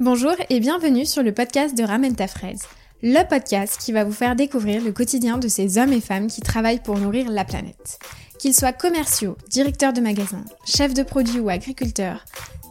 Bonjour 0.00 0.32
et 0.48 0.58
bienvenue 0.58 1.04
sur 1.04 1.22
le 1.22 1.32
podcast 1.32 1.76
de 1.76 1.82
Ramène 1.82 2.16
ta 2.16 2.26
fraise, 2.26 2.62
le 3.02 3.28
podcast 3.28 3.78
qui 3.78 3.92
va 3.92 4.04
vous 4.04 4.12
faire 4.12 4.34
découvrir 4.34 4.82
le 4.82 4.90
quotidien 4.90 5.36
de 5.36 5.48
ces 5.48 5.76
hommes 5.76 5.92
et 5.92 6.00
femmes 6.00 6.28
qui 6.28 6.40
travaillent 6.40 6.82
pour 6.82 6.96
nourrir 6.96 7.30
la 7.30 7.44
planète. 7.44 7.98
Qu'ils 8.38 8.54
soient 8.54 8.72
commerciaux, 8.72 9.36
directeurs 9.50 9.92
de 9.92 10.00
magasins, 10.00 10.46
chefs 10.64 10.94
de 10.94 11.02
produits 11.02 11.40
ou 11.40 11.50
agriculteurs, 11.50 12.24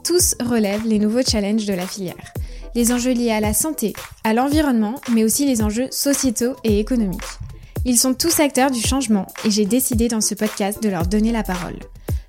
tous 0.03 0.35
relèvent 0.43 0.87
les 0.87 0.97
nouveaux 0.97 1.21
challenges 1.21 1.67
de 1.67 1.75
la 1.75 1.85
filière. 1.85 2.33
Les 2.73 2.91
enjeux 2.91 3.13
liés 3.13 3.31
à 3.31 3.39
la 3.39 3.53
santé, 3.53 3.93
à 4.23 4.33
l'environnement, 4.33 4.95
mais 5.11 5.23
aussi 5.23 5.45
les 5.45 5.61
enjeux 5.61 5.89
sociétaux 5.91 6.55
et 6.63 6.79
économiques. 6.79 7.21
Ils 7.85 7.99
sont 7.99 8.15
tous 8.15 8.39
acteurs 8.39 8.71
du 8.71 8.81
changement 8.81 9.27
et 9.45 9.51
j'ai 9.51 9.65
décidé 9.65 10.07
dans 10.07 10.21
ce 10.21 10.33
podcast 10.33 10.81
de 10.81 10.89
leur 10.89 11.05
donner 11.05 11.31
la 11.31 11.43
parole. 11.43 11.77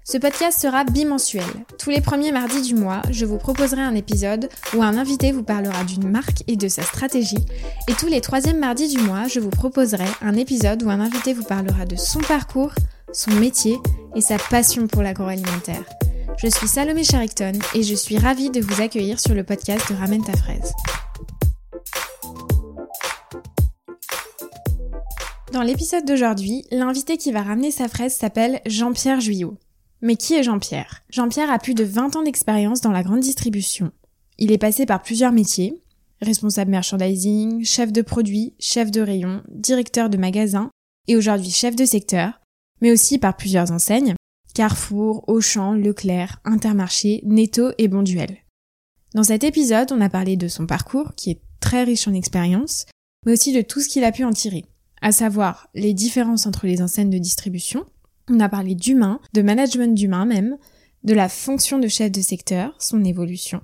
Ce 0.05 0.19
podcast 0.19 0.61
sera 0.61 0.83
bimensuel. 0.83 1.45
Tous 1.79 1.91
les 1.91 2.01
premiers 2.01 2.33
mardis 2.33 2.63
du 2.63 2.75
mois, 2.75 3.03
je 3.13 3.25
vous 3.25 3.39
proposerai 3.39 3.83
un 3.83 3.95
épisode 3.95 4.49
où 4.75 4.83
un 4.83 4.99
invité 4.99 5.31
vous 5.31 5.45
parlera 5.45 5.85
d'une 5.85 6.11
marque 6.11 6.43
et 6.49 6.57
de 6.57 6.67
sa 6.67 6.83
stratégie. 6.83 7.47
Et 7.87 7.93
tous 7.95 8.09
les 8.09 8.21
troisièmes 8.21 8.59
mardis 8.59 8.89
du 8.89 9.01
mois, 9.01 9.29
je 9.29 9.39
vous 9.39 9.51
proposerai 9.51 10.07
un 10.21 10.35
épisode 10.35 10.83
où 10.83 10.91
un 10.91 10.99
invité 10.99 11.33
vous 11.33 11.45
parlera 11.45 11.85
de 11.85 11.95
son 11.95 12.19
parcours, 12.19 12.73
son 13.13 13.31
métier 13.35 13.79
et 14.17 14.21
sa 14.21 14.39
passion 14.39 14.89
pour 14.89 15.03
l'agroalimentaire. 15.03 15.85
Je 16.37 16.49
suis 16.49 16.67
Salomé 16.67 17.05
Charicton 17.05 17.53
et 17.73 17.85
je 17.85 17.95
suis 17.95 18.19
ravie 18.19 18.51
de 18.51 18.61
vous 18.61 18.83
accueillir 18.83 19.21
sur 19.21 19.35
le 19.35 19.45
podcast 19.45 19.89
de 19.89 19.97
Ramène 19.97 20.25
ta 20.25 20.37
fraise. 20.37 20.73
Dans 25.53 25.63
l'épisode 25.63 26.05
d'aujourd'hui, 26.07 26.65
l'invité 26.73 27.19
qui 27.19 27.31
va 27.31 27.43
ramener 27.43 27.71
sa 27.71 27.87
fraise 27.87 28.17
s'appelle 28.17 28.61
Jean-Pierre 28.67 29.21
Juillot. 29.21 29.57
Mais 30.03 30.17
qui 30.17 30.35
est 30.35 30.43
Jean-Pierre? 30.43 31.05
Jean-Pierre 31.11 31.51
a 31.51 31.61
plus 31.61 31.75
de 31.75 31.85
20 31.85 32.17
ans 32.17 32.23
d'expérience 32.25 32.81
dans 32.81 32.91
la 32.91 33.05
grande 33.05 33.21
distribution. 33.21 33.93
Il 34.37 34.51
est 34.51 34.59
passé 34.59 34.85
par 34.85 35.01
plusieurs 35.01 35.31
métiers, 35.31 35.81
responsable 36.21 36.73
merchandising, 36.73 37.65
chef 37.65 37.93
de 37.93 38.03
produit, 38.03 38.55
chef 38.59 38.91
de 38.91 39.01
rayon, 39.01 39.45
directeur 39.49 40.11
de 40.11 40.17
magasin 40.17 40.71
et 41.07 41.17
aujourd'hui 41.17 41.51
chef 41.51 41.77
de 41.77 41.85
secteur, 41.85 42.41
mais 42.81 42.91
aussi 42.91 43.19
par 43.19 43.37
plusieurs 43.37 43.71
enseignes, 43.71 44.17
Carrefour, 44.55 45.25
Auchan, 45.29 45.75
Leclerc, 45.75 46.41
Intermarché, 46.45 47.23
Netto 47.25 47.71
et 47.79 47.87
Bonduel. 47.87 48.39
Dans 49.15 49.23
cet 49.23 49.45
épisode, 49.45 49.93
on 49.93 50.01
a 50.01 50.09
parlé 50.09 50.37
de 50.37 50.49
son 50.49 50.67
parcours, 50.67 51.15
qui 51.15 51.31
est 51.31 51.43
très 51.61 51.85
riche 51.85 52.09
en 52.09 52.15
expérience, 52.15 52.87
mais 53.25 53.33
aussi 53.33 53.53
de 53.53 53.63
tout 53.63 53.81
ce 53.81 53.89
qu'il 53.89 54.03
a 54.03 54.11
pu 54.11 54.25
en 54.25 54.33
tirer, 54.33 54.65
à 55.01 55.13
savoir 55.13 55.69
les 55.75 55.95
différences 55.95 56.47
entre 56.47 56.67
les 56.67 56.83
enseignes 56.83 57.11
de 57.11 57.19
distribution, 57.19 57.87
on 58.29 58.41
a 58.41 58.49
parlé 58.49 58.75
d'humain, 58.75 59.21
de 59.33 59.43
management 59.43 59.95
d'humain 59.95 60.25
même, 60.25 60.57
de 61.05 61.15
la 61.15 61.29
fonction 61.29 61.79
de 61.79 61.89
chef 61.89 62.13
de 62.13 62.21
secteur, 62.21 62.75
son 62.79 63.05
évolution, 63.05 63.61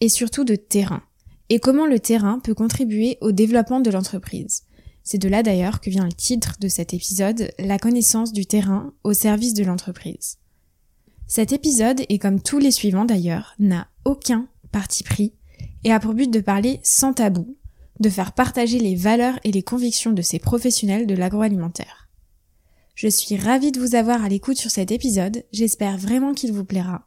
et 0.00 0.08
surtout 0.08 0.44
de 0.44 0.54
terrain, 0.54 1.02
et 1.48 1.58
comment 1.58 1.86
le 1.86 1.98
terrain 1.98 2.38
peut 2.38 2.54
contribuer 2.54 3.18
au 3.20 3.32
développement 3.32 3.80
de 3.80 3.90
l'entreprise. 3.90 4.62
C'est 5.02 5.18
de 5.18 5.28
là 5.28 5.42
d'ailleurs 5.42 5.80
que 5.80 5.90
vient 5.90 6.04
le 6.04 6.12
titre 6.12 6.56
de 6.60 6.68
cet 6.68 6.92
épisode, 6.92 7.50
La 7.58 7.78
connaissance 7.78 8.32
du 8.32 8.46
terrain 8.46 8.92
au 9.04 9.14
service 9.14 9.54
de 9.54 9.64
l'entreprise. 9.64 10.38
Cet 11.26 11.52
épisode, 11.52 12.02
et 12.08 12.18
comme 12.18 12.40
tous 12.40 12.58
les 12.58 12.70
suivants 12.70 13.04
d'ailleurs, 13.04 13.54
n'a 13.58 13.88
aucun 14.04 14.48
parti 14.70 15.04
pris 15.04 15.32
et 15.84 15.92
a 15.92 16.00
pour 16.00 16.14
but 16.14 16.30
de 16.30 16.40
parler 16.40 16.80
sans 16.82 17.14
tabou, 17.14 17.56
de 18.00 18.08
faire 18.08 18.32
partager 18.32 18.78
les 18.78 18.94
valeurs 18.94 19.38
et 19.44 19.52
les 19.52 19.62
convictions 19.62 20.12
de 20.12 20.22
ces 20.22 20.38
professionnels 20.38 21.06
de 21.06 21.14
l'agroalimentaire. 21.14 22.07
Je 22.98 23.06
suis 23.06 23.36
ravie 23.36 23.70
de 23.70 23.78
vous 23.78 23.94
avoir 23.94 24.24
à 24.24 24.28
l'écoute 24.28 24.56
sur 24.56 24.72
cet 24.72 24.90
épisode, 24.90 25.44
j'espère 25.52 25.96
vraiment 25.98 26.34
qu'il 26.34 26.52
vous 26.52 26.64
plaira. 26.64 27.06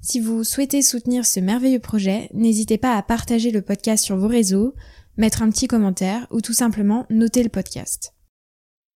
Si 0.00 0.20
vous 0.20 0.44
souhaitez 0.44 0.82
soutenir 0.82 1.26
ce 1.26 1.40
merveilleux 1.40 1.80
projet, 1.80 2.30
n'hésitez 2.32 2.78
pas 2.78 2.96
à 2.96 3.02
partager 3.02 3.50
le 3.50 3.60
podcast 3.60 4.04
sur 4.04 4.16
vos 4.16 4.28
réseaux, 4.28 4.76
mettre 5.16 5.42
un 5.42 5.50
petit 5.50 5.66
commentaire 5.66 6.28
ou 6.30 6.40
tout 6.40 6.52
simplement 6.52 7.06
noter 7.10 7.42
le 7.42 7.48
podcast. 7.48 8.14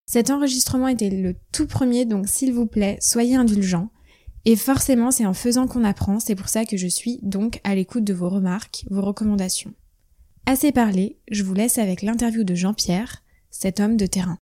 Cet 0.07 0.31
enregistrement 0.31 0.87
était 0.87 1.11
le 1.11 1.35
tout 1.51 1.67
premier, 1.67 2.05
donc 2.05 2.29
s'il 2.29 2.53
vous 2.53 2.67
plaît, 2.67 2.99
soyez 3.01 3.35
indulgents. 3.35 3.91
Et 4.45 4.55
forcément, 4.55 5.11
c'est 5.11 5.27
en 5.27 5.35
faisant 5.35 5.67
qu'on 5.67 5.83
apprend, 5.83 6.21
c'est 6.21 6.37
pour 6.37 6.49
ça 6.49 6.65
que 6.65 6.77
je 6.77 6.87
suis 6.87 7.19
donc 7.23 7.61
à 7.65 7.75
l'écoute 7.75 8.05
de 8.05 8.15
vos 8.15 8.29
remarques, 8.29 8.85
vos 8.89 9.03
recommandations. 9.03 9.75
Assez 10.47 10.71
parlé, 10.71 11.19
je 11.29 11.43
vous 11.43 11.55
laisse 11.55 11.79
avec 11.79 12.03
l'interview 12.03 12.45
de 12.45 12.55
Jean-Pierre, 12.55 13.25
cet 13.51 13.81
homme 13.81 13.97
de 13.97 14.07
terrain. 14.07 14.39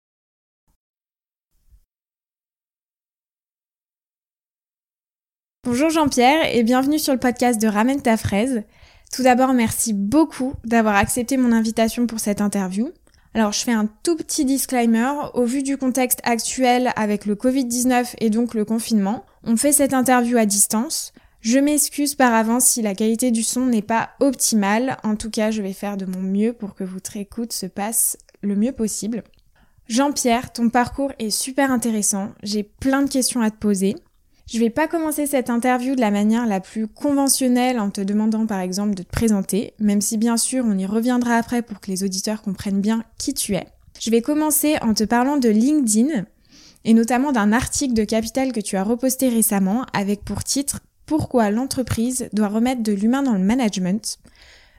Bonjour 5.65 5.89
Jean-Pierre 5.89 6.55
et 6.55 6.63
bienvenue 6.63 6.99
sur 6.99 7.11
le 7.11 7.19
podcast 7.19 7.61
de 7.61 7.67
Ramène 7.67 8.01
ta 8.01 8.15
fraise. 8.15 8.63
Tout 9.13 9.23
d'abord, 9.23 9.51
merci 9.51 9.91
beaucoup 9.91 10.53
d'avoir 10.63 10.95
accepté 10.95 11.35
mon 11.35 11.51
invitation 11.51 12.07
pour 12.07 12.21
cette 12.21 12.39
interview. 12.39 12.93
Alors, 13.33 13.51
je 13.51 13.59
fais 13.59 13.73
un 13.73 13.89
tout 14.01 14.15
petit 14.15 14.45
disclaimer. 14.45 15.11
Au 15.33 15.43
vu 15.43 15.61
du 15.61 15.75
contexte 15.75 16.21
actuel 16.23 16.93
avec 16.95 17.25
le 17.25 17.35
Covid-19 17.35 18.13
et 18.19 18.29
donc 18.29 18.53
le 18.53 18.63
confinement, 18.63 19.25
on 19.43 19.57
fait 19.57 19.73
cette 19.73 19.93
interview 19.93 20.37
à 20.37 20.45
distance. 20.45 21.11
Je 21.41 21.59
m'excuse 21.59 22.15
par 22.15 22.33
avance 22.33 22.65
si 22.65 22.81
la 22.81 22.95
qualité 22.95 23.29
du 23.29 23.43
son 23.43 23.65
n'est 23.65 23.81
pas 23.81 24.11
optimale. 24.21 24.95
En 25.03 25.17
tout 25.17 25.29
cas, 25.29 25.51
je 25.51 25.61
vais 25.61 25.73
faire 25.73 25.97
de 25.97 26.05
mon 26.05 26.21
mieux 26.21 26.53
pour 26.53 26.73
que 26.73 26.85
votre 26.85 27.17
écoute 27.17 27.51
se 27.51 27.65
passe 27.65 28.17
le 28.41 28.55
mieux 28.55 28.71
possible. 28.71 29.23
Jean-Pierre, 29.89 30.53
ton 30.53 30.69
parcours 30.69 31.11
est 31.19 31.31
super 31.31 31.69
intéressant. 31.69 32.29
J'ai 32.43 32.63
plein 32.63 33.01
de 33.01 33.09
questions 33.09 33.41
à 33.41 33.51
te 33.51 33.57
poser. 33.57 33.95
Je 34.51 34.57
vais 34.57 34.71
pas 34.71 34.87
commencer 34.87 35.27
cette 35.27 35.51
interview 35.51 35.93
de 35.93 36.01
la 36.01 36.09
manière 36.09 36.47
la 36.47 36.59
plus 36.59 36.87
conventionnelle 36.87 37.79
en 37.79 37.91
te 37.91 38.01
demandant 38.01 38.47
par 38.47 38.61
exemple 38.61 38.95
de 38.95 39.03
te 39.03 39.11
présenter, 39.11 39.75
même 39.77 40.01
si 40.01 40.17
bien 40.17 40.37
sûr 40.37 40.65
on 40.65 40.75
y 40.75 40.87
reviendra 40.87 41.35
après 41.35 41.61
pour 41.61 41.79
que 41.79 41.91
les 41.91 42.03
auditeurs 42.03 42.41
comprennent 42.41 42.81
bien 42.81 43.03
qui 43.19 43.35
tu 43.35 43.53
es. 43.53 43.67
Je 43.99 44.09
vais 44.09 44.23
commencer 44.23 44.77
en 44.81 44.95
te 44.95 45.03
parlant 45.03 45.37
de 45.37 45.49
LinkedIn 45.49 46.25
et 46.83 46.95
notamment 46.95 47.31
d'un 47.31 47.53
article 47.53 47.93
de 47.93 48.03
Capital 48.03 48.51
que 48.51 48.59
tu 48.59 48.75
as 48.75 48.83
reposté 48.83 49.29
récemment 49.29 49.85
avec 49.93 50.25
pour 50.25 50.43
titre 50.43 50.79
Pourquoi 51.05 51.51
l'entreprise 51.51 52.27
doit 52.33 52.47
remettre 52.47 52.81
de 52.81 52.93
l'humain 52.93 53.21
dans 53.21 53.33
le 53.33 53.43
management? 53.43 54.17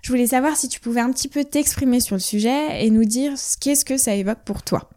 Je 0.02 0.10
voulais 0.10 0.26
savoir 0.26 0.56
si 0.56 0.66
tu 0.66 0.80
pouvais 0.80 1.00
un 1.00 1.12
petit 1.12 1.28
peu 1.28 1.44
t'exprimer 1.44 2.00
sur 2.00 2.16
le 2.16 2.20
sujet 2.20 2.84
et 2.84 2.90
nous 2.90 3.04
dire 3.04 3.34
qu'est-ce 3.60 3.84
que 3.84 3.98
ça 3.98 4.16
évoque 4.16 4.42
pour 4.44 4.64
toi. 4.64 4.90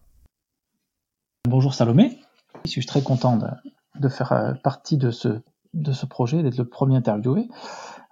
Bonjour 1.48 1.76
Salomé, 1.76 2.18
je 2.66 2.72
suis 2.72 2.88
très 2.88 3.04
content 3.04 3.38
de, 4.00 4.10
faire 4.10 4.32
euh, 4.32 4.54
partie 4.64 4.98
de 4.98 5.12
ce, 5.12 5.42
de 5.74 5.92
ce 5.92 6.06
projet, 6.06 6.44
d'être 6.44 6.58
le 6.58 6.68
premier 6.68 6.96
interviewé. 6.96 7.48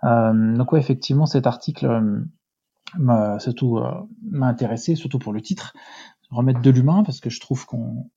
Euh, 0.03 0.55
donc 0.55 0.71
ouais, 0.71 0.79
effectivement, 0.79 1.25
cet 1.25 1.47
article 1.47 1.85
euh, 1.85 2.19
m'a 2.97 3.39
surtout 3.39 3.77
euh, 3.77 3.91
m'a 4.23 4.47
intéressé, 4.47 4.95
surtout 4.95 5.19
pour 5.19 5.33
le 5.33 5.41
titre, 5.41 5.73
remettre 6.29 6.61
de 6.61 6.69
l'humain, 6.69 7.03
parce 7.03 7.19
que 7.19 7.29
je 7.29 7.39
trouve 7.39 7.65
qu'on 7.65 8.09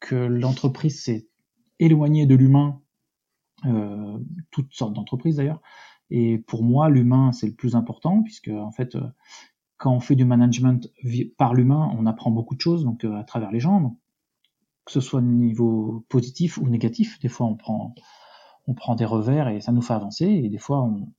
que 0.00 0.14
l'entreprise 0.14 1.02
s'est 1.02 1.28
éloignée 1.78 2.26
de 2.26 2.34
l'humain, 2.34 2.80
euh, 3.66 4.18
toutes 4.50 4.72
sortes 4.72 4.94
d'entreprises 4.94 5.36
d'ailleurs. 5.36 5.60
Et 6.10 6.38
pour 6.38 6.62
moi, 6.64 6.88
l'humain 6.88 7.32
c'est 7.32 7.46
le 7.46 7.54
plus 7.54 7.76
important, 7.76 8.22
puisque 8.22 8.48
en 8.48 8.70
fait, 8.70 8.96
quand 9.76 9.92
on 9.92 10.00
fait 10.00 10.16
du 10.16 10.24
management 10.24 10.90
par 11.36 11.54
l'humain, 11.54 11.90
on 11.96 12.06
apprend 12.06 12.30
beaucoup 12.30 12.54
de 12.54 12.60
choses, 12.60 12.84
donc 12.84 13.04
à 13.04 13.24
travers 13.24 13.50
les 13.50 13.60
gens. 13.60 13.96
Que 14.84 14.92
ce 14.92 15.00
soit 15.00 15.20
au 15.20 15.22
niveau 15.22 16.04
positif 16.08 16.58
ou 16.58 16.68
négatif. 16.68 17.18
Des 17.20 17.28
fois, 17.28 17.46
on 17.46 17.56
prend, 17.56 17.94
on 18.66 18.74
prend 18.74 18.94
des 18.94 19.04
revers 19.04 19.48
et 19.48 19.60
ça 19.60 19.72
nous 19.72 19.82
fait 19.82 19.94
avancer. 19.94 20.26
Et 20.26 20.48
des 20.48 20.58
fois, 20.58 20.82
on, 20.82 21.12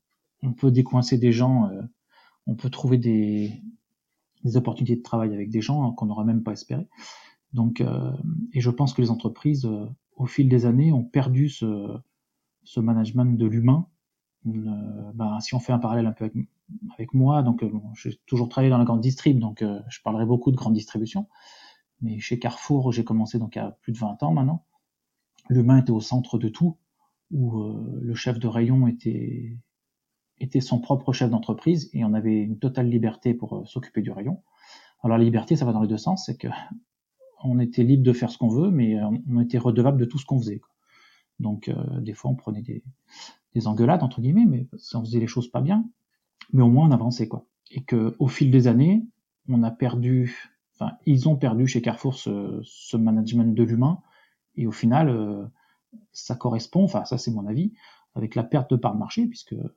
on 0.44 0.54
peut 0.54 0.72
décoincer 0.72 1.18
des 1.18 1.32
gens, 1.32 1.70
euh, 1.70 1.82
on 2.46 2.56
peut 2.56 2.70
trouver 2.70 2.98
des, 2.98 3.64
des, 4.44 4.58
opportunités 4.58 4.96
de 4.96 5.02
travail 5.02 5.34
avec 5.34 5.50
des 5.50 5.62
gens 5.62 5.92
qu'on 5.94 6.06
n'aurait 6.06 6.26
même 6.26 6.44
pas 6.44 6.52
espéré. 6.52 6.88
Donc, 7.54 7.82
euh, 7.82 8.12
et 8.52 8.62
je 8.62 8.70
pense 8.70 8.94
que 8.94 9.02
les 9.02 9.12
entreprises, 9.12 9.66
euh, 9.66 9.86
au 10.16 10.26
fil 10.26 10.50
des 10.50 10.66
années, 10.66 10.92
ont 10.92 11.04
perdu 11.04 11.50
ce, 11.50 11.98
ce 12.64 12.80
management 12.80 13.38
de 13.38 13.46
l'humain. 13.46 13.88
Ben, 14.46 15.40
si 15.40 15.56
on 15.56 15.60
fait 15.60 15.72
un 15.72 15.80
parallèle 15.80 16.06
un 16.06 16.12
peu 16.12 16.26
avec, 16.26 16.36
avec 16.96 17.14
moi, 17.14 17.44
donc 17.44 17.64
j'ai 17.96 18.20
toujours 18.26 18.50
travaillé 18.50 18.70
dans 18.70 18.78
la 18.78 18.84
grande 18.84 19.00
distrib, 19.00 19.40
donc 19.40 19.64
je 19.64 20.02
parlerai 20.02 20.26
beaucoup 20.26 20.52
de 20.52 20.58
grande 20.58 20.74
distribution. 20.74 21.28
Mais 22.04 22.20
chez 22.20 22.38
Carrefour, 22.38 22.92
j'ai 22.92 23.06
commencé 23.06 23.40
donc 23.40 23.56
à 23.58 23.72
plus 23.82 23.94
de 23.94 23.98
20 23.98 24.22
ans 24.24 24.34
maintenant. 24.34 24.66
L'humain 25.50 25.80
était 25.80 25.92
au 25.92 26.02
centre 26.02 26.38
de 26.38 26.50
tout, 26.50 26.78
où 27.32 27.62
euh, 27.62 28.00
le 28.02 28.14
chef 28.14 28.40
de 28.40 28.48
rayon 28.48 28.88
était, 28.88 29.58
était 30.40 30.60
son 30.60 30.80
propre 30.80 31.14
chef 31.14 31.30
d'entreprise 31.30 31.90
et 31.94 32.04
on 32.04 32.14
avait 32.14 32.42
une 32.42 32.60
totale 32.60 32.90
liberté 32.90 33.34
pour 33.34 33.56
euh, 33.56 33.66
s'occuper 33.66 34.02
du 34.02 34.12
rayon. 34.12 34.44
Alors 35.02 35.18
la 35.18 35.24
liberté, 35.24 35.56
ça 35.56 35.66
va 35.66 35.72
dans 35.72 35.82
les 35.82 35.88
deux 35.88 35.98
sens, 35.98 36.26
c'est 36.26 36.38
que 36.38 36.50
on 37.44 37.60
était 37.60 37.84
libre 37.84 38.04
de 38.04 38.14
faire 38.14 38.30
ce 38.30 38.38
qu'on 38.38 38.50
veut, 38.50 38.70
mais 38.70 39.02
euh, 39.02 39.10
on 39.30 39.40
était 39.40 39.58
redevable 39.58 39.98
de 39.98 40.06
tout 40.06 40.18
ce 40.18 40.26
qu'on 40.26 40.40
faisait. 40.40 40.62
Donc 41.40 41.72
des 42.00 42.14
fois, 42.14 42.30
on 42.30 42.36
prenait 42.36 42.62
des, 42.62 42.84
des 43.56 43.68
engueulades 43.68 44.04
entre 44.04 44.22
guillemets, 44.22 44.46
mais 44.46 44.68
on 44.94 45.04
faisait 45.04 45.20
les 45.20 45.28
choses 45.28 45.50
pas 45.50 45.62
bien, 45.62 45.90
mais 46.54 46.62
au 46.62 46.70
moins 46.70 46.88
on 46.88 46.92
avançait 46.92 47.28
quoi. 47.28 47.48
Et 47.72 47.84
que 47.84 48.16
au 48.20 48.28
fil 48.28 48.52
des 48.52 48.68
années, 48.68 49.04
on 49.50 49.64
a 49.64 49.72
perdu 49.72 50.53
enfin, 50.76 50.98
ils 51.06 51.30
ont 51.30 51.36
perdu 51.36 51.68
chez 51.68 51.82
Carrefour 51.82 52.16
ce, 52.16 52.98
management 52.98 53.56
de 53.56 53.64
l'humain, 53.64 54.02
et 54.56 54.68
au 54.68 54.72
final, 54.72 55.10
euh, 55.10 55.46
ça 56.12 56.36
correspond, 56.36 56.84
enfin 56.84 57.06
ça 57.06 57.18
c'est 57.18 57.32
mon 57.32 57.48
avis, 57.48 57.74
avec 58.16 58.36
la 58.36 58.44
perte 58.44 58.72
de 58.72 58.76
part 58.76 58.94
de 58.94 59.00
marché, 59.00 59.26
puisque 59.28 59.54
euh, 59.54 59.76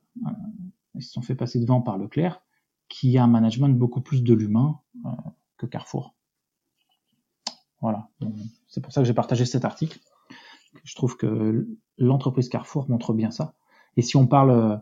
Ils 0.95 1.03
se 1.03 1.11
sont 1.11 1.21
fait 1.21 1.35
passer 1.35 1.59
devant 1.59 1.81
par 1.81 1.97
Leclerc, 1.97 2.41
qui 2.89 3.17
a 3.17 3.23
un 3.23 3.27
management 3.27 3.69
beaucoup 3.69 4.01
plus 4.01 4.23
de 4.23 4.33
l'humain 4.33 4.79
euh, 5.05 5.09
que 5.57 5.65
Carrefour. 5.65 6.13
Voilà. 7.81 8.09
C'est 8.67 8.81
pour 8.81 8.91
ça 8.91 9.01
que 9.01 9.07
j'ai 9.07 9.13
partagé 9.13 9.45
cet 9.45 9.63
article. 9.63 9.99
Je 10.83 10.95
trouve 10.95 11.15
que 11.15 11.67
l'entreprise 11.97 12.49
Carrefour 12.49 12.89
montre 12.89 13.13
bien 13.13 13.29
ça. 13.29 13.53
Et 13.97 14.01
si 14.01 14.15
on 14.15 14.25
parle 14.25 14.81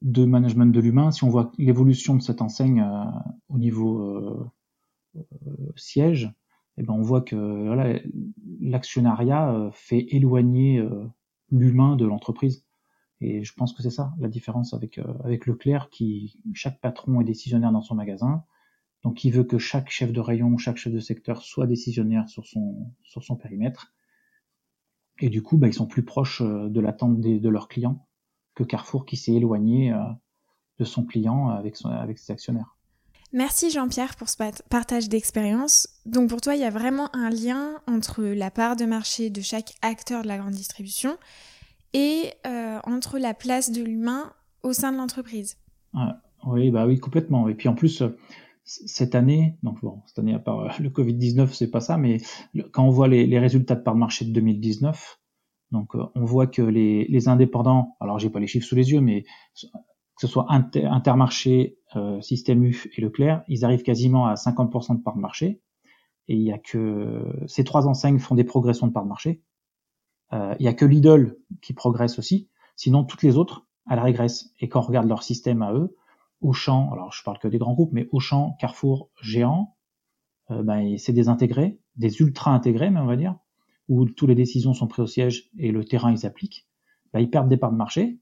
de 0.00 0.24
management 0.24 0.72
de 0.72 0.80
l'humain, 0.80 1.10
si 1.10 1.24
on 1.24 1.28
voit 1.28 1.52
l'évolution 1.58 2.16
de 2.16 2.22
cette 2.22 2.40
enseigne 2.40 2.86
au 3.50 3.58
niveau 3.58 4.50
siège, 5.76 6.32
eh 6.78 6.82
ben 6.82 6.94
on 6.94 7.02
voit 7.02 7.20
que 7.20 7.36
l'actionnariat 8.60 9.70
fait 9.72 10.06
éloigner 10.10 10.82
l'humain 11.50 11.96
de 11.96 12.04
l'entreprise. 12.04 12.64
Et 13.22 13.44
je 13.44 13.54
pense 13.54 13.72
que 13.72 13.82
c'est 13.82 13.90
ça 13.90 14.12
la 14.18 14.28
différence 14.28 14.74
avec 14.74 14.98
euh, 14.98 15.14
avec 15.22 15.46
Leclerc, 15.46 15.90
qui 15.90 16.40
chaque 16.54 16.80
patron 16.80 17.20
est 17.20 17.24
décisionnaire 17.24 17.70
dans 17.70 17.82
son 17.82 17.94
magasin, 17.94 18.42
donc 19.04 19.24
il 19.24 19.30
veut 19.30 19.44
que 19.44 19.58
chaque 19.58 19.90
chef 19.90 20.12
de 20.12 20.18
rayon, 20.20 20.58
chaque 20.58 20.76
chef 20.76 20.92
de 20.92 20.98
secteur 20.98 21.42
soit 21.42 21.68
décisionnaire 21.68 22.28
sur 22.28 22.46
son 22.46 22.92
sur 23.04 23.22
son 23.22 23.36
périmètre. 23.36 23.94
Et 25.20 25.28
du 25.28 25.40
coup, 25.42 25.56
bah, 25.56 25.68
ils 25.68 25.74
sont 25.74 25.86
plus 25.86 26.04
proches 26.04 26.40
euh, 26.40 26.68
de 26.68 26.80
l'attente 26.80 27.20
de 27.20 27.48
leurs 27.48 27.68
clients 27.68 28.08
que 28.56 28.64
Carrefour 28.64 29.06
qui 29.06 29.16
s'est 29.16 29.34
éloigné 29.34 29.92
euh, 29.92 30.02
de 30.80 30.84
son 30.84 31.04
client 31.04 31.48
avec 31.48 31.76
son, 31.76 31.90
avec 31.90 32.18
ses 32.18 32.32
actionnaires. 32.32 32.76
Merci 33.34 33.70
Jean-Pierre 33.70 34.14
pour 34.16 34.28
ce 34.28 34.36
partage 34.68 35.08
d'expérience. 35.08 35.88
Donc 36.04 36.28
pour 36.28 36.42
toi, 36.42 36.54
il 36.54 36.60
y 36.60 36.64
a 36.64 36.70
vraiment 36.70 37.08
un 37.16 37.30
lien 37.30 37.80
entre 37.86 38.22
la 38.22 38.50
part 38.50 38.76
de 38.76 38.84
marché 38.84 39.30
de 39.30 39.40
chaque 39.40 39.72
acteur 39.80 40.22
de 40.22 40.28
la 40.28 40.36
grande 40.36 40.52
distribution 40.52 41.16
et 41.94 42.26
euh, 42.46 42.78
entre 42.84 43.18
la 43.18 43.32
place 43.32 43.72
de 43.72 43.82
l'humain 43.82 44.34
au 44.62 44.74
sein 44.74 44.92
de 44.92 44.98
l'entreprise. 44.98 45.56
oui, 46.44 46.70
bah 46.70 46.86
oui, 46.86 47.00
complètement. 47.00 47.48
Et 47.48 47.54
puis 47.54 47.68
en 47.68 47.74
plus, 47.74 48.02
euh, 48.02 48.18
cette 48.64 49.14
année, 49.14 49.56
donc 49.62 49.80
bon, 49.80 50.02
cette 50.06 50.18
année 50.18 50.34
à 50.34 50.38
part 50.38 50.60
euh, 50.60 50.68
le 50.78 50.90
Covid-19, 50.90 51.54
c'est 51.54 51.70
pas 51.70 51.80
ça, 51.80 51.96
mais 51.96 52.18
quand 52.72 52.84
on 52.84 52.90
voit 52.90 53.08
les, 53.08 53.38
résultats 53.38 53.76
de 53.76 53.82
part 53.82 53.94
de 53.94 54.00
marché 54.00 54.26
de 54.26 54.32
2019, 54.32 55.20
donc 55.70 55.94
on 55.94 56.24
voit 56.26 56.46
que 56.46 56.60
les, 56.60 57.28
indépendants, 57.28 57.96
alors 57.98 58.18
j'ai 58.18 58.28
pas 58.28 58.40
les 58.40 58.46
chiffres 58.46 58.66
sous 58.66 58.76
les 58.76 58.92
yeux, 58.92 59.00
mais 59.00 59.22
que 59.22 60.20
ce 60.20 60.26
soit 60.26 60.44
Inter, 60.50 60.84
Intermarché, 60.84 61.78
Système 62.20 62.64
U 62.64 62.90
et 62.96 63.00
Leclerc, 63.00 63.42
ils 63.48 63.64
arrivent 63.64 63.82
quasiment 63.82 64.26
à 64.26 64.34
50% 64.34 64.98
de 64.98 65.02
part 65.02 65.16
de 65.16 65.20
marché. 65.20 65.60
Et 66.28 66.36
il 66.36 66.42
y 66.42 66.52
a 66.52 66.58
que 66.58 67.24
ces 67.46 67.64
trois 67.64 67.86
enseignes 67.86 68.18
font 68.18 68.34
des 68.34 68.44
progressions 68.44 68.86
de 68.86 68.92
part 68.92 69.04
de 69.04 69.08
marché. 69.08 69.42
Euh, 70.32 70.54
il 70.58 70.64
y 70.64 70.68
a 70.68 70.74
que 70.74 70.84
Lidl 70.84 71.36
qui 71.60 71.72
progresse 71.72 72.18
aussi. 72.18 72.48
Sinon, 72.76 73.04
toutes 73.04 73.22
les 73.22 73.36
autres, 73.36 73.66
elles 73.90 73.98
régressent. 73.98 74.52
Et 74.60 74.68
quand 74.68 74.80
on 74.80 74.84
regarde 74.84 75.08
leur 75.08 75.22
système 75.22 75.62
à 75.62 75.72
eux, 75.72 75.96
Auchan, 76.40 76.90
alors 76.92 77.12
je 77.12 77.22
parle 77.22 77.38
que 77.38 77.48
des 77.48 77.58
grands 77.58 77.74
groupes, 77.74 77.92
mais 77.92 78.08
Auchan, 78.12 78.56
Carrefour, 78.58 79.10
Géant, 79.20 79.76
euh, 80.50 80.62
ben, 80.62 80.96
c'est 80.98 81.12
des 81.12 81.28
intégrés, 81.28 81.78
des 81.96 82.20
ultra 82.20 82.52
intégrés, 82.52 82.90
mais 82.90 83.00
on 83.00 83.06
va 83.06 83.16
dire, 83.16 83.36
où 83.88 84.06
toutes 84.06 84.28
les 84.28 84.34
décisions 84.34 84.74
sont 84.74 84.86
prises 84.86 85.04
au 85.04 85.06
siège 85.06 85.50
et 85.58 85.70
le 85.70 85.84
terrain 85.84 86.12
ils 86.12 86.26
appliquent. 86.26 86.66
Ben, 87.12 87.20
ils 87.20 87.30
perdent 87.30 87.48
des 87.48 87.56
parts 87.56 87.72
de 87.72 87.76
marché, 87.76 88.18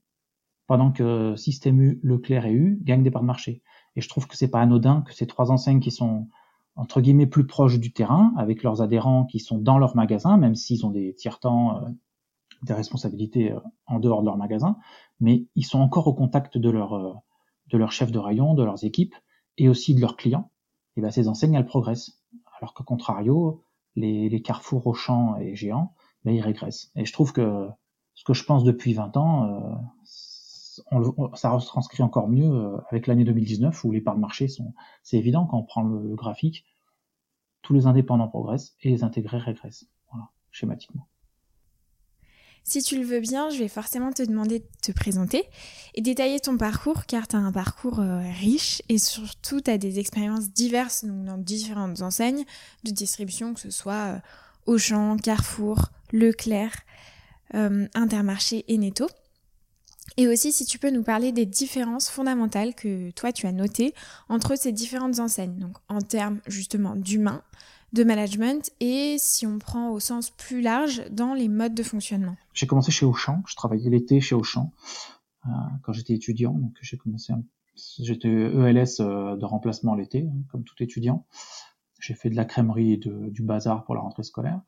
pendant 0.71 0.93
que 0.93 1.35
Système 1.35 1.81
U, 1.81 1.99
Leclerc 2.01 2.45
et 2.45 2.53
U 2.53 2.79
gagnent 2.81 3.03
des 3.03 3.11
parts 3.11 3.23
de 3.23 3.27
marché. 3.27 3.61
Et 3.97 4.01
je 4.01 4.07
trouve 4.07 4.25
que 4.25 4.37
c'est 4.37 4.47
pas 4.47 4.61
anodin 4.61 5.01
que 5.01 5.13
ces 5.13 5.27
trois 5.27 5.51
enseignes 5.51 5.81
qui 5.81 5.91
sont 5.91 6.29
entre 6.77 7.01
guillemets 7.01 7.27
plus 7.27 7.45
proches 7.45 7.77
du 7.77 7.91
terrain, 7.91 8.33
avec 8.37 8.63
leurs 8.63 8.81
adhérents 8.81 9.25
qui 9.25 9.39
sont 9.39 9.57
dans 9.57 9.77
leur 9.77 9.97
magasin, 9.97 10.37
même 10.37 10.55
s'ils 10.55 10.85
ont 10.85 10.89
des 10.89 11.13
tiers-temps, 11.13 11.75
euh, 11.75 11.89
des 12.63 12.73
responsabilités 12.73 13.51
euh, 13.51 13.59
en 13.85 13.99
dehors 13.99 14.21
de 14.21 14.27
leur 14.27 14.37
magasin, 14.37 14.77
mais 15.19 15.45
ils 15.55 15.65
sont 15.65 15.79
encore 15.81 16.07
au 16.07 16.13
contact 16.13 16.57
de 16.57 16.69
leur 16.69 16.93
euh, 16.93 17.13
de 17.67 17.77
leur 17.77 17.91
chef 17.91 18.09
de 18.09 18.19
rayon, 18.19 18.53
de 18.53 18.63
leurs 18.63 18.85
équipes 18.85 19.15
et 19.57 19.67
aussi 19.67 19.93
de 19.93 19.99
leurs 19.99 20.15
clients. 20.15 20.51
Et 20.95 21.01
ben 21.01 21.11
ces 21.11 21.27
enseignes 21.27 21.55
elles 21.55 21.65
progressent, 21.65 22.23
alors 22.61 22.73
que 22.73 22.83
contrario, 22.83 23.61
les, 23.97 24.29
les 24.29 24.41
Carrefour, 24.41 24.87
Auchan 24.87 25.35
et 25.35 25.53
Géant, 25.53 25.95
ben, 26.23 26.33
ils 26.33 26.39
régressent. 26.39 26.93
Et 26.95 27.03
je 27.03 27.11
trouve 27.11 27.33
que 27.33 27.67
ce 28.13 28.23
que 28.23 28.33
je 28.33 28.45
pense 28.45 28.63
depuis 28.63 28.93
20 28.93 29.17
ans, 29.17 29.81
on, 30.91 31.35
ça 31.35 31.51
retranscrit 31.51 32.03
encore 32.03 32.29
mieux 32.29 32.49
euh, 32.49 32.77
avec 32.89 33.07
l'année 33.07 33.23
2019 33.23 33.83
où 33.83 33.91
les 33.91 34.01
parts 34.01 34.15
de 34.15 34.21
marché 34.21 34.47
sont, 34.47 34.73
c'est 35.03 35.17
évident 35.17 35.45
quand 35.45 35.57
on 35.57 35.63
prend 35.63 35.83
le, 35.83 36.15
graphique, 36.15 36.65
tous 37.61 37.73
les 37.73 37.87
indépendants 37.87 38.27
progressent 38.27 38.75
et 38.81 38.89
les 38.89 39.03
intégrés 39.03 39.37
régressent, 39.37 39.85
voilà, 40.11 40.29
schématiquement. 40.51 41.07
Si 42.63 42.83
tu 42.83 42.95
le 42.97 43.03
veux 43.03 43.19
bien, 43.19 43.49
je 43.49 43.57
vais 43.57 43.67
forcément 43.67 44.11
te 44.11 44.21
demander 44.21 44.59
de 44.59 44.67
te 44.83 44.91
présenter 44.91 45.43
et 45.95 46.01
détailler 46.01 46.39
ton 46.39 46.57
parcours 46.57 47.05
car 47.07 47.27
tu 47.27 47.35
as 47.35 47.39
un 47.39 47.51
parcours 47.51 47.99
euh, 47.99 48.21
riche 48.39 48.83
et 48.87 48.99
surtout 48.99 49.61
tu 49.61 49.71
as 49.71 49.79
des 49.79 49.97
expériences 49.97 50.51
diverses 50.51 51.03
dans 51.03 51.39
différentes 51.39 52.01
enseignes 52.01 52.45
de 52.83 52.91
distribution, 52.91 53.55
que 53.55 53.59
ce 53.59 53.71
soit 53.71 53.93
euh, 53.93 54.19
Auchan, 54.67 55.17
Carrefour, 55.17 55.89
Leclerc, 56.11 56.75
Intermarché 57.53 58.63
et 58.69 58.77
Netto. 58.77 59.07
Et 60.17 60.27
aussi 60.27 60.51
si 60.51 60.65
tu 60.65 60.77
peux 60.77 60.91
nous 60.91 61.03
parler 61.03 61.31
des 61.31 61.45
différences 61.45 62.09
fondamentales 62.09 62.75
que 62.75 63.11
toi 63.11 63.31
tu 63.31 63.47
as 63.47 63.51
notées 63.51 63.93
entre 64.29 64.57
ces 64.57 64.71
différentes 64.71 65.19
enseignes, 65.19 65.57
donc 65.57 65.77
en 65.89 66.01
termes 66.01 66.39
justement 66.47 66.95
d'humain, 66.95 67.43
de 67.93 68.03
management 68.03 68.71
et 68.79 69.17
si 69.19 69.45
on 69.45 69.59
prend 69.59 69.89
au 69.89 69.99
sens 69.99 70.29
plus 70.29 70.61
large 70.61 71.03
dans 71.11 71.33
les 71.33 71.49
modes 71.49 71.75
de 71.75 71.83
fonctionnement. 71.83 72.35
J'ai 72.53 72.67
commencé 72.67 72.91
chez 72.91 73.05
Auchan, 73.05 73.43
je 73.47 73.55
travaillais 73.55 73.89
l'été 73.89 74.21
chez 74.21 74.35
Auchan 74.35 74.71
euh, 75.45 75.49
quand 75.83 75.93
j'étais 75.93 76.13
étudiant, 76.13 76.53
donc 76.53 76.73
j'ai 76.81 76.97
commencé, 76.97 77.33
j'étais 77.99 78.29
ELS 78.29 79.01
euh, 79.01 79.35
de 79.35 79.45
remplacement 79.45 79.95
l'été, 79.95 80.27
hein, 80.27 80.43
comme 80.51 80.63
tout 80.63 80.75
étudiant. 80.81 81.25
J'ai 81.99 82.15
fait 82.15 82.29
de 82.29 82.35
la 82.35 82.45
crèmerie 82.45 82.93
et 82.93 82.97
du 82.97 83.43
bazar 83.43 83.83
pour 83.83 83.93
la 83.93 84.01
rentrée 84.01 84.23
scolaire. 84.23 84.59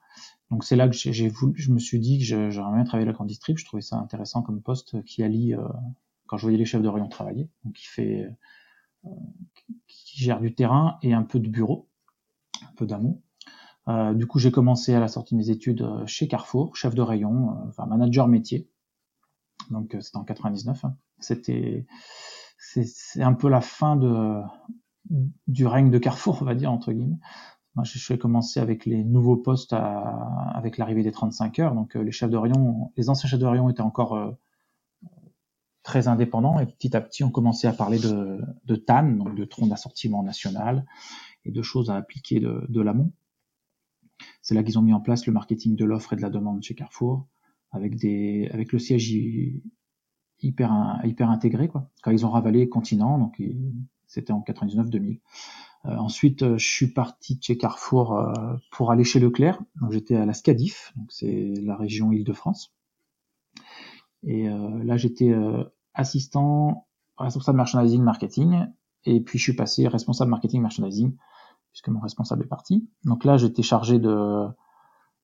Donc 0.53 0.63
c'est 0.63 0.75
là 0.75 0.87
que 0.87 0.93
j'ai 0.93 1.29
voulu, 1.29 1.59
je 1.59 1.71
me 1.71 1.79
suis 1.79 1.99
dit 1.99 2.19
que 2.19 2.23
j'aimerais 2.25 2.75
bien 2.75 2.83
travailler 2.83 3.07
la 3.07 3.13
grande 3.13 3.25
distrib. 3.25 3.57
Je 3.57 3.65
trouvais 3.65 3.81
ça 3.81 3.97
intéressant 3.97 4.43
comme 4.43 4.61
poste 4.61 5.03
qui 5.03 5.23
allie, 5.23 5.55
euh, 5.55 5.67
quand 6.27 6.37
je 6.37 6.43
voyais 6.43 6.59
les 6.59 6.65
chefs 6.65 6.83
de 6.83 6.87
rayon 6.87 7.07
travailler, 7.07 7.49
donc 7.65 7.73
qui 7.73 7.87
fait, 7.87 8.29
euh, 9.03 9.09
qui 9.87 10.23
gère 10.23 10.39
du 10.39 10.53
terrain 10.53 10.99
et 11.01 11.11
un 11.11 11.23
peu 11.23 11.39
de 11.39 11.49
bureau, 11.49 11.89
un 12.61 12.71
peu 12.75 12.85
d'amour. 12.85 13.19
Euh, 13.87 14.13
du 14.13 14.27
coup, 14.27 14.37
j'ai 14.37 14.51
commencé 14.51 14.93
à 14.93 14.99
la 14.99 15.07
sortie 15.07 15.33
de 15.33 15.39
mes 15.39 15.49
études 15.49 15.81
euh, 15.81 16.05
chez 16.05 16.27
Carrefour, 16.27 16.75
chef 16.75 16.93
de 16.93 17.01
rayon, 17.01 17.49
euh, 17.49 17.69
enfin 17.69 17.87
manager 17.87 18.27
métier. 18.27 18.69
Donc 19.71 19.97
c'était 20.01 20.17
en 20.17 20.23
99. 20.23 20.85
Hein. 20.85 20.95
C'était, 21.17 21.87
c'est 22.59 23.23
un 23.23 23.33
peu 23.33 23.49
la 23.49 23.61
fin 23.61 23.95
de 23.95 24.39
du 25.47 25.65
règne 25.65 25.89
de 25.89 25.97
Carrefour, 25.97 26.37
on 26.41 26.45
va 26.45 26.53
dire 26.53 26.71
entre 26.71 26.93
guillemets. 26.93 27.17
Moi, 27.75 27.85
je 27.85 28.13
commencé 28.15 28.59
avec 28.59 28.85
les 28.85 29.03
nouveaux 29.03 29.35
postes 29.35 29.73
avec 29.73 30.77
l'arrivée 30.77 31.01
des 31.01 31.11
35 31.11 31.59
heures. 31.59 31.73
Donc, 31.73 31.95
euh, 31.95 32.03
les 32.03 32.11
chefs 32.11 32.29
de 32.29 32.37
les 32.97 33.09
anciens 33.09 33.27
chefs 33.27 33.39
de 33.39 33.45
rayon 33.45 33.69
étaient 33.69 33.81
encore 33.81 34.13
euh, 34.13 34.31
très 35.81 36.07
indépendants 36.07 36.59
et 36.59 36.67
petit 36.67 36.95
à 36.95 37.01
petit, 37.01 37.23
on 37.23 37.31
commençait 37.31 37.67
à 37.67 37.73
parler 37.73 37.99
de, 37.99 38.39
de 38.65 38.75
TAN, 38.75 39.03
donc 39.17 39.35
de 39.35 39.43
tronc 39.43 39.67
d'assortiment 39.67 40.21
national 40.21 40.85
et 41.45 41.51
de 41.51 41.61
choses 41.61 41.89
à 41.89 41.95
appliquer 41.95 42.39
de, 42.39 42.65
de 42.69 42.81
l'amont. 42.81 43.11
C'est 44.41 44.53
là 44.53 44.63
qu'ils 44.63 44.77
ont 44.77 44.83
mis 44.83 44.93
en 44.93 45.01
place 45.01 45.25
le 45.25 45.33
marketing 45.33 45.75
de 45.75 45.85
l'offre 45.85 46.13
et 46.13 46.15
de 46.15 46.21
la 46.21 46.29
demande 46.29 46.61
chez 46.61 46.75
Carrefour 46.75 47.27
avec 47.71 47.95
des, 47.95 48.49
avec 48.53 48.71
le 48.71 48.77
siège 48.77 49.11
hyper, 50.41 50.99
hyper 51.03 51.29
intégré, 51.29 51.67
quoi. 51.67 51.89
Quand 52.03 52.11
ils 52.11 52.25
ont 52.25 52.29
ravalé 52.29 52.69
Continent, 52.69 53.17
donc 53.17 53.41
c'était 54.13 54.33
en 54.33 54.41
99-2000. 54.41 55.19
Euh, 55.85 55.97
ensuite, 55.97 56.43
euh, 56.43 56.57
je 56.57 56.65
suis 56.67 56.87
parti 56.87 57.37
chez 57.41 57.57
Carrefour 57.57 58.17
euh, 58.17 58.33
pour 58.71 58.91
aller 58.91 59.03
chez 59.03 59.19
Leclerc. 59.19 59.59
Donc 59.81 59.91
j'étais 59.91 60.15
à 60.15 60.25
la 60.25 60.33
Scadif, 60.33 60.93
donc 60.95 61.11
c'est 61.11 61.53
la 61.61 61.75
région 61.75 62.11
Île-de-France. 62.11 62.73
Et 64.25 64.47
là, 64.47 64.95
j'étais 64.95 65.35
assistant 65.93 66.87
responsable 67.17 67.57
merchandising 67.57 68.01
marketing. 68.01 68.67
Et 69.03 69.19
puis 69.19 69.37
je 69.37 69.43
suis 69.43 69.53
passé 69.53 69.85
responsable 69.89 70.31
marketing 70.31 70.61
merchandising 70.61 71.17
puisque 71.73 71.89
mon 71.89 71.99
responsable 71.99 72.43
est 72.45 72.47
parti. 72.47 72.87
Donc 73.03 73.25
là, 73.25 73.35
j'étais 73.35 73.63
chargé 73.63 73.99
de 73.99 74.47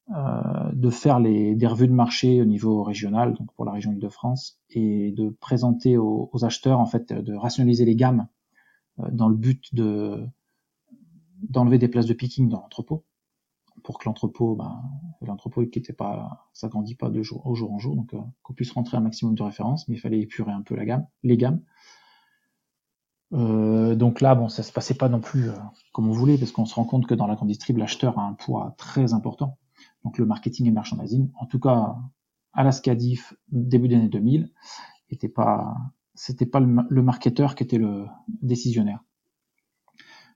de 0.09 0.89
faire 0.89 1.19
les, 1.19 1.55
des 1.55 1.67
revues 1.67 1.87
de 1.87 1.93
marché 1.93 2.41
au 2.41 2.45
niveau 2.45 2.83
régional, 2.83 3.35
donc 3.35 3.53
pour 3.53 3.63
la 3.63 3.71
région 3.71 3.93
Île-de-France, 3.93 4.59
et 4.71 5.11
de 5.11 5.29
présenter 5.29 5.95
aux, 5.97 6.29
aux, 6.33 6.43
acheteurs 6.43 6.79
en 6.79 6.87
fait 6.87 7.13
de 7.13 7.35
rationaliser 7.35 7.85
les 7.85 7.95
gammes 7.95 8.27
dans 9.11 9.29
le 9.29 9.35
but 9.35 9.73
de 9.73 10.25
d'enlever 11.41 11.77
des 11.77 11.87
places 11.87 12.05
de 12.05 12.13
picking 12.13 12.49
dans 12.49 12.59
l'entrepôt 12.59 13.05
pour 13.83 13.99
que 13.99 14.05
l'entrepôt, 14.05 14.55
ben, 14.55 14.81
l'entrepôt 15.21 15.65
qui 15.65 15.79
était 15.79 15.93
pas, 15.93 16.49
ça 16.53 16.67
grandit 16.67 16.95
pas 16.95 17.09
de 17.09 17.21
jour 17.21 17.45
au 17.45 17.55
jour 17.55 17.71
en 17.73 17.79
jour, 17.79 17.95
donc 17.95 18.13
euh, 18.13 18.19
qu'on 18.43 18.53
puisse 18.53 18.71
rentrer 18.71 18.97
un 18.97 19.01
maximum 19.01 19.35
de 19.35 19.43
références, 19.43 19.87
mais 19.87 19.95
il 19.95 19.99
fallait 19.99 20.19
épurer 20.19 20.51
un 20.51 20.61
peu 20.61 20.75
la 20.75 20.85
gamme, 20.85 21.07
les 21.23 21.37
gammes. 21.37 21.61
Euh, 23.33 23.95
donc 23.95 24.21
là, 24.21 24.33
bon, 24.35 24.49
ça 24.49 24.63
se 24.63 24.71
passait 24.71 24.95
pas 24.95 25.09
non 25.09 25.19
plus 25.19 25.49
euh, 25.49 25.55
comme 25.93 26.07
on 26.07 26.11
voulait, 26.11 26.37
parce 26.37 26.51
qu'on 26.51 26.65
se 26.65 26.75
rend 26.75 26.85
compte 26.85 27.07
que 27.07 27.13
dans 27.13 27.27
la 27.27 27.35
grande 27.35 27.49
distrib, 27.49 27.77
l'acheteur 27.77 28.17
a 28.17 28.23
un 28.23 28.33
poids 28.33 28.73
très 28.77 29.13
important. 29.13 29.57
Donc 30.03 30.17
le 30.17 30.25
marketing 30.25 30.67
et 30.67 30.71
merchandising, 30.71 31.31
en 31.39 31.45
tout 31.45 31.59
cas 31.59 31.97
à 32.53 32.63
la 32.63 32.71
Scadif 32.71 33.33
début 33.49 33.87
d'année 33.87 34.09
2000, 34.09 34.51
était 35.09 35.29
pas 35.29 35.75
c'était 36.19 36.45
pas 36.45 36.59
le, 36.59 37.01
marketeur 37.01 37.55
qui 37.55 37.63
était 37.63 37.77
le 37.77 38.05
décisionnaire. 38.27 39.05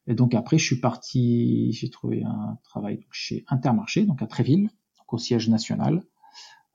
Et 0.08 0.16
donc 0.16 0.34
après, 0.34 0.58
je 0.58 0.64
suis 0.64 0.80
parti, 0.80 1.74
j'ai 1.74 1.90
trouvé 1.90 2.24
un 2.24 2.58
travail 2.64 3.06
chez 3.12 3.44
Intermarché, 3.50 4.06
donc 4.06 4.22
à 4.22 4.28
Tréville, 4.28 4.70
donc 4.98 5.14
au 5.14 5.18
siège 5.18 5.50
national, 5.50 6.04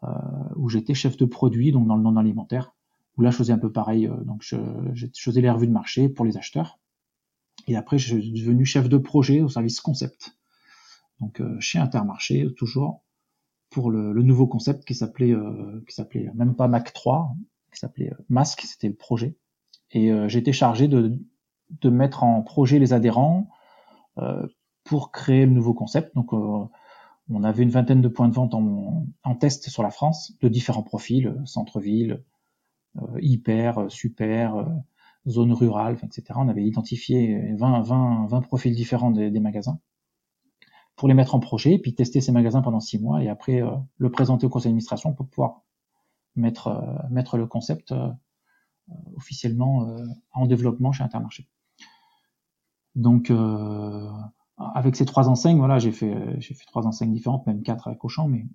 euh, 0.02 0.08
où 0.56 0.68
j'étais 0.68 0.92
chef 0.92 1.16
de 1.16 1.24
produit, 1.24 1.72
donc 1.72 1.88
dans 1.88 1.96
le 1.96 2.02
non 2.02 2.18
alimentaire, 2.18 2.74
où 3.16 3.22
là 3.22 3.30
je 3.30 3.38
faisais 3.38 3.52
un 3.54 3.58
peu 3.58 3.72
pareil, 3.72 4.06
euh, 4.06 4.24
donc 4.24 4.42
je, 4.42 4.56
je, 4.92 5.06
faisais 5.18 5.40
les 5.40 5.50
revues 5.50 5.68
de 5.68 5.72
marché 5.72 6.10
pour 6.10 6.26
les 6.26 6.36
acheteurs. 6.36 6.78
Et 7.66 7.76
après, 7.76 7.96
je 7.96 8.18
suis 8.18 8.32
devenu 8.32 8.66
chef 8.66 8.90
de 8.90 8.98
projet 8.98 9.40
au 9.40 9.48
service 9.48 9.80
concept. 9.80 10.36
Donc 11.20 11.40
euh, 11.40 11.58
chez 11.60 11.78
Intermarché, 11.78 12.46
toujours 12.58 13.04
pour 13.70 13.90
le, 13.90 14.12
le 14.12 14.22
nouveau 14.22 14.46
concept 14.46 14.84
qui 14.84 14.94
s'appelait, 14.94 15.32
euh, 15.32 15.82
qui 15.88 15.94
s'appelait 15.94 16.30
même 16.34 16.54
pas 16.54 16.68
Mac 16.68 16.92
3, 16.92 17.34
qui 17.78 17.86
s'appelait 17.86 18.12
Mask, 18.28 18.62
c'était 18.62 18.88
le 18.88 18.94
projet. 18.94 19.36
Et 19.90 20.10
j'étais 20.28 20.52
chargé 20.52 20.86
de, 20.86 21.18
de 21.70 21.90
mettre 21.90 22.24
en 22.24 22.42
projet 22.42 22.78
les 22.78 22.92
adhérents 22.92 23.48
euh, 24.18 24.46
pour 24.84 25.12
créer 25.12 25.44
le 25.44 25.52
nouveau 25.52 25.74
concept. 25.74 26.14
Donc, 26.14 26.32
euh, 26.32 26.64
on 27.30 27.44
avait 27.44 27.62
une 27.62 27.70
vingtaine 27.70 28.00
de 28.00 28.08
points 28.08 28.28
de 28.28 28.34
vente 28.34 28.54
en, 28.54 29.06
en 29.22 29.34
test 29.34 29.68
sur 29.68 29.82
la 29.82 29.90
France, 29.90 30.32
de 30.40 30.48
différents 30.48 30.82
profils, 30.82 31.36
centre-ville, 31.44 32.24
euh, 32.96 33.18
hyper, 33.20 33.90
super, 33.90 34.66
zone 35.26 35.52
rurale, 35.52 35.98
etc. 36.02 36.22
On 36.36 36.48
avait 36.48 36.64
identifié 36.64 37.52
20, 37.54 37.82
20, 37.82 38.26
20 38.28 38.40
profils 38.40 38.74
différents 38.74 39.10
des, 39.10 39.30
des, 39.30 39.40
magasins 39.40 39.78
pour 40.96 41.06
les 41.06 41.14
mettre 41.14 41.34
en 41.34 41.40
projet, 41.40 41.78
puis 41.78 41.94
tester 41.94 42.22
ces 42.22 42.32
magasins 42.32 42.62
pendant 42.62 42.80
six 42.80 42.98
mois, 42.98 43.22
et 43.22 43.28
après 43.28 43.62
le 43.98 44.10
présenter 44.10 44.46
au 44.46 44.48
conseil 44.48 44.70
d'administration 44.70 45.12
pour 45.12 45.28
pouvoir 45.28 45.62
mettre, 46.38 47.06
mettre 47.10 47.36
le 47.36 47.46
concept 47.46 47.94
officiellement 49.16 49.96
en 50.32 50.46
développement 50.46 50.92
chez 50.92 51.04
Intermarché. 51.04 51.48
Donc, 52.98 53.30
euh, 53.30 54.10
avec 54.56 54.96
ces 54.96 55.04
trois 55.04 55.28
enseignes, 55.28 55.58
voilà, 55.58 55.78
j'ai 55.78 55.92
fait, 55.92 56.40
trois 56.66 56.86
enseignes 56.86 57.12
différentes, 57.12 57.46
même 57.46 57.62
quatre 57.62 57.86
avec 57.86 58.04
Auchan, 58.04 58.26
mais 58.26 58.46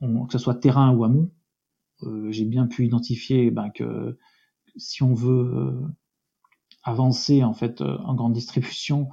que 0.00 0.32
ce 0.32 0.38
soit 0.38 0.54
terrain 0.54 0.94
ou 0.94 1.02
amont, 1.02 1.32
euh, 2.04 2.30
j'ai 2.30 2.44
bien 2.44 2.68
pu 2.68 2.86
identifier 2.86 3.50
ben, 3.50 3.70
que 3.70 4.16
si 4.76 5.02
on 5.02 5.12
veut 5.12 5.56
euh, 5.56 5.88
avancer 6.84 7.42
en 7.42 7.52
fait 7.52 7.80
en 7.80 8.14
grande 8.14 8.32
distribution, 8.32 9.08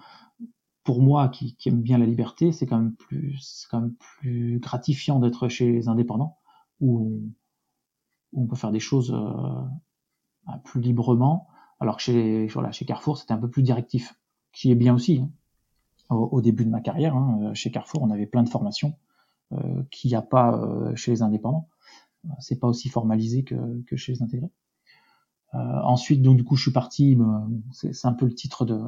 pour 0.84 1.02
moi 1.02 1.30
qui, 1.30 1.58
aime 1.66 1.82
bien 1.82 1.98
la 1.98 2.06
liberté, 2.06 2.52
c'est 2.52 2.68
quand 2.68 2.78
même 2.78 2.94
plus, 2.94 3.40
c'est 3.42 3.68
quand 3.68 3.82
même 3.82 3.96
plus 3.96 4.60
gratifiant 4.60 5.20
d'être 5.20 5.48
chez 5.48 5.72
les 5.72 5.88
indépendants 5.88 6.38
où 6.80 7.00
on, 7.00 7.32
on 8.36 8.48
peut 8.48 8.56
faire 8.56 8.72
des 8.72 8.80
choses 8.80 9.14
euh, 9.14 10.52
plus 10.64 10.82
librement, 10.82 11.48
alors 11.80 11.98
que 11.98 12.04
chez, 12.04 12.48
voilà, 12.48 12.72
chez 12.72 12.86
Carrefour 12.86 13.18
c'était 13.18 13.34
un 13.34 13.38
peu 13.38 13.50
plus 13.50 13.64
directif 13.64 14.16
qui 14.56 14.72
est 14.72 14.76
bien 14.76 14.96
aussi. 14.96 15.20
Hein. 15.20 15.30
Au, 16.10 16.40
début 16.40 16.66
de 16.66 16.70
ma 16.70 16.82
carrière, 16.82 17.16
hein, 17.16 17.40
euh, 17.42 17.54
chez 17.56 17.72
Carrefour, 17.72 18.04
on 18.04 18.12
avait 18.12 18.28
plein 18.28 18.44
de 18.44 18.50
formations 18.50 18.94
euh, 19.54 19.84
qu'il 19.90 20.10
n'y 20.10 20.16
a 20.16 20.22
pas 20.22 20.56
euh, 20.56 20.96
chez 20.96 21.12
les 21.12 21.22
indépendants. 21.24 21.68
C'est 22.40 22.60
pas 22.60 22.68
aussi 22.68 22.90
formalisé 22.90 23.44
que, 23.44 23.56
chez 23.96 24.14
les 24.14 24.24
intégrés. 24.24 24.50
Ensuite, 25.54 26.22
donc 26.22 26.38
du 26.38 26.44
coup, 26.44 26.56
je 26.56 26.64
suis 26.64 26.72
parti. 26.72 27.18
C'est 27.72 28.08
un 28.08 28.14
peu 28.14 28.26
le 28.26 28.34
titre 28.34 28.66
de, 28.66 28.82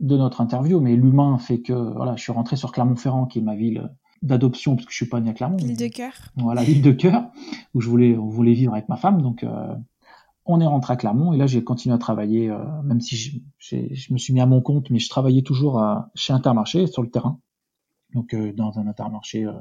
de 0.00 0.16
notre 0.16 0.40
interview, 0.40 0.80
mais 0.80 0.96
l'humain 0.96 1.38
fait 1.38 1.60
que 1.60 1.72
voilà, 1.72 2.16
je 2.16 2.22
suis 2.22 2.32
rentré 2.32 2.56
sur 2.56 2.72
Clermont-Ferrand, 2.72 3.26
qui 3.26 3.38
est 3.38 3.42
ma 3.42 3.54
ville 3.54 3.94
d'adoption, 4.24 4.74
parce 4.74 4.86
que 4.86 4.92
je 4.92 4.96
suis 4.96 5.08
pas 5.08 5.20
né 5.20 5.30
à 5.30 5.34
Clermont. 5.34 5.56
Ville 5.56 5.76
de 5.76 5.86
cœur. 5.88 6.12
Voilà, 6.36 6.62
ville 6.64 6.82
de 6.82 6.92
cœur, 6.92 7.30
où 7.74 7.80
je 7.80 7.88
voulais, 7.88 8.16
on 8.16 8.28
voulait 8.28 8.54
vivre 8.54 8.72
avec 8.72 8.88
ma 8.88 8.96
femme. 8.96 9.22
Donc, 9.22 9.44
euh, 9.44 9.74
on 10.46 10.60
est 10.60 10.66
rentré 10.66 10.92
à 10.92 10.96
Clermont 10.96 11.32
et 11.32 11.36
là 11.36 11.46
j'ai 11.46 11.64
continué 11.64 11.94
à 11.94 11.98
travailler, 11.98 12.50
euh, 12.50 12.82
même 12.82 13.00
si 13.00 13.16
je, 13.16 13.38
je, 13.58 14.12
me 14.12 14.18
suis 14.18 14.32
mis 14.34 14.40
à 14.40 14.46
mon 14.46 14.60
compte, 14.60 14.90
mais 14.90 14.98
je 14.98 15.08
travaillais 15.08 15.42
toujours 15.42 15.78
à, 15.78 16.10
chez 16.14 16.32
Intermarché 16.32 16.86
sur 16.86 17.02
le 17.02 17.10
terrain. 17.10 17.40
Donc 18.12 18.34
euh, 18.34 18.52
dans 18.52 18.78
un 18.78 18.86
Intermarché 18.86 19.44
euh, 19.44 19.52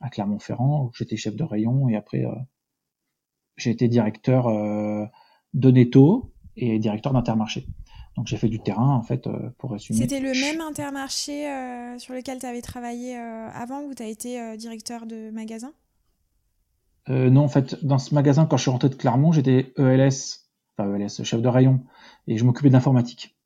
à 0.00 0.08
Clermont-Ferrand 0.08 0.84
où 0.84 0.90
j'étais 0.94 1.16
chef 1.16 1.36
de 1.36 1.44
rayon 1.44 1.88
et 1.88 1.96
après 1.96 2.24
j'ai 3.56 3.70
été 3.70 3.86
directeur 3.86 4.46
de 5.52 5.70
Netto 5.70 6.32
et 6.56 6.78
directeur 6.78 7.12
d'Intermarché. 7.12 7.66
Donc 8.16 8.26
j'ai 8.26 8.36
fait 8.36 8.48
du 8.48 8.60
terrain 8.60 8.94
en 8.94 9.02
fait 9.02 9.28
pour 9.58 9.70
résumer. 9.70 9.98
C'était 9.98 10.20
le 10.20 10.32
même 10.32 10.60
Intermarché 10.60 11.44
sur 11.98 12.12
lequel 12.12 12.38
tu 12.38 12.46
avais 12.46 12.60
travaillé 12.60 13.16
avant 13.16 13.82
ou 13.82 13.94
tu 13.94 14.02
as 14.02 14.08
été 14.08 14.56
directeur 14.56 15.06
de 15.06 15.30
magasin? 15.30 15.72
Euh, 17.08 17.30
non, 17.30 17.42
en 17.42 17.48
fait, 17.48 17.84
dans 17.84 17.98
ce 17.98 18.14
magasin, 18.14 18.46
quand 18.46 18.56
je 18.56 18.62
suis 18.62 18.70
rentré 18.70 18.88
de 18.88 18.94
Clermont, 18.94 19.32
j'étais 19.32 19.72
ELS, 19.76 20.46
enfin 20.76 20.94
ELS, 20.94 21.24
chef 21.24 21.40
de 21.40 21.48
rayon, 21.48 21.84
et 22.26 22.36
je 22.36 22.44
m'occupais 22.44 22.70
d'informatique 22.70 23.36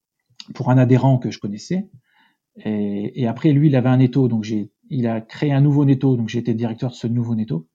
pour 0.55 0.71
un 0.71 0.79
adhérent 0.79 1.19
que 1.19 1.31
je 1.31 1.39
connaissais. 1.39 1.89
Et, 2.59 3.21
et, 3.21 3.27
après, 3.27 3.53
lui, 3.53 3.69
il 3.69 3.77
avait 3.77 3.89
un 3.89 3.97
netto, 3.97 4.29
donc 4.29 4.45
j'ai, 4.45 4.71
il 4.91 5.07
a 5.07 5.21
créé 5.21 5.53
un 5.53 5.61
nouveau 5.61 5.85
netto, 5.85 6.17
donc 6.17 6.29
j'ai 6.29 6.39
été 6.39 6.55
directeur 6.55 6.91
de 6.91 6.95
ce 6.95 7.07
nouveau 7.07 7.35
netto. 7.35 7.69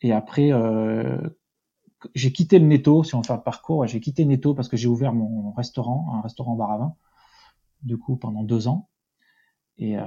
Et 0.00 0.12
après, 0.12 0.52
euh, 0.52 1.18
j'ai 2.14 2.32
quitté 2.32 2.58
le 2.58 2.66
netto, 2.66 3.02
si 3.04 3.14
on 3.14 3.22
fait 3.22 3.32
un 3.32 3.38
parcours, 3.38 3.86
j'ai 3.86 4.00
quitté 4.00 4.24
netto 4.24 4.54
parce 4.54 4.68
que 4.68 4.76
j'ai 4.76 4.88
ouvert 4.88 5.12
mon 5.12 5.52
restaurant, 5.52 6.14
un 6.14 6.20
restaurant 6.20 6.54
bar 6.54 6.70
à 6.70 6.78
vin, 6.78 6.94
du 7.82 7.98
coup, 7.98 8.16
pendant 8.16 8.42
deux 8.42 8.68
ans. 8.68 8.88
Et, 9.78 9.98
euh, 9.98 10.04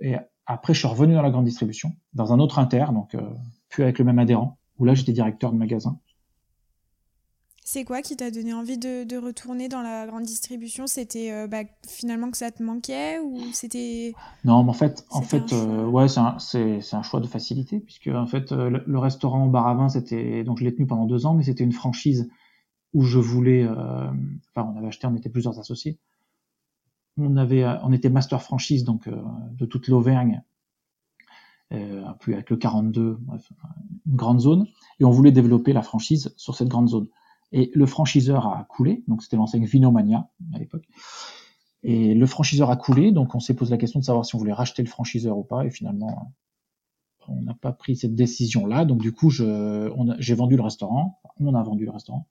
et 0.00 0.16
après, 0.46 0.72
je 0.72 0.78
suis 0.78 0.88
revenu 0.88 1.14
dans 1.14 1.22
la 1.22 1.30
grande 1.30 1.44
distribution, 1.44 1.92
dans 2.14 2.32
un 2.32 2.38
autre 2.38 2.58
inter, 2.58 2.86
donc 2.92 3.14
euh, 3.14 3.20
plus 3.68 3.82
avec 3.82 3.98
le 3.98 4.04
même 4.04 4.18
adhérent, 4.18 4.58
où 4.78 4.84
là, 4.84 4.94
j'étais 4.94 5.12
directeur 5.12 5.52
de 5.52 5.58
magasin. 5.58 5.98
C'est 7.64 7.84
quoi 7.84 8.02
qui 8.02 8.16
t'a 8.16 8.30
donné 8.30 8.52
envie 8.52 8.76
de, 8.76 9.16
retourner 9.16 9.68
dans 9.68 9.82
la 9.82 10.06
grande 10.06 10.24
distribution? 10.24 10.86
C'était 10.86 11.32
euh, 11.32 11.46
bah, 11.46 11.62
finalement 11.86 12.30
que 12.30 12.36
ça 12.36 12.50
te 12.50 12.62
manquait 12.62 13.20
ou 13.20 13.38
c'était 13.52 14.14
Non, 14.44 14.64
mais 14.64 14.70
en 14.70 14.74
fait, 14.74 15.06
en 15.10 15.22
fait, 15.22 15.52
euh, 15.52 15.86
ouais, 15.86 16.08
c'est 16.08 16.20
un, 16.20 16.36
un, 16.36 17.02
choix 17.02 17.20
de 17.20 17.26
facilité 17.26 17.78
puisque 17.78 18.08
en 18.08 18.26
fait, 18.26 18.52
le, 18.52 18.98
restaurant 18.98 19.46
bar 19.46 19.68
à 19.68 19.74
vin, 19.74 19.88
c'était 19.88 20.44
donc 20.44 20.58
je 20.58 20.64
l'ai 20.64 20.74
tenu 20.74 20.86
pendant 20.86 21.06
deux 21.06 21.24
ans, 21.24 21.34
mais 21.34 21.44
c'était 21.44 21.64
une 21.64 21.72
franchise 21.72 22.28
où 22.94 23.02
je 23.02 23.18
voulais, 23.18 23.66
enfin, 23.66 24.70
on 24.74 24.76
avait 24.76 24.88
acheté, 24.88 25.06
on 25.06 25.14
était 25.14 25.30
plusieurs 25.30 25.58
associés, 25.58 25.98
on 27.16 27.36
avait, 27.36 27.64
on 27.82 27.92
était 27.92 28.08
master 28.08 28.42
franchise 28.42 28.84
donc 28.84 29.06
euh, 29.06 29.16
de 29.52 29.66
toute 29.66 29.88
l'Auvergne, 29.88 30.42
euh, 31.72 32.04
plus 32.20 32.34
avec 32.34 32.50
le 32.50 32.56
42, 32.56 33.18
bref, 33.20 33.52
une 34.06 34.16
grande 34.16 34.40
zone, 34.40 34.66
et 35.00 35.04
on 35.04 35.10
voulait 35.10 35.32
développer 35.32 35.72
la 35.72 35.82
franchise 35.82 36.32
sur 36.36 36.56
cette 36.56 36.68
grande 36.68 36.88
zone. 36.88 37.08
Et 37.52 37.70
le 37.74 37.86
franchiseur 37.86 38.46
a 38.46 38.64
coulé, 38.64 39.04
donc 39.08 39.22
c'était 39.22 39.36
l'enseigne 39.36 39.64
Vinomania 39.64 40.30
à 40.54 40.58
l'époque. 40.58 40.86
Et 41.82 42.14
le 42.14 42.26
franchiseur 42.26 42.70
a 42.70 42.76
coulé, 42.76 43.12
donc 43.12 43.34
on 43.34 43.40
s'est 43.40 43.54
posé 43.54 43.72
la 43.72 43.78
question 43.78 44.00
de 44.00 44.04
savoir 44.04 44.24
si 44.24 44.34
on 44.34 44.38
voulait 44.38 44.52
racheter 44.52 44.82
le 44.82 44.88
franchiseur 44.88 45.36
ou 45.36 45.44
pas, 45.44 45.64
et 45.66 45.70
finalement 45.70 46.32
on 47.28 47.42
n'a 47.42 47.54
pas 47.54 47.72
pris 47.72 47.96
cette 47.96 48.14
décision-là. 48.14 48.84
Donc 48.84 49.00
du 49.00 49.12
coup, 49.12 49.30
j'ai 49.30 50.34
vendu 50.34 50.56
le 50.56 50.62
restaurant, 50.62 51.20
on 51.38 51.54
a 51.54 51.62
vendu 51.62 51.84
le 51.84 51.90
restaurant, 51.90 52.28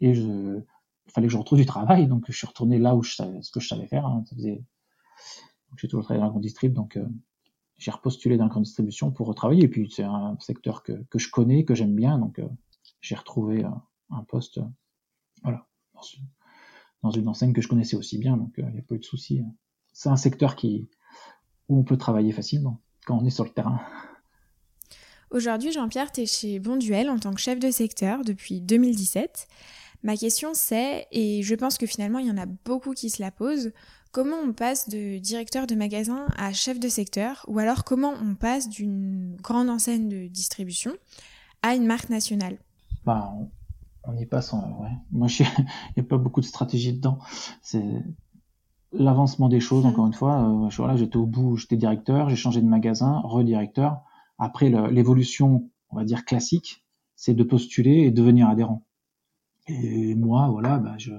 et 0.00 0.10
il 0.10 0.64
fallait 1.08 1.26
que 1.26 1.32
je 1.32 1.38
retrouve 1.38 1.58
du 1.58 1.66
travail, 1.66 2.06
donc 2.06 2.24
je 2.28 2.36
suis 2.36 2.46
retourné 2.46 2.78
là 2.78 2.96
où 2.96 3.02
je 3.02 3.14
savais, 3.14 3.42
ce 3.42 3.50
que 3.50 3.60
je 3.60 3.68
savais 3.68 3.86
faire. 3.86 4.06
Hein, 4.06 4.24
j'ai 5.76 5.88
toujours 5.88 6.04
travaillé 6.04 6.20
dans 6.20 6.26
la 6.26 6.30
grande 6.30 6.42
distrib, 6.42 6.72
donc 6.72 6.96
euh, 6.96 7.06
j'ai 7.78 7.90
repostulé 7.90 8.36
dans 8.36 8.44
la 8.44 8.50
grande 8.50 8.64
distribution 8.64 9.10
pour 9.10 9.26
retravailler. 9.26 9.64
Et 9.64 9.68
puis 9.68 9.90
c'est 9.90 10.04
un 10.04 10.36
secteur 10.40 10.82
que, 10.82 10.94
je 11.14 11.30
connais, 11.30 11.64
que 11.64 11.74
j'aime 11.74 11.94
bien, 11.94 12.18
donc 12.18 12.38
euh, 12.38 12.48
j'ai 13.00 13.14
retrouvé 13.14 13.64
un 14.14 14.24
poste, 14.24 14.60
voilà, 15.42 15.66
dans, 17.02 17.10
une 17.10 17.28
enseigne 17.28 17.52
que 17.52 17.60
je 17.60 17.68
connaissais 17.68 17.96
aussi 17.96 18.18
bien, 18.18 18.36
donc 18.36 18.54
il 18.56 18.64
n'y 18.66 18.78
a 18.78 18.82
pas 18.82 18.94
eu 18.94 18.98
de 18.98 19.04
souci. 19.04 19.40
Hein. 19.40 19.52
C'est 19.92 20.08
un 20.08 20.16
secteur 20.16 20.56
qui 20.56 20.88
où 21.68 21.78
on 21.78 21.84
peut 21.84 21.96
travailler 21.96 22.32
facilement 22.32 22.80
quand 23.06 23.18
on 23.18 23.24
est 23.24 23.30
sur 23.30 23.44
le 23.44 23.50
terrain. 23.50 23.80
Aujourd'hui, 25.30 25.72
Jean-Pierre, 25.72 26.12
tu 26.12 26.22
es 26.22 26.26
chez 26.26 26.58
Bonduel 26.58 27.08
en 27.08 27.18
tant 27.18 27.32
que 27.32 27.40
chef 27.40 27.58
de 27.58 27.70
secteur 27.70 28.22
depuis 28.22 28.60
2017. 28.60 29.48
Ma 30.02 30.16
question 30.16 30.50
c'est, 30.52 31.06
et 31.12 31.42
je 31.42 31.54
pense 31.54 31.78
que 31.78 31.86
finalement 31.86 32.18
il 32.18 32.26
y 32.26 32.30
en 32.30 32.36
a 32.36 32.44
beaucoup 32.44 32.92
qui 32.92 33.08
se 33.08 33.22
la 33.22 33.30
posent, 33.30 33.72
comment 34.12 34.36
on 34.36 34.52
passe 34.52 34.88
de 34.90 35.18
directeur 35.18 35.66
de 35.66 35.74
magasin 35.74 36.26
à 36.36 36.52
chef 36.52 36.78
de 36.78 36.88
secteur, 36.88 37.44
ou 37.48 37.58
alors 37.58 37.84
comment 37.84 38.12
on 38.22 38.34
passe 38.34 38.68
d'une 38.68 39.34
grande 39.36 39.70
enseigne 39.70 40.08
de 40.08 40.26
distribution 40.28 40.92
à 41.62 41.74
une 41.74 41.86
marque 41.86 42.10
nationale? 42.10 42.58
Bah, 43.06 43.32
on, 44.06 44.16
y 44.16 44.26
passe, 44.26 44.52
ouais. 44.52 44.90
Moi, 45.12 45.28
il 45.40 45.46
n'y 45.96 46.00
a 46.00 46.06
pas 46.06 46.18
beaucoup 46.18 46.40
de 46.40 46.46
stratégie 46.46 46.92
dedans. 46.92 47.18
C'est 47.62 47.84
l'avancement 48.92 49.48
des 49.48 49.60
choses, 49.60 49.86
encore 49.86 50.06
une 50.06 50.12
fois. 50.12 50.48
Euh, 50.48 50.68
voilà, 50.76 50.96
j'étais 50.96 51.16
au 51.16 51.26
bout, 51.26 51.56
j'étais 51.56 51.76
directeur, 51.76 52.28
j'ai 52.28 52.36
changé 52.36 52.60
de 52.60 52.66
magasin, 52.66 53.20
redirecteur. 53.24 54.02
Après, 54.38 54.68
l'évolution, 54.90 55.70
on 55.90 55.96
va 55.96 56.04
dire 56.04 56.24
classique, 56.24 56.84
c'est 57.16 57.34
de 57.34 57.44
postuler 57.44 58.02
et 58.02 58.10
devenir 58.10 58.48
adhérent. 58.48 58.82
Et 59.66 60.14
moi, 60.14 60.48
voilà, 60.50 60.78
bah, 60.78 60.94
je, 60.98 61.12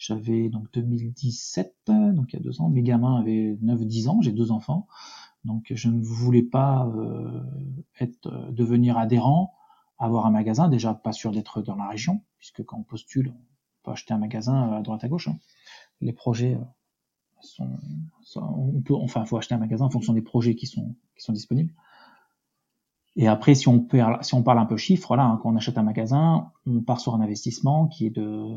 j'avais 0.00 0.48
donc 0.48 0.72
2017, 0.72 1.74
donc 2.12 2.32
il 2.32 2.36
y 2.36 2.38
a 2.38 2.42
deux 2.42 2.60
ans, 2.60 2.70
mes 2.70 2.82
gamins 2.82 3.20
avaient 3.20 3.58
9-10 3.62 4.08
ans, 4.08 4.20
j'ai 4.22 4.32
deux 4.32 4.50
enfants, 4.50 4.86
donc 5.44 5.72
je 5.74 5.88
ne 5.88 6.02
voulais 6.02 6.42
pas 6.42 6.90
euh, 6.96 7.42
être 8.00 8.26
euh, 8.26 8.50
devenir 8.50 8.96
adhérent 8.96 9.54
avoir 10.00 10.26
un 10.26 10.30
magasin, 10.30 10.68
déjà 10.68 10.94
pas 10.94 11.12
sûr 11.12 11.30
d'être 11.30 11.62
dans 11.62 11.76
la 11.76 11.86
région, 11.86 12.22
puisque 12.38 12.64
quand 12.64 12.78
on 12.78 12.82
postule, 12.82 13.32
on 13.36 13.84
peut 13.84 13.92
acheter 13.92 14.14
un 14.14 14.18
magasin 14.18 14.72
à 14.72 14.80
droite 14.82 15.04
à 15.04 15.08
gauche. 15.08 15.28
Hein. 15.28 15.38
Les 16.00 16.12
projets 16.12 16.58
sont, 17.42 17.68
on 18.36 18.80
peut, 18.80 18.94
enfin, 18.94 19.24
faut 19.26 19.36
acheter 19.36 19.54
un 19.54 19.58
magasin 19.58 19.84
en 19.84 19.90
fonction 19.90 20.14
des 20.14 20.22
projets 20.22 20.54
qui 20.54 20.66
sont, 20.66 20.96
qui 21.16 21.22
sont 21.22 21.32
disponibles. 21.32 21.72
Et 23.16 23.28
après, 23.28 23.54
si 23.54 23.68
on, 23.68 23.80
parle, 23.80 24.22
si 24.24 24.34
on 24.34 24.42
parle 24.42 24.58
un 24.58 24.66
peu 24.66 24.76
chiffres, 24.76 25.16
là, 25.16 25.24
hein, 25.24 25.38
quand 25.42 25.50
on 25.50 25.56
achète 25.56 25.76
un 25.76 25.82
magasin, 25.82 26.50
on 26.66 26.80
part 26.80 27.00
sur 27.00 27.14
un 27.14 27.20
investissement 27.20 27.86
qui 27.86 28.06
est 28.06 28.10
de, 28.10 28.56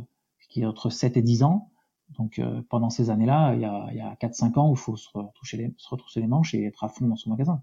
qui 0.50 0.62
est 0.62 0.66
entre 0.66 0.90
7 0.90 1.18
et 1.18 1.22
10 1.22 1.44
ans. 1.44 1.72
Donc, 2.18 2.40
euh, 2.40 2.62
pendant 2.70 2.90
ces 2.90 3.10
années-là, 3.10 3.56
il 3.56 3.62
y 3.62 3.66
a, 3.66 3.92
y 3.94 4.00
a 4.00 4.16
4-5 4.16 4.60
ans 4.60 4.70
où 4.70 4.74
il 4.74 4.78
faut 4.78 4.96
se, 4.96 5.10
retrousser 5.10 6.22
les 6.22 6.28
manches 6.28 6.54
et 6.54 6.64
être 6.66 6.84
à 6.84 6.90
fond 6.90 7.08
dans 7.08 7.16
son 7.16 7.32
magasin. 7.32 7.62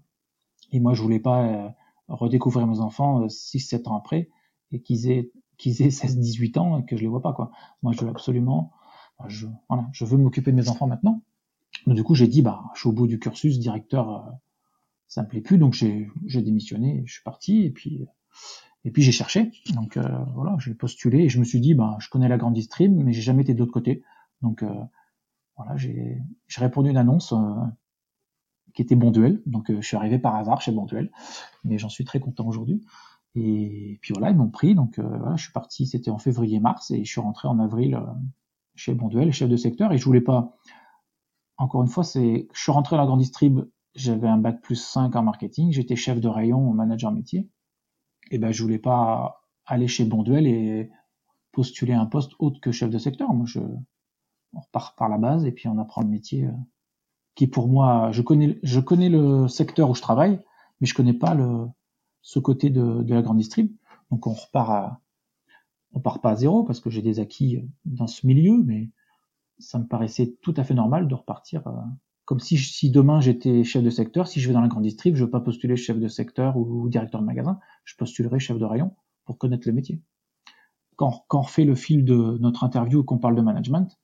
Et 0.71 0.79
moi, 0.79 0.93
je 0.93 1.01
voulais 1.01 1.19
pas 1.19 1.43
euh, 1.43 1.69
redécouvrir 2.11 2.67
mes 2.67 2.79
enfants 2.79 3.25
6-7 3.25 3.75
euh, 3.75 3.89
ans 3.89 3.97
après 3.97 4.29
et 4.71 4.81
qu'ils 4.81 5.09
aient, 5.09 5.31
qu'ils 5.57 5.81
aient 5.81 5.89
16-18 5.89 6.59
ans 6.59 6.79
et 6.79 6.85
que 6.85 6.95
je 6.95 7.01
les 7.01 7.07
vois 7.07 7.21
pas, 7.21 7.33
quoi. 7.33 7.51
Moi, 7.83 7.93
je 7.93 8.01
veux 8.01 8.09
absolument, 8.09 8.71
je, 9.27 9.47
voilà, 9.69 9.87
je 9.91 10.05
veux 10.05 10.17
m'occuper 10.17 10.51
de 10.51 10.55
mes 10.57 10.69
enfants 10.69 10.87
maintenant. 10.87 11.21
Donc, 11.87 11.95
du 11.95 12.03
coup, 12.03 12.15
j'ai 12.15 12.27
dit, 12.27 12.41
bah, 12.41 12.63
je 12.75 12.81
suis 12.81 12.89
au 12.89 12.93
bout 12.93 13.07
du 13.07 13.19
cursus, 13.19 13.59
directeur, 13.59 14.33
ça 15.07 15.23
me 15.23 15.27
plaît 15.27 15.41
plus, 15.41 15.57
donc 15.57 15.73
j'ai 15.73 16.41
démissionné, 16.41 17.03
je 17.05 17.13
suis 17.13 17.23
parti, 17.23 17.63
et 17.63 17.69
puis 17.69 18.07
et 18.83 18.91
puis 18.91 19.03
j'ai 19.03 19.11
cherché, 19.11 19.51
donc 19.75 19.97
euh, 19.97 20.03
voilà, 20.33 20.55
j'ai 20.59 20.73
postulé 20.73 21.19
et 21.19 21.29
je 21.29 21.39
me 21.39 21.43
suis 21.43 21.59
dit, 21.59 21.75
bah, 21.75 21.97
je 21.99 22.09
connais 22.09 22.27
la 22.27 22.37
grande 22.37 22.53
distrib, 22.53 22.91
mais 22.95 23.13
j'ai 23.13 23.21
jamais 23.21 23.43
été 23.43 23.53
de 23.53 23.59
l'autre 23.59 23.71
côté, 23.71 24.03
donc 24.41 24.63
euh, 24.63 24.73
voilà, 25.55 25.77
j'ai 25.77 26.23
répondu 26.57 26.89
à 26.89 26.91
une 26.91 26.97
annonce 26.97 27.33
euh, 27.33 27.37
qui 28.73 28.81
était 28.81 28.95
Bonduel, 28.95 29.41
donc 29.45 29.71
je 29.71 29.85
suis 29.85 29.97
arrivé 29.97 30.19
par 30.19 30.35
hasard 30.35 30.61
chez 30.61 30.71
Bonduel, 30.71 31.11
mais 31.63 31.77
j'en 31.77 31.89
suis 31.89 32.05
très 32.05 32.19
content 32.19 32.47
aujourd'hui. 32.47 32.83
Et 33.35 33.97
puis 34.01 34.13
voilà, 34.13 34.29
ils 34.31 34.35
m'ont 34.35 34.49
pris, 34.49 34.75
donc 34.75 34.99
voilà, 34.99 35.35
je 35.35 35.43
suis 35.43 35.53
parti, 35.53 35.87
c'était 35.87 36.11
en 36.11 36.17
février-mars, 36.17 36.91
et 36.91 37.03
je 37.03 37.09
suis 37.09 37.21
rentré 37.21 37.47
en 37.47 37.59
avril 37.59 38.01
chez 38.75 38.93
Bonduel, 38.93 39.31
chef 39.31 39.49
de 39.49 39.57
secteur, 39.57 39.93
et 39.93 39.97
je 39.97 40.05
voulais 40.05 40.21
pas, 40.21 40.57
encore 41.57 41.81
une 41.81 41.87
fois, 41.87 42.03
c'est, 42.03 42.47
je 42.53 42.61
suis 42.61 42.71
rentré 42.71 42.95
dans 42.95 43.01
la 43.03 43.07
grande 43.07 43.19
distrib. 43.19 43.61
J'avais 43.93 44.27
un 44.27 44.37
bac 44.37 44.61
plus 44.61 44.75
5 44.75 45.15
en 45.15 45.23
marketing, 45.23 45.71
j'étais 45.71 45.95
chef 45.95 46.19
de 46.19 46.27
rayon 46.27 46.73
manager 46.73 47.11
métier. 47.11 47.49
Et 48.31 48.37
ben 48.37 48.51
je 48.51 48.63
voulais 48.63 48.79
pas 48.79 49.41
aller 49.65 49.87
chez 49.87 50.05
Bonduel 50.05 50.47
et 50.47 50.89
postuler 51.51 51.93
un 51.93 52.05
poste 52.05 52.31
autre 52.39 52.59
que 52.61 52.71
chef 52.71 52.89
de 52.89 52.97
secteur. 52.97 53.33
Moi 53.33 53.45
je 53.45 53.59
on 54.53 54.59
repart 54.59 54.97
par 54.97 55.09
la 55.09 55.17
base 55.17 55.45
et 55.45 55.51
puis 55.51 55.67
on 55.67 55.77
apprend 55.77 56.01
le 56.01 56.07
métier 56.07 56.45
euh, 56.45 56.51
qui 57.35 57.47
pour 57.47 57.67
moi 57.67 58.11
je 58.11 58.21
connais 58.21 58.59
je 58.63 58.79
connais 58.79 59.09
le 59.09 59.47
secteur 59.47 59.89
où 59.89 59.95
je 59.95 60.01
travaille, 60.01 60.39
mais 60.79 60.87
je 60.87 60.93
connais 60.93 61.13
pas 61.13 61.33
le 61.33 61.65
ce 62.21 62.39
côté 62.39 62.69
de, 62.69 63.03
de 63.03 63.13
la 63.13 63.21
grande 63.21 63.37
distrib. 63.37 63.71
Donc 64.11 64.27
on 64.27 64.33
repart 64.33 64.69
à 64.69 64.99
on 65.93 65.99
part 65.99 66.21
pas 66.21 66.31
à 66.31 66.35
zéro 66.35 66.63
parce 66.63 66.79
que 66.79 66.89
j'ai 66.89 67.01
des 67.01 67.19
acquis 67.19 67.67
dans 67.85 68.07
ce 68.07 68.25
milieu, 68.25 68.57
mais 68.63 68.89
ça 69.59 69.77
me 69.77 69.85
paraissait 69.85 70.37
tout 70.41 70.53
à 70.57 70.63
fait 70.63 70.73
normal 70.73 71.07
de 71.07 71.15
repartir 71.15 71.67
euh, 71.67 71.71
comme 72.25 72.39
si, 72.39 72.57
si 72.57 72.89
demain 72.89 73.19
j'étais 73.19 73.65
chef 73.65 73.83
de 73.83 73.89
secteur, 73.89 74.25
si 74.25 74.39
je 74.39 74.47
vais 74.47 74.53
dans 74.53 74.61
la 74.61 74.69
grande 74.69 74.83
distrib, 74.83 75.15
je 75.15 75.25
veux 75.25 75.29
pas 75.29 75.41
postuler 75.41 75.75
chef 75.75 75.99
de 75.99 76.07
secteur 76.07 76.55
ou, 76.55 76.87
directeur 76.87 77.19
de 77.19 77.25
magasin, 77.25 77.59
je 77.83 77.95
postulerai 77.97 78.39
chef 78.39 78.57
de 78.57 78.63
rayon 78.63 78.95
pour 79.25 79.37
connaître 79.37 79.67
le 79.67 79.73
métier. 79.73 80.01
Quand, 80.95 81.25
quand 81.27 81.41
on 81.41 81.43
fait 81.43 81.65
le 81.65 81.75
fil 81.75 82.05
de 82.05 82.37
notre 82.39 82.63
interview 82.63 83.03
qu'on 83.03 83.17
parle 83.17 83.35
de 83.35 83.41
management, 83.41 83.99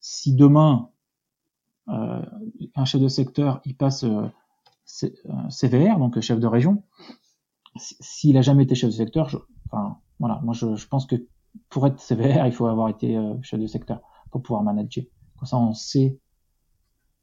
si 0.00 0.34
demain 0.34 0.90
un 1.90 2.84
chef 2.84 3.00
de 3.00 3.08
secteur 3.08 3.60
il 3.64 3.76
passe 3.76 4.04
euh, 4.04 4.28
CVR, 5.48 5.98
donc 5.98 6.18
chef 6.20 6.40
de 6.40 6.46
région, 6.46 6.82
s'il 7.76 8.36
a 8.36 8.42
jamais 8.42 8.64
été 8.64 8.74
chef 8.74 8.90
de 8.90 8.94
secteur, 8.94 9.28
je, 9.28 9.38
enfin 9.70 9.98
voilà, 10.18 10.40
moi 10.42 10.54
je, 10.54 10.74
je, 10.74 10.86
pense 10.88 11.06
que 11.06 11.16
pour 11.68 11.86
être 11.86 12.00
CVR, 12.00 12.46
il 12.46 12.52
faut 12.52 12.66
avoir 12.66 12.88
été 12.88 13.16
euh, 13.16 13.34
chef 13.42 13.60
de 13.60 13.66
secteur 13.66 14.00
pour 14.30 14.42
pouvoir 14.42 14.62
manager. 14.62 15.04
Comme 15.38 15.46
ça, 15.46 15.56
on 15.56 15.72
sait 15.72 16.18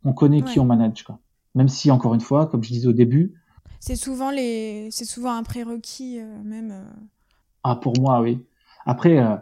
on 0.04 0.14
connaît 0.14 0.42
qui 0.42 0.60
on 0.60 0.66
manage, 0.66 1.04
quoi. 1.04 1.20
Même 1.56 1.68
si, 1.68 1.92
encore 1.92 2.14
une 2.14 2.22
fois, 2.22 2.48
comme 2.48 2.64
je 2.64 2.70
disais 2.70 2.88
au 2.88 2.94
début. 2.94 3.34
C'est 3.80 3.96
souvent 3.96 4.32
les, 4.32 4.90
c'est 4.92 5.06
souvent 5.06 5.34
un 5.34 5.44
prérequis, 5.44 6.20
euh, 6.20 6.44
même. 6.44 6.72
Euh. 6.72 6.84
Ah, 7.64 7.76
pour 7.76 8.00
moi, 8.00 8.22
oui. 8.22 8.46
Après, 8.86 9.18
euh, 9.18 9.36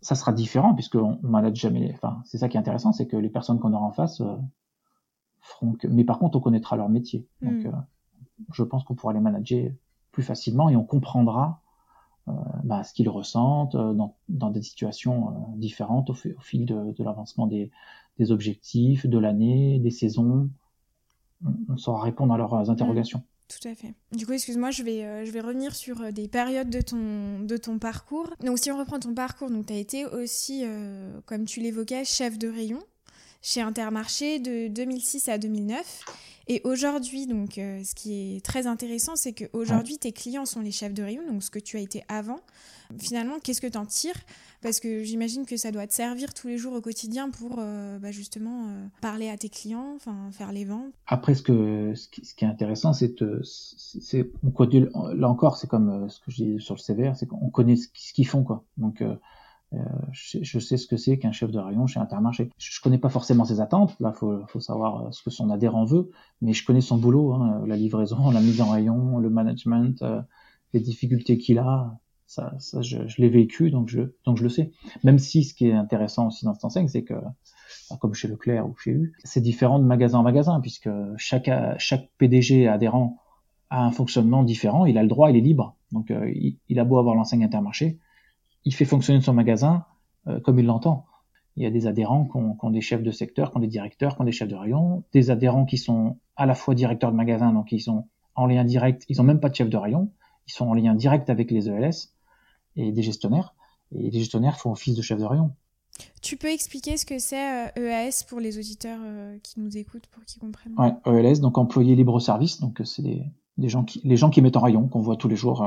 ça 0.00 0.14
sera 0.14 0.32
différent 0.32 0.74
puisqu'on 0.74 1.18
on 1.22 1.28
manage 1.28 1.56
jamais. 1.56 1.92
Enfin, 1.94 2.22
c'est 2.24 2.38
ça 2.38 2.48
qui 2.48 2.56
est 2.56 2.60
intéressant, 2.60 2.92
c'est 2.92 3.06
que 3.06 3.16
les 3.16 3.30
personnes 3.30 3.58
qu'on 3.58 3.72
aura 3.72 3.86
en 3.86 3.92
face 3.92 4.20
feront 5.44 5.72
que. 5.72 5.86
Mais 5.86 6.04
par 6.04 6.18
contre, 6.18 6.38
on 6.38 6.40
connaîtra 6.40 6.76
leur 6.76 6.88
métier. 6.88 7.26
Donc, 7.42 7.64
hmm. 7.64 7.84
je 8.52 8.62
pense 8.62 8.84
qu'on 8.84 8.94
pourra 8.94 9.12
les 9.12 9.20
manager 9.20 9.70
plus 10.12 10.22
facilement 10.22 10.68
et 10.68 10.76
on 10.76 10.84
comprendra 10.84 11.60
bah, 12.62 12.82
ce 12.84 12.94
qu'ils 12.94 13.10
ressentent 13.10 13.76
dans, 13.76 14.16
dans, 14.30 14.50
des 14.50 14.62
situations 14.62 15.52
différentes 15.56 16.08
au, 16.08 16.14
au 16.14 16.40
fil 16.40 16.64
de, 16.64 16.92
de 16.92 17.04
l'avancement 17.04 17.46
des, 17.46 17.70
des 18.18 18.32
objectifs 18.32 19.06
de 19.06 19.18
l'année, 19.18 19.78
des 19.80 19.90
saisons. 19.90 20.50
On, 21.68 21.76
saura 21.76 22.02
répondre 22.02 22.32
à 22.32 22.38
leurs 22.38 22.70
interrogations. 22.70 23.18
Mmh, 23.18 23.52
tout 23.60 23.68
à 23.68 23.74
fait. 23.74 23.94
Du 24.12 24.26
coup, 24.26 24.32
excuse-moi, 24.32 24.70
je 24.70 24.82
vais, 24.82 25.04
euh, 25.04 25.24
je 25.24 25.30
vais 25.30 25.40
revenir 25.40 25.74
sur 25.74 26.00
euh, 26.00 26.10
des 26.10 26.28
périodes 26.28 26.70
de 26.70 26.80
ton, 26.80 27.40
de 27.40 27.56
ton 27.56 27.78
parcours. 27.78 28.30
Donc, 28.42 28.58
si 28.58 28.70
on 28.70 28.78
reprend 28.78 28.98
ton 28.98 29.14
parcours, 29.14 29.50
tu 29.66 29.72
as 29.72 29.76
été 29.76 30.06
aussi, 30.06 30.62
euh, 30.64 31.20
comme 31.26 31.44
tu 31.44 31.60
l'évoquais, 31.60 32.04
chef 32.04 32.38
de 32.38 32.48
rayon 32.48 32.78
chez 33.44 33.60
Intermarché 33.60 34.40
de 34.40 34.68
2006 34.68 35.28
à 35.28 35.38
2009. 35.38 36.04
Et 36.48 36.60
aujourd'hui, 36.64 37.26
donc, 37.26 37.52
ce 37.54 37.94
qui 37.94 38.36
est 38.36 38.44
très 38.44 38.66
intéressant, 38.66 39.16
c'est 39.16 39.32
qu'aujourd'hui, 39.32 39.96
tes 39.96 40.12
clients 40.12 40.44
sont 40.44 40.60
les 40.60 40.72
chefs 40.72 40.92
de 40.92 41.02
rayon, 41.02 41.22
donc 41.26 41.42
ce 41.42 41.50
que 41.50 41.58
tu 41.58 41.76
as 41.76 41.80
été 41.80 42.04
avant. 42.08 42.40
Finalement, 42.98 43.38
qu'est-ce 43.42 43.60
que 43.60 43.66
tu 43.66 43.78
en 43.78 43.86
tires? 43.86 44.18
Parce 44.62 44.80
que 44.80 45.02
j'imagine 45.04 45.46
que 45.46 45.56
ça 45.56 45.70
doit 45.70 45.86
te 45.86 45.92
servir 45.92 46.32
tous 46.32 46.48
les 46.48 46.58
jours 46.58 46.74
au 46.74 46.80
quotidien 46.80 47.30
pour 47.30 47.56
euh, 47.58 47.98
bah, 47.98 48.12
justement 48.12 48.66
euh, 48.66 48.86
parler 49.00 49.28
à 49.28 49.36
tes 49.36 49.48
clients, 49.48 49.98
faire 50.32 50.52
les 50.52 50.64
ventes. 50.64 50.92
Après, 51.06 51.34
ce, 51.34 51.42
que, 51.42 51.94
ce, 51.94 52.08
qui, 52.08 52.44
est 52.44 52.48
intéressant, 52.48 52.92
c'est 52.92 53.14
là 55.14 55.28
encore, 55.28 55.56
c'est 55.56 55.68
comme 55.68 55.88
euh, 55.90 56.08
ce 56.08 56.20
que 56.20 56.30
je 56.30 56.44
dis 56.44 56.60
sur 56.60 56.74
le 56.74 56.80
CVR, 56.80 57.16
c'est 57.16 57.26
qu'on 57.26 57.50
connaît 57.50 57.76
ce 57.76 57.88
qu'ils 57.88 58.26
font. 58.26 58.42
quoi. 58.42 58.64
Donc, 58.76 59.02
je, 60.12 60.58
sais 60.58 60.76
ce 60.76 60.86
que 60.86 60.96
c'est 60.96 61.18
qu'un 61.18 61.32
chef 61.32 61.50
de 61.50 61.58
rayon 61.58 61.86
chez 61.86 62.00
Intermarché. 62.00 62.50
Je, 62.58 62.80
connais 62.80 62.98
pas 62.98 63.08
forcément 63.08 63.44
ses 63.44 63.60
attentes, 63.60 63.94
là, 64.00 64.12
faut, 64.12 64.40
faut 64.46 64.60
savoir 64.60 65.12
ce 65.12 65.22
que 65.22 65.30
son 65.30 65.50
adhérent 65.50 65.84
veut, 65.84 66.10
mais 66.40 66.52
je 66.52 66.64
connais 66.64 66.80
son 66.80 66.98
boulot, 66.98 67.32
hein, 67.34 67.62
la 67.66 67.76
livraison, 67.76 68.30
la 68.30 68.40
mise 68.40 68.60
en 68.60 68.70
rayon, 68.70 69.18
le 69.18 69.30
management, 69.30 70.04
les 70.72 70.80
difficultés 70.80 71.38
qu'il 71.38 71.58
a 71.58 71.98
ça, 72.58 72.80
je, 72.80 73.20
l'ai 73.20 73.28
vécu, 73.28 73.70
donc 73.70 73.88
je, 73.88 74.02
le 74.26 74.48
sais. 74.48 74.72
Même 75.04 75.18
si 75.18 75.44
ce 75.44 75.54
qui 75.54 75.68
est 75.68 75.72
intéressant 75.72 76.28
aussi 76.28 76.44
dans 76.44 76.54
cette 76.54 76.64
enseigne, 76.64 76.88
c'est 76.88 77.04
que, 77.04 77.14
bah, 77.14 77.96
comme 78.00 78.14
chez 78.14 78.28
Leclerc 78.28 78.66
ou 78.68 78.74
chez 78.76 78.90
U, 78.90 79.12
c'est 79.24 79.40
différent 79.40 79.78
de 79.78 79.84
magasin 79.84 80.18
en 80.18 80.22
magasin, 80.22 80.60
puisque 80.60 80.90
chaque, 81.16 81.50
PDG 82.18 82.66
adhérent 82.68 83.18
a 83.70 83.84
un 83.84 83.90
fonctionnement 83.90 84.42
différent, 84.42 84.86
il 84.86 84.98
a 84.98 85.02
le 85.02 85.08
droit, 85.08 85.30
il 85.30 85.36
est 85.36 85.40
libre. 85.40 85.76
Donc 85.92 86.10
euh, 86.10 86.32
il, 86.68 86.78
a 86.78 86.84
beau 86.84 86.98
avoir 86.98 87.14
l'enseigne 87.14 87.44
Intermarché, 87.44 87.98
il 88.64 88.74
fait 88.74 88.84
fonctionner 88.84 89.20
son 89.20 89.34
magasin 89.34 89.84
euh, 90.26 90.40
comme 90.40 90.58
il 90.58 90.66
l'entend. 90.66 91.06
Il 91.56 91.62
y 91.62 91.66
a 91.66 91.70
des 91.70 91.86
adhérents 91.86 92.24
qui 92.24 92.36
ont, 92.36 92.54
qui 92.54 92.64
ont, 92.64 92.70
des 92.70 92.80
chefs 92.80 93.02
de 93.02 93.10
secteur, 93.10 93.50
qui 93.50 93.56
ont 93.58 93.60
des 93.60 93.68
directeurs, 93.68 94.16
qui 94.16 94.22
ont 94.22 94.24
des 94.24 94.32
chefs 94.32 94.48
de 94.48 94.56
rayon, 94.56 95.04
des 95.12 95.30
adhérents 95.30 95.66
qui 95.66 95.78
sont 95.78 96.18
à 96.36 96.46
la 96.46 96.54
fois 96.54 96.74
directeurs 96.74 97.12
de 97.12 97.16
magasin, 97.16 97.52
donc 97.52 97.70
ils 97.70 97.80
sont 97.80 98.08
en 98.34 98.46
lien 98.46 98.64
direct, 98.64 99.04
ils 99.08 99.20
ont 99.20 99.24
même 99.24 99.38
pas 99.38 99.48
de 99.48 99.54
chef 99.54 99.68
de 99.68 99.76
rayon, 99.76 100.10
ils 100.48 100.52
sont 100.52 100.66
en 100.66 100.74
lien 100.74 100.94
direct 100.94 101.30
avec 101.30 101.50
les 101.50 101.68
ELS, 101.68 101.92
et 102.76 102.90
des 102.90 103.02
gestionnaires. 103.02 103.54
Et 103.92 104.10
les 104.10 104.18
gestionnaires 104.18 104.58
font 104.58 104.72
office 104.72 104.96
de 104.96 105.02
chef 105.02 105.18
de 105.18 105.24
rayon. 105.24 105.52
Tu 106.22 106.36
peux 106.36 106.50
expliquer 106.50 106.96
ce 106.96 107.06
que 107.06 107.20
c'est 107.20 107.36
EAS 107.36 107.72
euh, 107.78 108.10
e 108.10 108.28
pour 108.28 108.40
les 108.40 108.58
auditeurs 108.58 108.98
euh, 109.00 109.38
qui 109.44 109.60
nous 109.60 109.76
écoutent 109.76 110.08
pour 110.08 110.24
qu'ils 110.24 110.40
comprennent? 110.40 110.74
Ouais, 110.76 110.92
ELS, 111.06 111.40
donc 111.40 111.56
employé 111.56 111.94
libre 111.94 112.18
service, 112.18 112.60
donc 112.60 112.80
c'est 112.84 113.02
des, 113.02 113.22
des, 113.58 113.68
gens 113.68 113.84
qui, 113.84 114.00
les 114.02 114.16
gens 114.16 114.30
qui 114.30 114.42
mettent 114.42 114.56
en 114.56 114.62
rayon, 114.62 114.88
qu'on 114.88 115.00
voit 115.00 115.16
tous 115.16 115.28
les 115.28 115.36
jours. 115.36 115.62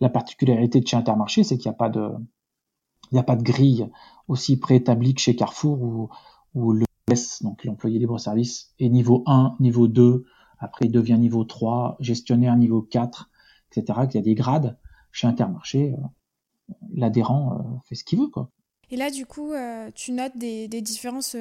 La 0.00 0.08
particularité 0.08 0.80
de 0.80 0.86
chez 0.86 0.96
Intermarché, 0.96 1.44
c'est 1.44 1.58
qu'il 1.58 1.70
n'y 1.70 1.74
a 1.74 3.22
pas 3.22 3.36
de, 3.36 3.42
grille 3.42 3.90
aussi 4.28 4.58
préétablie 4.58 5.14
que 5.14 5.20
chez 5.20 5.36
Carrefour 5.36 6.10
où 6.54 6.72
le 6.72 6.84
ELS, 7.08 7.42
donc 7.42 7.64
l'employé 7.64 7.98
libre 7.98 8.18
service, 8.18 8.74
est 8.78 8.88
niveau 8.88 9.22
1, 9.26 9.56
niveau 9.60 9.88
2, 9.88 10.24
après 10.58 10.86
il 10.86 10.92
devient 10.92 11.18
niveau 11.18 11.44
3, 11.44 11.96
gestionnaire 12.00 12.56
niveau 12.56 12.82
4, 12.82 13.30
etc., 13.70 14.00
qu'il 14.06 14.16
y 14.16 14.18
a 14.18 14.24
des 14.24 14.34
grades 14.34 14.78
chez 15.12 15.26
Intermarché, 15.26 15.94
euh, 15.94 16.74
l'adhérent 16.92 17.58
euh, 17.58 17.78
fait 17.84 17.94
ce 17.94 18.04
qu'il 18.04 18.20
veut, 18.20 18.28
quoi. 18.28 18.50
Et 18.90 18.96
là, 18.96 19.10
du 19.10 19.24
coup, 19.26 19.52
euh, 19.52 19.90
tu 19.94 20.12
notes 20.12 20.36
des, 20.36 20.68
différences 20.68 21.36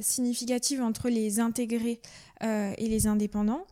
significatives 0.00 0.82
entre 0.82 1.08
les 1.08 1.40
intégrés 1.40 2.00
et 2.40 2.88
les 2.88 3.06
indépendants. 3.08 3.66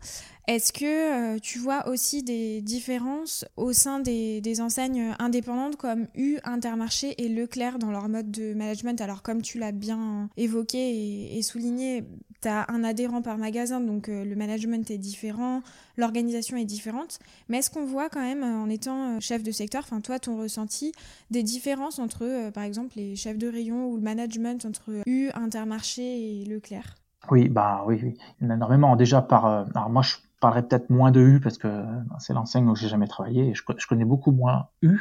Est-ce 0.49 0.73
que 0.73 1.39
tu 1.39 1.59
vois 1.59 1.89
aussi 1.89 2.23
des 2.23 2.61
différences 2.61 3.45
au 3.57 3.73
sein 3.73 3.99
des, 3.99 4.61
enseignes 4.61 5.15
indépendantes 5.19 5.77
comme 5.77 6.07
U, 6.15 6.39
Intermarché 6.45 7.15
et 7.19 7.29
Leclerc 7.29 7.79
dans 7.79 7.91
leur 7.91 8.09
mode 8.09 8.31
de 8.31 8.55
management? 8.55 9.01
Alors, 9.01 9.23
comme 9.23 9.43
tu 9.43 9.59
l'as 9.59 9.73
bien 9.73 10.31
évoqué 10.37 11.37
et, 11.37 11.43
souligné, 11.43 12.05
tu 12.43 12.49
as 12.49 12.71
un 12.71 12.85
adhérent 12.85 13.23
par 13.23 13.39
magasin, 13.39 13.81
donc 13.81 14.09
le 14.09 14.35
management 14.35 14.91
est 14.91 14.99
différent, 14.99 15.63
l'organisation 15.97 16.57
est 16.57 16.65
différente. 16.65 17.19
Mais 17.49 17.59
est-ce 17.59 17.71
qu'on 17.71 17.85
voit 17.85 18.09
quand 18.09 18.21
même, 18.21 18.43
en 18.43 18.69
étant 18.69 19.21
chef 19.21 19.43
de 19.43 19.51
secteur, 19.51 19.83
enfin 19.85 20.01
toi, 20.01 20.19
ton 20.19 20.39
ressenti, 20.39 20.93
des 21.31 21.43
différences 21.43 21.99
entre, 21.99 22.51
par 22.51 22.65
exemple, 22.65 22.93
les 22.97 23.17
chefs 23.17 23.39
de 23.39 23.49
rayon 23.49 23.89
ou 23.89 23.97
le 23.97 24.03
management 24.03 24.65
entre 24.65 25.03
U, 25.07 25.31
Intermarché 25.35 26.43
et 26.43 26.45
Leclerc? 26.45 26.97
Oui, 27.31 27.49
bah 27.49 27.83
oui, 27.87 27.99
il 28.41 28.45
y 28.45 28.47
en 28.47 28.51
a 28.51 28.55
énormément. 28.55 28.97
Déjà 28.97 29.23
par, 29.23 29.47
alors 29.47 29.91
moi 29.91 30.03
je 30.03 30.17
parlerai 30.41 30.63
peut-être 30.63 30.91
moins 30.91 31.11
de 31.11 31.21
U 31.21 31.41
parce 31.41 31.59
que 31.59 31.85
c'est 32.19 32.33
l'enseigne 32.33 32.69
où 32.69 32.77
j'ai 32.77 32.89
jamais 32.89 33.09
travaillé 33.09 33.49
et 33.49 33.55
je, 33.55 33.63
je, 33.77 33.87
connais 33.87 34.05
beaucoup 34.05 34.33
moins 34.33 34.69
U 34.83 34.99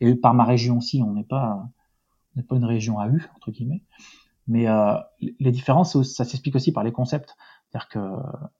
et 0.00 0.14
par 0.14 0.34
ma 0.34 0.44
région 0.44 0.78
aussi, 0.78 1.02
on 1.02 1.12
n'est 1.12 1.24
pas, 1.24 1.68
on 2.34 2.40
n'est 2.40 2.46
pas 2.46 2.56
une 2.56 2.64
région 2.64 2.98
à 2.98 3.08
U 3.08 3.26
entre 3.36 3.50
guillemets. 3.50 3.82
Mais 4.48 4.66
euh, 4.66 4.94
les 5.20 5.52
différences, 5.52 6.02
ça 6.02 6.24
s'explique 6.24 6.56
aussi 6.56 6.72
par 6.72 6.82
les 6.82 6.92
concepts. 6.92 7.36
C'est-à-dire 7.68 7.88
que 7.88 7.98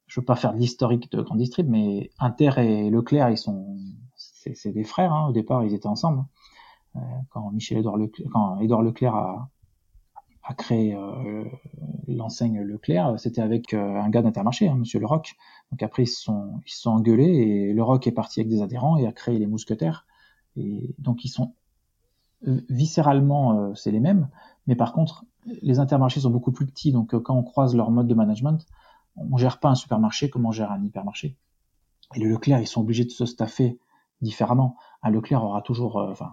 je 0.07 0.20
veux 0.20 0.24
pas 0.24 0.37
faire 0.37 0.53
de 0.53 0.59
l'historique 0.59 1.11
de 1.11 1.22
Grand 1.22 1.37
Distrib, 1.37 1.68
mais 1.68 2.11
Inter 2.18 2.53
et 2.59 2.90
Leclerc, 2.90 3.31
ils 3.31 3.38
sont, 3.38 3.77
c'est 4.14 4.72
des 4.72 4.85
frères. 4.85 5.12
Hein. 5.12 5.29
Au 5.29 5.33
départ, 5.33 5.64
ils 5.64 5.74
étaient 5.74 5.88
ensemble. 5.88 6.24
Euh, 6.96 7.01
quand 7.31 7.51
Michel 7.53 7.79
Edouard 7.79 7.96
Leclerc, 7.96 8.29
quand 8.33 8.61
Edouard 8.61 8.83
Leclerc 8.83 9.14
a, 9.14 9.51
a 10.48 10.55
créé 10.55 10.94
euh, 10.94 11.44
l'enseigne 12.07 12.62
Leclerc, 12.62 13.18
c'était 13.18 13.42
avec 13.42 13.74
euh, 13.74 14.01
un 14.01 14.09
gars 14.09 14.22
d'Intermarché, 14.22 14.68
hein, 14.68 14.77
Monsieur 14.77 14.98
Leroc. 14.98 15.37
Donc 15.70 15.83
après, 15.83 16.05
ils 16.05 16.09
se 16.09 16.22
sont, 16.22 16.61
ils 16.66 16.72
se 16.72 16.81
sont 16.81 16.90
engueulés 16.90 17.24
et 17.24 17.72
Leroc 17.74 18.07
est 18.07 18.12
parti 18.12 18.40
avec 18.40 18.48
des 18.48 18.62
adhérents 18.62 18.96
et 18.96 19.07
a 19.07 19.12
créé 19.12 19.38
les 19.38 19.46
Mousquetaires. 19.46 20.07
Et 20.57 20.94
donc 20.98 21.24
ils 21.24 21.29
sont 21.29 21.55
viscéralement, 22.42 23.59
euh, 23.59 23.74
c'est 23.74 23.90
les 23.90 24.01
mêmes, 24.01 24.29
mais 24.66 24.74
par 24.74 24.92
contre, 24.92 25.24
les 25.62 25.78
intermarchés 25.78 26.20
sont 26.20 26.30
beaucoup 26.30 26.52
plus 26.52 26.66
petits, 26.66 26.92
donc 26.92 27.14
euh, 27.14 27.20
quand 27.20 27.37
on 27.37 27.42
croise 27.42 27.74
leur 27.74 27.90
mode 27.90 28.06
de 28.06 28.14
management, 28.14 28.66
on 29.16 29.37
gère 29.37 29.61
pas 29.61 29.68
un 29.68 29.74
supermarché 29.74 30.30
comme 30.30 30.46
on 30.46 30.52
gère 30.52 30.70
un 30.70 30.82
hypermarché. 30.82 31.37
Et 32.14 32.20
le 32.20 32.28
Leclerc, 32.28 32.61
ils 32.61 32.66
sont 32.66 32.80
obligés 32.80 33.04
de 33.04 33.11
se 33.11 33.26
staffer 33.26 33.78
différemment. 34.20 34.76
Un 35.02 35.11
Leclerc 35.11 35.44
aura 35.44 35.62
toujours, 35.62 35.96
enfin, 35.96 36.30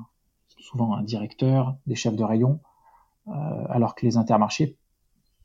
souvent 0.59 0.95
un 0.95 1.03
directeur, 1.03 1.77
des 1.87 1.95
chefs 1.95 2.15
de 2.15 2.23
rayon, 2.23 2.59
alors 3.27 3.95
que 3.95 4.05
les 4.05 4.17
intermarchés 4.17 4.77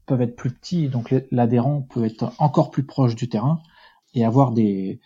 peuvent 0.07 0.21
être 0.23 0.37
plus 0.37 0.53
petits, 0.53 0.89
donc 0.89 1.15
l'adhérent 1.31 1.83
peut 1.83 2.05
être 2.05 2.33
encore 2.39 2.71
plus 2.71 2.85
proche 2.85 3.15
du 3.15 3.29
terrain 3.29 3.61
et 4.15 4.25
avoir 4.25 4.53
des, 4.53 5.01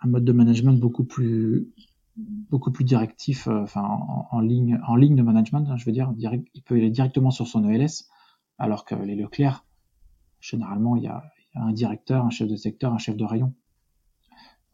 un 0.00 0.08
mode 0.08 0.24
de 0.24 0.32
management 0.32 0.78
beaucoup 0.78 1.04
plus 1.04 1.72
beaucoup 2.18 2.72
plus 2.72 2.84
directif, 2.84 3.46
euh, 3.48 3.62
enfin 3.62 3.82
en, 3.82 4.40
ligne, 4.40 4.76
de 4.78 5.22
management, 5.22 5.66
hein, 5.68 5.76
je 5.76 5.84
veux 5.84 5.92
dire, 5.92 6.12
direct, 6.12 6.48
il 6.54 6.62
peut 6.62 6.74
aller 6.74 6.90
directement 6.90 7.30
sur 7.30 7.46
son 7.46 7.68
ELS, 7.68 8.06
alors 8.58 8.84
que 8.84 8.94
les 8.94 9.14
Leclerc, 9.14 9.64
généralement, 10.40 10.96
il 10.96 11.04
y, 11.04 11.08
a, 11.08 11.22
un 11.54 11.72
directeur, 11.72 12.24
un 12.24 12.30
chef 12.30 12.48
de 12.48 12.56
secteur, 12.56 12.92
un 12.92 12.98
chef 12.98 13.16
de 13.16 13.24
rayon. 13.24 13.54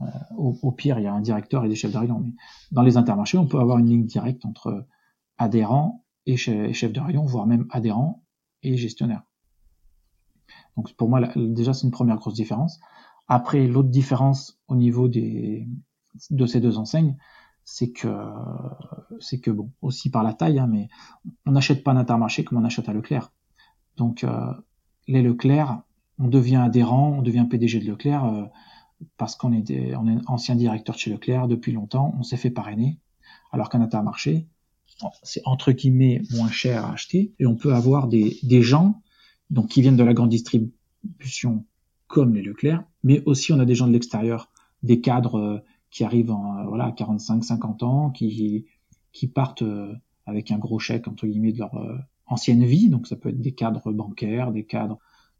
Euh, 0.00 0.06
au, 0.36 0.72
pire, 0.72 0.98
il 0.98 1.04
y 1.04 1.06
a 1.06 1.14
un 1.14 1.20
directeur 1.20 1.64
et 1.64 1.68
des 1.68 1.76
chefs 1.76 1.92
de 1.92 1.98
rayon. 1.98 2.20
Mais 2.20 2.32
dans 2.72 2.82
les 2.82 2.96
intermarchés, 2.96 3.38
on 3.38 3.46
peut 3.46 3.60
avoir 3.60 3.78
une 3.78 3.88
ligne 3.88 4.06
directe 4.06 4.44
entre 4.44 4.86
adhérents 5.38 6.04
et 6.26 6.36
chef 6.36 6.92
de 6.92 7.00
rayon, 7.00 7.24
voire 7.24 7.46
même 7.46 7.66
adhérents 7.70 8.24
et 8.62 8.76
gestionnaire. 8.76 9.22
Donc 10.76 10.92
pour 10.94 11.08
moi, 11.08 11.20
déjà, 11.36 11.72
c'est 11.72 11.86
une 11.86 11.92
première 11.92 12.16
grosse 12.16 12.34
différence. 12.34 12.80
Après, 13.28 13.66
l'autre 13.66 13.88
différence 13.88 14.60
au 14.68 14.74
niveau 14.74 15.08
des, 15.08 15.68
de 16.30 16.46
ces 16.46 16.60
deux 16.60 16.78
enseignes, 16.78 17.16
c'est 17.64 17.90
que 17.90 18.08
c'est 19.20 19.40
que 19.40 19.50
bon, 19.50 19.70
aussi 19.82 20.10
par 20.10 20.22
la 20.22 20.34
taille, 20.34 20.58
hein, 20.58 20.68
mais 20.70 20.88
on 21.46 21.52
n'achète 21.52 21.82
pas 21.82 21.94
d'Intermarché 21.94 22.44
comme 22.44 22.58
on 22.58 22.64
achète 22.64 22.88
à 22.88 22.92
Leclerc. 22.92 23.32
Donc 23.96 24.24
euh, 24.24 24.52
les 25.08 25.22
Leclerc, 25.22 25.82
on 26.18 26.28
devient 26.28 26.56
adhérent, 26.56 27.16
on 27.18 27.22
devient 27.22 27.46
PDG 27.48 27.80
de 27.80 27.90
Leclerc 27.90 28.24
euh, 28.24 28.44
parce 29.16 29.36
qu'on 29.36 29.52
est, 29.52 29.94
on 29.96 30.06
est 30.08 30.18
ancien 30.26 30.54
directeur 30.54 30.94
de 30.94 31.00
chez 31.00 31.10
Leclerc 31.10 31.48
depuis 31.48 31.72
longtemps, 31.72 32.14
on 32.18 32.22
s'est 32.22 32.36
fait 32.36 32.50
parrainer, 32.50 32.98
alors 33.52 33.68
qu'un 33.68 33.80
Intermarché, 33.80 34.46
c'est 35.22 35.42
entre 35.44 35.72
guillemets 35.72 36.22
moins 36.32 36.50
cher 36.50 36.84
à 36.84 36.92
acheter 36.92 37.34
et 37.38 37.46
on 37.46 37.56
peut 37.56 37.74
avoir 37.74 38.08
des, 38.08 38.38
des 38.42 38.62
gens 38.62 39.02
donc 39.50 39.68
qui 39.68 39.82
viennent 39.82 39.96
de 39.96 40.04
la 40.04 40.14
grande 40.14 40.30
distribution 40.30 41.64
comme 42.06 42.34
les 42.34 42.42
Leclerc, 42.42 42.84
mais 43.02 43.22
aussi 43.24 43.52
on 43.52 43.58
a 43.58 43.64
des 43.64 43.74
gens 43.74 43.88
de 43.88 43.92
l'extérieur, 43.92 44.50
des 44.82 45.00
cadres 45.00 45.38
euh, 45.38 45.58
qui 45.94 46.02
arrivent 46.02 46.32
en, 46.32 46.58
euh, 46.58 46.64
voilà, 46.66 46.86
à 46.86 46.92
45, 46.92 47.44
50 47.44 47.82
ans, 47.84 48.10
qui, 48.10 48.66
qui 49.12 49.28
partent 49.28 49.62
euh, 49.62 49.94
avec 50.26 50.50
un 50.50 50.58
gros 50.58 50.80
chèque, 50.80 51.06
entre 51.06 51.26
guillemets, 51.26 51.52
de 51.52 51.60
leur 51.60 51.74
euh, 51.76 51.96
ancienne 52.26 52.64
vie. 52.64 52.90
Donc, 52.90 53.06
ça 53.06 53.16
peut 53.16 53.28
être 53.28 53.40
des 53.40 53.54
cadres 53.54 53.92
bancaires, 53.92 54.52
des 54.52 54.66
cadres 54.66 54.98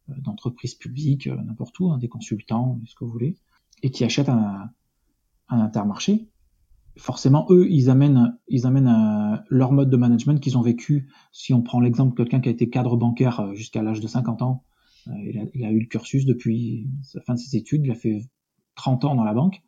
d'entreprises 0.09 0.75
publiques, 0.75 1.27
n'importe 1.27 1.79
où, 1.81 1.91
hein, 1.91 1.99
des 1.99 2.09
consultants, 2.09 2.79
ce 2.87 2.95
que 2.95 3.05
vous 3.05 3.11
voulez, 3.11 3.37
et 3.83 3.91
qui 3.91 4.05
achètent 4.05 4.29
un, 4.29 4.71
un 5.49 5.61
intermarché. 5.61 6.29
Forcément, 6.99 7.47
eux, 7.51 7.67
ils 7.69 7.91
amènent, 7.91 8.39
ils 8.47 8.67
amènent 8.67 9.43
leur 9.49 9.73
mode 9.73 9.91
de 9.91 9.97
management 9.97 10.39
qu'ils 10.41 10.59
ont 10.59 10.63
vécu. 10.63 11.11
Si 11.33 11.55
on 11.55 11.63
prend 11.63 11.81
l'exemple 11.81 12.11
de 12.13 12.17
quelqu'un 12.17 12.41
qui 12.41 12.51
a 12.51 12.53
été 12.53 12.69
cadre 12.69 12.97
bancaire 12.97 13.55
jusqu'à 13.55 13.83
l'âge 13.83 14.01
de 14.01 14.07
50 14.07 14.43
ans, 14.43 14.63
il 15.07 15.39
a, 15.39 15.45
il, 15.55 15.65
a, 15.65 15.71
eu 15.71 15.81
le 15.81 15.87
cursus 15.87 16.27
depuis 16.27 16.87
la 17.15 17.23
fin 17.23 17.35
de 17.35 17.39
ses 17.39 17.57
études, 17.57 17.87
il 17.87 17.91
a 17.91 17.95
fait 17.95 18.29
30 18.75 19.07
ans 19.07 19.15
dans 19.15 19.25
la 19.25 19.35
banque. 19.35 19.64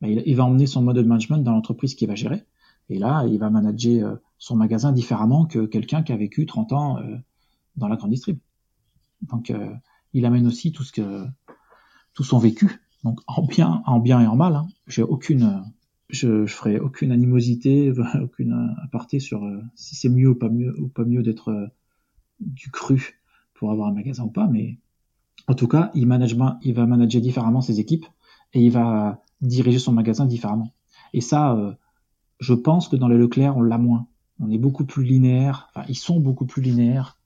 Bah, 0.00 0.08
il, 0.08 0.36
va 0.36 0.44
emmener 0.44 0.66
son 0.66 0.82
mode 0.82 0.96
de 0.96 1.02
management 1.02 1.38
dans 1.38 1.52
l'entreprise 1.52 1.94
qu'il 1.94 2.08
va 2.08 2.14
gérer. 2.14 2.44
Et 2.88 2.98
là, 2.98 3.24
il 3.26 3.38
va 3.38 3.50
manager 3.50 4.08
euh, 4.08 4.16
son 4.38 4.56
magasin 4.56 4.92
différemment 4.92 5.46
que 5.46 5.66
quelqu'un 5.66 6.02
qui 6.02 6.12
a 6.12 6.16
vécu 6.16 6.46
30 6.46 6.72
ans 6.72 6.98
euh, 6.98 7.16
dans 7.76 7.88
la 7.88 7.96
grande 7.96 8.10
distrib. 8.10 8.38
Donc, 9.22 9.50
euh, 9.50 9.72
il 10.12 10.24
amène 10.24 10.46
aussi 10.46 10.72
tout 10.72 10.82
ce 10.82 10.92
que 10.92 11.26
tout 12.14 12.24
son 12.24 12.38
vécu. 12.38 12.80
Donc, 13.04 13.20
en 13.26 13.42
bien, 13.42 13.82
en 13.86 14.00
bien 14.00 14.20
et 14.20 14.26
en 14.26 14.36
mal. 14.36 14.56
Hein. 14.56 14.66
J'ai 14.86 15.02
aucune, 15.02 15.62
je, 16.08 16.46
je 16.46 16.54
ferai 16.54 16.80
aucune 16.80 17.12
animosité, 17.12 17.92
aucune 18.22 18.74
aparté 18.82 19.20
sur 19.20 19.48
si 19.74 19.94
c'est 19.94 20.08
mieux 20.08 20.30
ou 20.30 20.34
pas 20.34 20.48
mieux 20.48 20.74
ou 20.80 20.88
pas 20.88 21.04
mieux 21.04 21.22
d'être 21.22 21.70
du 22.40 22.70
cru 22.70 23.20
pour 23.54 23.70
avoir 23.70 23.88
un 23.88 23.92
magasin 23.92 24.24
ou 24.24 24.30
pas. 24.30 24.48
Mais 24.48 24.78
en 25.46 25.54
tout 25.54 25.68
cas, 25.68 25.90
il, 25.94 26.06
manage, 26.06 26.36
il 26.62 26.74
va 26.74 26.86
manager 26.86 27.20
différemment 27.20 27.60
ses 27.60 27.78
équipes 27.78 28.06
et 28.52 28.64
il 28.64 28.72
va 28.72 29.22
diriger 29.40 29.78
son 29.78 29.92
magasin 29.92 30.26
différemment. 30.26 30.72
Et 31.12 31.20
ça, 31.20 31.54
euh, 31.54 31.72
je 32.38 32.54
pense 32.54 32.88
que 32.88 32.96
dans 32.96 33.08
les 33.08 33.16
Leclerc, 33.16 33.56
on 33.56 33.62
l'a 33.62 33.78
moins. 33.78 34.06
On 34.38 34.50
est 34.50 34.58
beaucoup 34.58 34.84
plus 34.84 35.04
linéaire, 35.04 35.68
enfin, 35.70 35.86
ils 35.88 35.96
sont 35.96 36.18
beaucoup 36.18 36.46
plus 36.46 36.62
linéaires 36.62 37.18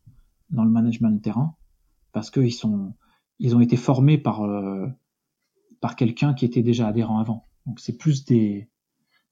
dans 0.50 0.64
le 0.64 0.70
management 0.70 1.10
de 1.10 1.20
terrain 1.20 1.54
parce 2.12 2.30
qu'ils 2.30 2.52
sont, 2.52 2.92
ils 3.38 3.54
ont 3.54 3.60
été 3.60 3.76
formés 3.76 4.18
par, 4.18 4.42
euh, 4.42 4.86
par 5.80 5.96
quelqu'un 5.96 6.34
qui 6.34 6.44
était 6.44 6.62
déjà 6.62 6.88
adhérent 6.88 7.18
avant. 7.18 7.46
Donc 7.66 7.80
c'est 7.80 7.96
plus 7.96 8.24
des, 8.24 8.68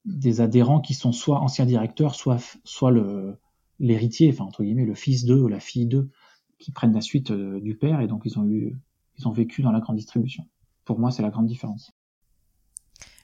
des 0.04 0.40
adhérents 0.40 0.80
qui 0.80 0.94
sont 0.94 1.12
soit 1.12 1.40
anciens 1.40 1.66
directeurs, 1.66 2.14
soit, 2.14 2.38
soit 2.64 2.90
le, 2.90 3.38
l'héritier, 3.78 4.30
enfin, 4.32 4.44
entre 4.44 4.62
guillemets, 4.62 4.86
le 4.86 4.94
fils 4.94 5.24
d'eux 5.24 5.40
ou 5.40 5.48
la 5.48 5.60
fille 5.60 5.86
d'eux, 5.86 6.10
qui 6.58 6.70
prennent 6.70 6.92
la 6.92 7.00
suite 7.00 7.32
euh, 7.32 7.60
du 7.60 7.76
père 7.76 8.00
et 8.00 8.06
donc 8.06 8.22
ils 8.24 8.38
ont 8.38 8.46
eu, 8.46 8.78
ils 9.18 9.26
ont 9.26 9.32
vécu 9.32 9.62
dans 9.62 9.72
la 9.72 9.80
grande 9.80 9.96
distribution. 9.96 10.46
Pour 10.84 10.98
moi, 10.98 11.10
c'est 11.10 11.22
la 11.22 11.30
grande 11.30 11.46
différence. 11.46 11.92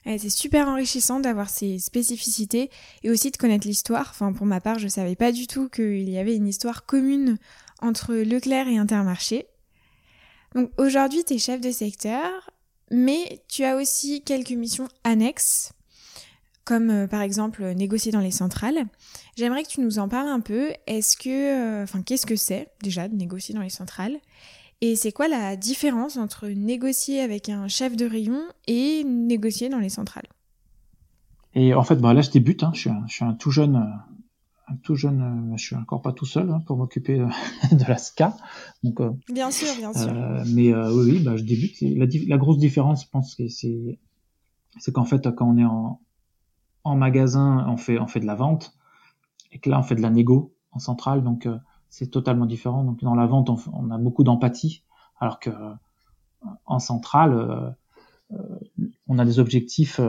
C'est 0.05 0.29
super 0.29 0.67
enrichissant 0.67 1.19
d'avoir 1.19 1.49
ces 1.49 1.77
spécificités 1.77 2.69
et 3.03 3.09
aussi 3.09 3.31
de 3.31 3.37
connaître 3.37 3.67
l'histoire. 3.67 4.07
Enfin, 4.09 4.33
pour 4.33 4.45
ma 4.45 4.59
part, 4.59 4.79
je 4.79 4.87
savais 4.87 5.15
pas 5.15 5.31
du 5.31 5.45
tout 5.45 5.69
qu'il 5.69 6.09
y 6.09 6.17
avait 6.17 6.35
une 6.35 6.47
histoire 6.47 6.85
commune 6.85 7.37
entre 7.81 8.15
Leclerc 8.15 8.67
et 8.67 8.77
Intermarché. 8.77 9.47
Donc 10.55 10.71
aujourd'hui, 10.77 11.23
tu 11.23 11.35
es 11.35 11.37
chef 11.37 11.61
de 11.61 11.71
secteur, 11.71 12.49
mais 12.91 13.43
tu 13.47 13.63
as 13.63 13.75
aussi 13.75 14.23
quelques 14.23 14.51
missions 14.51 14.87
annexes, 15.03 15.73
comme 16.65 16.89
euh, 16.89 17.07
par 17.07 17.21
exemple 17.21 17.63
négocier 17.73 18.11
dans 18.11 18.19
les 18.19 18.31
centrales. 18.31 18.85
J'aimerais 19.37 19.63
que 19.63 19.69
tu 19.69 19.81
nous 19.81 19.99
en 19.99 20.09
parles 20.09 20.27
un 20.27 20.39
peu. 20.39 20.71
Est-ce 20.87 21.17
que, 21.17 21.29
euh, 21.29 21.83
enfin, 21.83 22.01
qu'est-ce 22.01 22.25
que 22.25 22.35
c'est 22.35 22.69
déjà 22.81 23.07
de 23.07 23.15
négocier 23.15 23.53
dans 23.53 23.61
les 23.61 23.69
centrales? 23.69 24.17
Et 24.81 24.95
c'est 24.95 25.11
quoi 25.11 25.27
la 25.27 25.55
différence 25.55 26.17
entre 26.17 26.47
négocier 26.47 27.21
avec 27.21 27.49
un 27.49 27.67
chef 27.67 27.95
de 27.95 28.05
rayon 28.05 28.41
et 28.67 29.03
négocier 29.03 29.69
dans 29.69 29.79
les 29.79 29.89
centrales? 29.89 30.27
Et 31.55 31.73
en 31.73 31.83
fait, 31.83 31.95
bah 31.95 32.13
là, 32.13 32.21
je 32.21 32.29
débute. 32.29 32.63
Hein. 32.63 32.71
Je, 32.73 32.79
suis 32.79 32.89
un, 32.89 33.03
je, 33.07 33.13
suis 33.13 33.25
un, 33.25 33.33
tout 33.33 33.51
jeune, 33.51 33.75
un 33.75 34.75
tout 34.83 34.95
jeune. 34.95 35.53
Je 35.57 35.63
suis 35.63 35.75
encore 35.75 36.01
pas 36.01 36.13
tout 36.13 36.25
seul 36.25 36.49
hein, 36.49 36.61
pour 36.65 36.77
m'occuper 36.77 37.17
de 37.17 37.83
la 37.87 37.97
SCA. 37.97 38.37
Donc, 38.83 39.01
euh, 39.01 39.11
bien 39.33 39.51
sûr, 39.51 39.67
bien 39.77 39.93
sûr. 39.93 40.09
Euh, 40.09 40.43
mais 40.53 40.71
euh, 40.73 40.93
oui, 40.93 41.11
oui, 41.11 41.19
bah, 41.19 41.35
je 41.35 41.43
débute. 41.43 41.81
La, 41.81 42.05
la, 42.27 42.37
grosse 42.37 42.59
différence, 42.59 43.03
je 43.03 43.09
pense, 43.09 43.35
c'est 43.49 43.99
c'est 44.77 44.91
qu'en 44.93 45.05
fait, 45.05 45.29
quand 45.35 45.49
on 45.49 45.57
est 45.57 45.65
en, 45.65 45.99
en 46.83 46.95
magasin, 46.95 47.65
on 47.67 47.77
fait 47.77 47.99
on 47.99 48.07
fait 48.07 48.19
de 48.19 48.27
la 48.27 48.35
vente, 48.35 48.77
et 49.51 49.59
que 49.59 49.69
là, 49.69 49.79
on 49.79 49.83
fait 49.83 49.95
de 49.95 50.01
la 50.01 50.09
négo 50.09 50.53
en 50.71 50.79
centrale. 50.79 51.23
Donc 51.23 51.45
euh, 51.45 51.57
c'est 51.89 52.07
totalement 52.07 52.45
différent. 52.45 52.83
Donc 52.83 53.01
dans 53.01 53.15
la 53.15 53.25
vente, 53.25 53.49
on, 53.49 53.91
a 53.91 53.97
beaucoup 53.97 54.23
d'empathie, 54.23 54.83
alors 55.19 55.39
que 55.39 55.49
euh, 55.49 55.73
en 56.65 56.79
centrale, 56.79 57.33
euh, 57.33 57.69
euh, 58.33 58.59
on 59.07 59.19
a 59.19 59.25
des 59.25 59.39
objectifs 59.39 59.99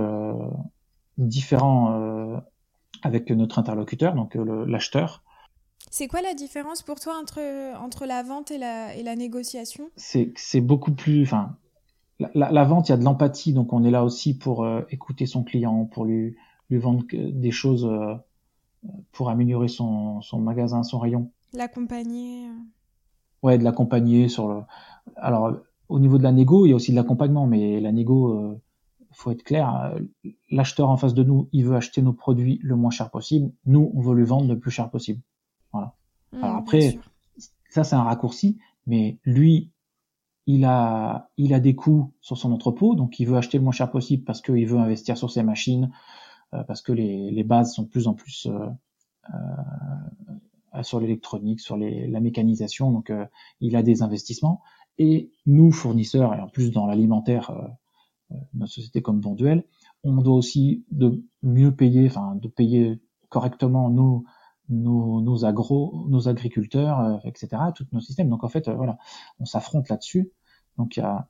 différents 1.16 2.42
avec 3.02 3.30
notre 3.30 3.58
interlocuteur, 3.58 4.14
donc 4.14 4.34
l'acheteur. 4.34 5.22
C'est 5.90 6.06
quoi 6.06 6.20
la 6.20 6.34
différence 6.34 6.82
pour 6.82 7.00
toi 7.00 7.14
entre, 7.20 7.40
entre 7.82 8.04
la 8.06 8.22
vente 8.22 8.50
et 8.50 8.58
la, 8.58 8.94
et 8.94 9.02
la 9.02 9.16
négociation? 9.16 9.88
C'est 9.96 10.60
beaucoup 10.60 10.92
plus. 10.92 11.22
Enfin, 11.22 11.56
la, 12.34 12.50
la, 12.50 12.64
vente, 12.64 12.88
il 12.88 12.92
y 12.92 12.94
a 12.94 12.98
de 12.98 13.04
l'empathie, 13.04 13.52
donc 13.52 13.72
on 13.72 13.82
est 13.84 13.90
là 13.90 14.04
aussi 14.04 14.36
pour 14.36 14.64
euh, 14.64 14.82
écouter 14.90 15.26
son 15.26 15.42
client, 15.42 15.86
pour 15.86 16.04
lui, 16.04 16.36
lui 16.68 16.78
vendre 16.78 17.04
des 17.12 17.50
choses 17.50 17.86
euh, 17.86 18.14
pour 19.12 19.30
améliorer 19.30 19.68
son, 19.68 20.20
son 20.20 20.40
magasin, 20.40 20.82
son 20.82 20.98
rayon. 20.98 21.30
L'accompagner. 21.52 22.48
Euh. 22.48 22.54
Ouais, 23.42 23.58
de 23.58 23.64
l'accompagner 23.64 24.28
sur 24.28 24.48
le. 24.48 24.62
Alors, 25.16 25.56
au 25.88 25.98
niveau 25.98 26.18
de 26.18 26.22
la 26.22 26.32
négo, 26.32 26.66
il 26.66 26.70
y 26.70 26.72
a 26.72 26.76
aussi 26.76 26.92
de 26.92 26.96
l'accompagnement, 26.96 27.46
mais 27.46 27.80
la 27.80 27.90
négo, 27.90 28.60
faut 29.12 29.30
être 29.30 29.42
clair, 29.42 29.94
l'acheteur 30.50 30.88
en 30.88 30.96
face 30.96 31.14
de 31.14 31.24
nous, 31.24 31.48
il 31.52 31.64
veut 31.64 31.76
acheter 31.76 32.02
nos 32.02 32.12
produits 32.12 32.60
le 32.62 32.76
moins 32.76 32.90
cher 32.90 33.10
possible. 33.10 33.52
Nous, 33.66 33.90
on 33.94 34.00
veut 34.00 34.14
lui 34.14 34.24
vendre 34.24 34.48
le 34.48 34.58
plus 34.58 34.70
cher 34.70 34.90
possible. 34.90 35.20
Voilà. 35.72 35.94
Mmh, 36.32 36.44
Alors 36.44 36.56
après, 36.56 36.98
ça 37.68 37.84
c'est 37.84 37.96
un 37.96 38.04
raccourci, 38.04 38.58
mais 38.86 39.18
lui, 39.24 39.72
il 40.46 40.64
a, 40.64 41.30
il 41.36 41.54
a 41.54 41.60
des 41.60 41.74
coûts 41.74 42.12
sur 42.20 42.36
son 42.36 42.52
entrepôt, 42.52 42.94
donc 42.94 43.20
il 43.20 43.26
veut 43.26 43.36
acheter 43.36 43.58
le 43.58 43.64
moins 43.64 43.72
cher 43.72 43.90
possible 43.90 44.24
parce 44.24 44.40
qu'il 44.40 44.66
veut 44.66 44.78
investir 44.78 45.16
sur 45.16 45.30
ses 45.30 45.42
machines, 45.42 45.92
euh, 46.54 46.64
parce 46.64 46.82
que 46.82 46.92
les, 46.92 47.30
les, 47.30 47.44
bases 47.44 47.74
sont 47.74 47.82
de 47.82 47.88
plus 47.88 48.08
en 48.08 48.14
plus 48.14 48.46
euh, 48.46 48.66
euh, 49.32 49.36
sur 50.82 51.00
l'électronique, 51.00 51.60
sur 51.60 51.76
les, 51.76 52.06
la 52.06 52.20
mécanisation, 52.20 52.90
donc 52.92 53.10
euh, 53.10 53.26
il 53.60 53.76
a 53.76 53.82
des 53.82 54.02
investissements. 54.02 54.62
Et 54.98 55.32
nous, 55.46 55.72
fournisseurs, 55.72 56.34
et 56.34 56.40
en 56.40 56.48
plus 56.48 56.72
dans 56.72 56.86
l'alimentaire, 56.86 57.52
notre 58.54 58.72
société 58.72 59.00
comme 59.00 59.20
Bonduel, 59.20 59.64
on 60.04 60.20
doit 60.20 60.34
aussi 60.34 60.84
de 60.90 61.24
mieux 61.42 61.74
payer, 61.74 62.06
enfin 62.06 62.34
de 62.34 62.48
payer 62.48 63.00
correctement 63.28 63.88
nos 63.88 64.24
nos, 64.70 65.20
nos 65.20 65.44
agros, 65.44 66.06
nos 66.08 66.28
agriculteurs, 66.28 67.00
euh, 67.00 67.16
etc., 67.24 67.48
tous 67.74 67.86
nos 67.92 68.00
systèmes. 68.00 68.28
Donc 68.28 68.44
en 68.44 68.48
fait, 68.48 68.68
euh, 68.68 68.74
voilà, 68.74 68.98
on 69.38 69.44
s'affronte 69.44 69.88
là-dessus. 69.88 70.30
Donc 70.78 70.96
il 70.96 71.00
y 71.00 71.02
a, 71.02 71.28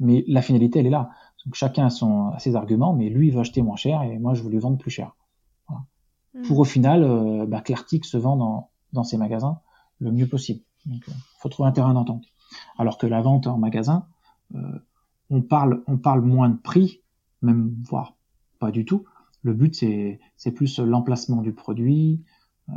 mais 0.00 0.24
la 0.26 0.42
finalité, 0.42 0.80
elle 0.80 0.86
est 0.86 0.90
là. 0.90 1.10
Donc 1.44 1.54
chacun 1.54 1.86
a, 1.86 1.90
son, 1.90 2.28
a 2.30 2.38
ses 2.40 2.56
arguments, 2.56 2.92
mais 2.92 3.08
lui 3.08 3.28
il 3.28 3.34
veut 3.34 3.40
acheter 3.40 3.62
moins 3.62 3.76
cher 3.76 4.02
et 4.02 4.18
moi 4.18 4.34
je 4.34 4.42
veux 4.42 4.50
lui 4.50 4.58
vendre 4.58 4.78
plus 4.78 4.90
cher. 4.90 5.14
Voilà. 6.38 6.44
Hmm. 6.44 6.48
Pour 6.48 6.58
au 6.58 6.64
final 6.64 7.02
euh, 7.04 7.46
bah, 7.46 7.60
que 7.60 7.72
l'article 7.72 8.06
se 8.06 8.16
vend 8.16 8.36
dans, 8.36 8.70
dans 8.92 9.04
ses 9.04 9.16
magasins 9.16 9.60
le 10.00 10.12
mieux 10.12 10.28
possible. 10.28 10.60
Donc 10.86 11.02
il 11.06 11.14
faut 11.38 11.48
trouver 11.48 11.68
un 11.68 11.72
terrain 11.72 11.94
d'entente. 11.94 12.24
Alors 12.78 12.98
que 12.98 13.06
la 13.06 13.20
vente 13.20 13.46
en 13.46 13.58
magasin, 13.58 14.06
euh, 14.54 14.78
on 15.30 15.42
parle 15.42 15.82
on 15.86 15.98
parle 15.98 16.22
moins 16.22 16.48
de 16.48 16.56
prix, 16.56 17.02
même 17.42 17.74
voire 17.84 18.14
pas 18.58 18.70
du 18.70 18.84
tout, 18.84 19.04
le 19.42 19.54
but, 19.54 19.74
c'est, 19.74 20.20
c'est 20.36 20.52
plus 20.52 20.78
l'emplacement 20.78 21.42
du 21.42 21.52
produit, 21.52 22.22
euh, 22.68 22.72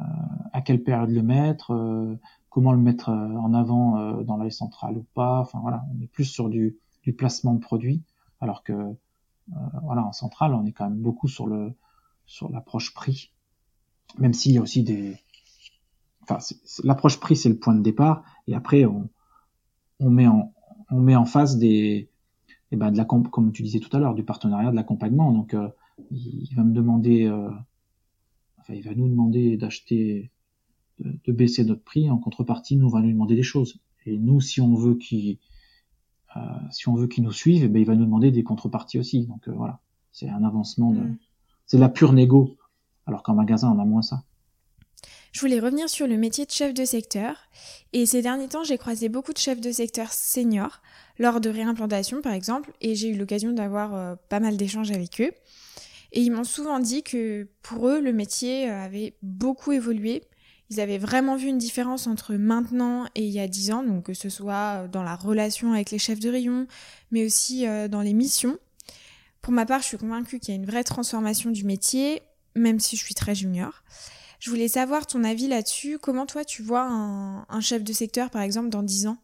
à 0.53 0.61
quelle 0.61 0.83
période 0.83 1.09
le 1.09 1.23
mettre, 1.23 1.71
euh, 1.71 2.19
comment 2.49 2.71
le 2.71 2.79
mettre 2.79 3.09
euh, 3.09 3.35
en 3.37 3.53
avant 3.53 4.21
dans 4.23 4.37
l'œil 4.37 4.51
central 4.51 4.97
ou 4.97 5.05
pas. 5.13 5.39
Enfin 5.41 5.59
voilà, 5.61 5.83
on 5.93 6.01
est 6.01 6.07
plus 6.07 6.25
sur 6.25 6.49
du, 6.49 6.77
du 7.03 7.13
placement 7.13 7.53
de 7.53 7.59
produit, 7.59 8.03
alors 8.39 8.63
que 8.63 8.73
voilà 9.83 10.05
en 10.05 10.13
centrale, 10.13 10.53
on 10.53 10.65
est 10.65 10.71
quand 10.71 10.85
même 10.85 11.01
beaucoup 11.01 11.27
sur 11.27 11.45
le 11.45 11.73
sur 12.25 12.49
l'approche 12.49 12.93
prix, 12.93 13.33
même 14.17 14.33
s'il 14.33 14.53
y 14.53 14.57
a 14.57 14.61
aussi 14.61 14.83
des 14.83 15.17
enfin 16.23 16.37
l'approche 16.83 17.19
prix 17.19 17.35
c'est 17.35 17.49
le 17.49 17.57
point 17.57 17.73
de 17.73 17.81
départ 17.81 18.23
et 18.47 18.55
après 18.55 18.85
on 18.85 19.09
on 19.99 20.09
met 20.09 20.27
en 20.27 20.53
on 20.89 20.99
met 20.99 21.15
en 21.15 21.25
face 21.25 21.57
des 21.57 22.09
et 22.73 22.75
eh 22.75 22.77
ben 22.77 22.91
de 22.91 22.97
la 22.97 23.05
comme 23.05 23.51
tu 23.51 23.63
disais 23.63 23.79
tout 23.79 23.95
à 23.95 23.99
l'heure 23.99 24.15
du 24.15 24.23
partenariat 24.23 24.71
de 24.71 24.75
l'accompagnement 24.75 25.31
donc 25.31 25.55
il 26.09 26.49
va 26.55 26.63
me 26.63 26.73
demander, 26.73 27.25
euh, 27.25 27.49
enfin, 28.59 28.73
il 28.73 28.83
va 28.83 28.95
nous 28.95 29.07
demander 29.07 29.57
d'acheter, 29.57 30.31
de, 30.99 31.31
baisser 31.31 31.63
notre 31.63 31.83
prix. 31.83 32.09
En 32.09 32.17
contrepartie, 32.17 32.75
nous, 32.77 32.87
on 32.87 32.89
va 32.89 33.01
nous 33.01 33.11
demander 33.11 33.35
des 33.35 33.43
choses. 33.43 33.79
Et 34.05 34.17
nous, 34.17 34.41
si 34.41 34.61
on 34.61 34.73
veut 34.73 34.95
qu'il, 34.95 35.37
euh, 36.35 36.39
si 36.71 36.89
on 36.89 36.95
veut 36.95 37.07
qu'il 37.07 37.23
nous 37.23 37.31
suive, 37.31 37.63
eh 37.63 37.67
ben, 37.67 37.79
il 37.79 37.85
va 37.85 37.95
nous 37.95 38.05
demander 38.05 38.31
des 38.31 38.43
contreparties 38.43 38.99
aussi. 38.99 39.27
Donc 39.27 39.47
euh, 39.47 39.53
voilà, 39.53 39.79
c'est 40.11 40.29
un 40.29 40.43
avancement. 40.43 40.91
De... 40.91 40.99
Mm. 40.99 41.17
C'est 41.65 41.77
la 41.77 41.89
pure 41.89 42.13
négo. 42.13 42.57
Alors 43.07 43.23
qu'en 43.23 43.33
magasin, 43.33 43.71
on 43.75 43.79
a 43.79 43.85
moins 43.85 44.01
ça. 44.01 44.23
Je 45.31 45.39
voulais 45.39 45.59
revenir 45.59 45.89
sur 45.89 46.07
le 46.07 46.17
métier 46.17 46.45
de 46.45 46.51
chef 46.51 46.73
de 46.73 46.83
secteur. 46.83 47.35
Et 47.93 48.05
ces 48.05 48.21
derniers 48.21 48.49
temps, 48.49 48.63
j'ai 48.63 48.77
croisé 48.77 49.07
beaucoup 49.07 49.31
de 49.31 49.37
chefs 49.37 49.61
de 49.61 49.71
secteur 49.71 50.11
seniors 50.11 50.81
lors 51.19 51.39
de 51.39 51.49
réimplantation, 51.49 52.21
par 52.21 52.33
exemple, 52.33 52.71
et 52.81 52.95
j'ai 52.95 53.09
eu 53.09 53.17
l'occasion 53.17 53.51
d'avoir 53.51 54.17
pas 54.29 54.41
mal 54.41 54.57
d'échanges 54.57 54.91
avec 54.91 55.21
eux. 55.21 55.31
Et 56.11 56.21
ils 56.21 56.31
m'ont 56.31 56.43
souvent 56.43 56.79
dit 56.79 57.03
que 57.03 57.47
pour 57.61 57.87
eux, 57.87 58.01
le 58.01 58.13
métier 58.13 58.69
euh, 58.69 58.83
avait 58.83 59.15
beaucoup 59.21 59.71
évolué. 59.71 60.23
Ils 60.69 60.79
avaient 60.79 60.97
vraiment 60.97 61.35
vu 61.35 61.47
une 61.47 61.57
différence 61.57 62.07
entre 62.07 62.35
maintenant 62.35 63.05
et 63.15 63.25
il 63.25 63.31
y 63.31 63.39
a 63.39 63.47
dix 63.47 63.71
ans, 63.71 63.83
donc 63.83 64.05
que 64.05 64.13
ce 64.13 64.29
soit 64.29 64.87
dans 64.87 65.03
la 65.03 65.15
relation 65.15 65.73
avec 65.73 65.91
les 65.91 65.99
chefs 65.99 66.19
de 66.19 66.29
rayon, 66.29 66.67
mais 67.11 67.25
aussi 67.25 67.67
euh, 67.67 67.87
dans 67.87 68.01
les 68.01 68.13
missions. 68.13 68.57
Pour 69.41 69.53
ma 69.53 69.65
part, 69.65 69.81
je 69.81 69.87
suis 69.87 69.97
convaincue 69.97 70.39
qu'il 70.39 70.53
y 70.53 70.57
a 70.57 70.59
une 70.59 70.65
vraie 70.65 70.83
transformation 70.83 71.49
du 71.49 71.65
métier, 71.65 72.21
même 72.55 72.79
si 72.79 72.95
je 72.95 73.03
suis 73.03 73.15
très 73.15 73.35
junior. 73.35 73.83
Je 74.39 74.49
voulais 74.49 74.67
savoir 74.67 75.05
ton 75.05 75.23
avis 75.23 75.47
là-dessus. 75.47 75.99
Comment 75.99 76.25
toi 76.25 76.43
tu 76.43 76.63
vois 76.63 76.87
un, 76.87 77.61
chef 77.61 77.83
de 77.83 77.93
secteur, 77.93 78.31
par 78.31 78.41
exemple, 78.41 78.69
dans 78.69 78.81
dix 78.81 79.05
ans? 79.05 79.17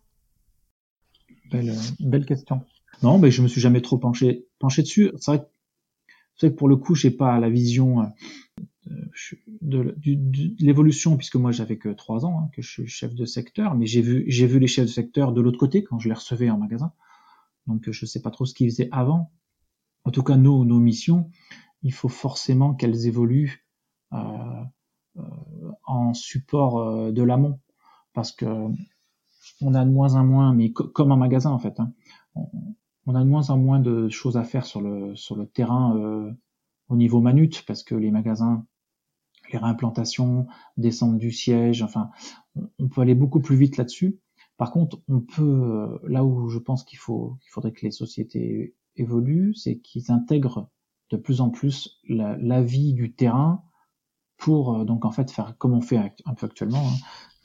Belle, 1.51 1.75
belle 1.99 2.25
question. 2.25 2.61
Non, 3.01 3.17
mais 3.17 3.31
je 3.31 3.41
me 3.41 3.47
suis 3.47 3.61
jamais 3.61 3.81
trop 3.81 3.97
penché, 3.97 4.45
penché 4.59 4.83
dessus. 4.83 5.11
C'est 5.17 5.31
vrai 5.31 5.49
que 6.39 6.47
pour 6.47 6.67
le 6.67 6.75
coup, 6.75 6.93
j'ai 6.93 7.09
pas 7.09 7.39
la 7.39 7.49
vision 7.49 8.01
euh, 8.01 8.91
de, 9.61 9.95
l'évolution 10.59 11.17
puisque 11.17 11.35
moi 11.35 11.51
j'avais 11.51 11.77
que 11.77 11.89
trois 11.89 12.25
ans 12.25 12.39
hein, 12.39 12.49
que 12.53 12.61
je 12.61 12.69
suis 12.69 12.87
chef 12.87 13.15
de 13.15 13.25
secteur, 13.25 13.73
mais 13.73 13.87
j'ai 13.87 14.01
vu 14.01 14.59
les 14.59 14.67
chefs 14.67 14.85
de 14.85 14.91
secteur 14.91 15.31
de 15.31 15.41
l'autre 15.41 15.57
côté 15.57 15.83
quand 15.83 15.97
je 15.99 16.09
les 16.09 16.15
recevais 16.15 16.51
en 16.51 16.57
magasin. 16.57 16.91
Donc 17.65 17.89
je 17.89 18.05
sais 18.05 18.21
pas 18.21 18.29
trop 18.29 18.45
ce 18.45 18.53
qu'ils 18.53 18.69
faisaient 18.69 18.89
avant. 18.91 19.31
En 20.03 20.11
tout 20.11 20.23
cas, 20.23 20.37
nos 20.37 20.63
missions, 20.79 21.29
il 21.83 21.93
faut 21.93 22.09
forcément 22.09 22.73
qu'elles 22.73 23.07
évoluent 23.07 23.65
euh, 24.13 24.17
euh, 25.17 25.21
en 25.85 26.13
support 26.13 27.11
de 27.11 27.23
l'amont 27.23 27.59
parce 28.13 28.31
que 28.31 28.45
on 29.61 29.73
a 29.73 29.85
de 29.85 29.89
moins 29.89 30.15
en 30.15 30.25
moins, 30.25 30.53
mais 30.53 30.71
comme 30.71 31.11
un 31.11 31.17
magasin 31.17 31.51
en 31.51 31.59
fait. 31.59 31.79
Hein, 31.79 31.93
on 33.07 33.15
a 33.15 33.23
de 33.23 33.29
moins 33.29 33.49
en 33.49 33.57
moins 33.57 33.79
de 33.79 34.09
choses 34.09 34.37
à 34.37 34.43
faire 34.43 34.65
sur 34.65 34.81
le 34.81 35.45
terrain 35.45 35.97
euh, 35.97 36.31
au 36.89 36.97
niveau 36.97 37.21
manute 37.21 37.65
parce 37.65 37.83
que 37.83 37.95
les 37.95 38.11
magasins, 38.11 38.65
les 39.51 39.57
réimplantations, 39.57 40.47
descendent 40.75 41.17
du 41.17 41.31
siège, 41.31 41.81
enfin, 41.81 42.11
on, 42.79 42.89
peut 42.89 43.01
aller 43.01 43.15
beaucoup 43.15 43.39
plus 43.39 43.55
vite 43.55 43.77
là-dessus. 43.77 44.19
Par 44.57 44.71
contre, 44.71 45.01
on 45.07 45.21
peut 45.21 45.43
euh, 45.43 45.99
là 46.03 46.25
où 46.25 46.49
je 46.49 46.59
pense 46.59 46.83
qu'il 46.83 46.99
faut 46.99 47.37
qu'il 47.41 47.49
faudrait 47.49 47.71
que 47.71 47.85
les 47.85 47.91
sociétés 47.91 48.75
évoluent, 48.97 49.53
c'est 49.55 49.77
qu'ils 49.77 50.11
intègrent 50.11 50.69
de 51.09 51.17
plus 51.17 51.41
en 51.41 51.49
plus 51.49 51.99
la, 52.07 52.61
vie 52.61 52.93
du 52.93 53.13
terrain 53.13 53.63
pour 54.37 54.75
euh, 54.75 54.85
donc 54.85 55.05
en 55.05 55.11
fait 55.11 55.31
faire 55.31 55.57
comme 55.57 55.73
on 55.73 55.81
fait 55.81 55.97
un 56.25 56.33
peu 56.33 56.45
actuellement, 56.45 56.85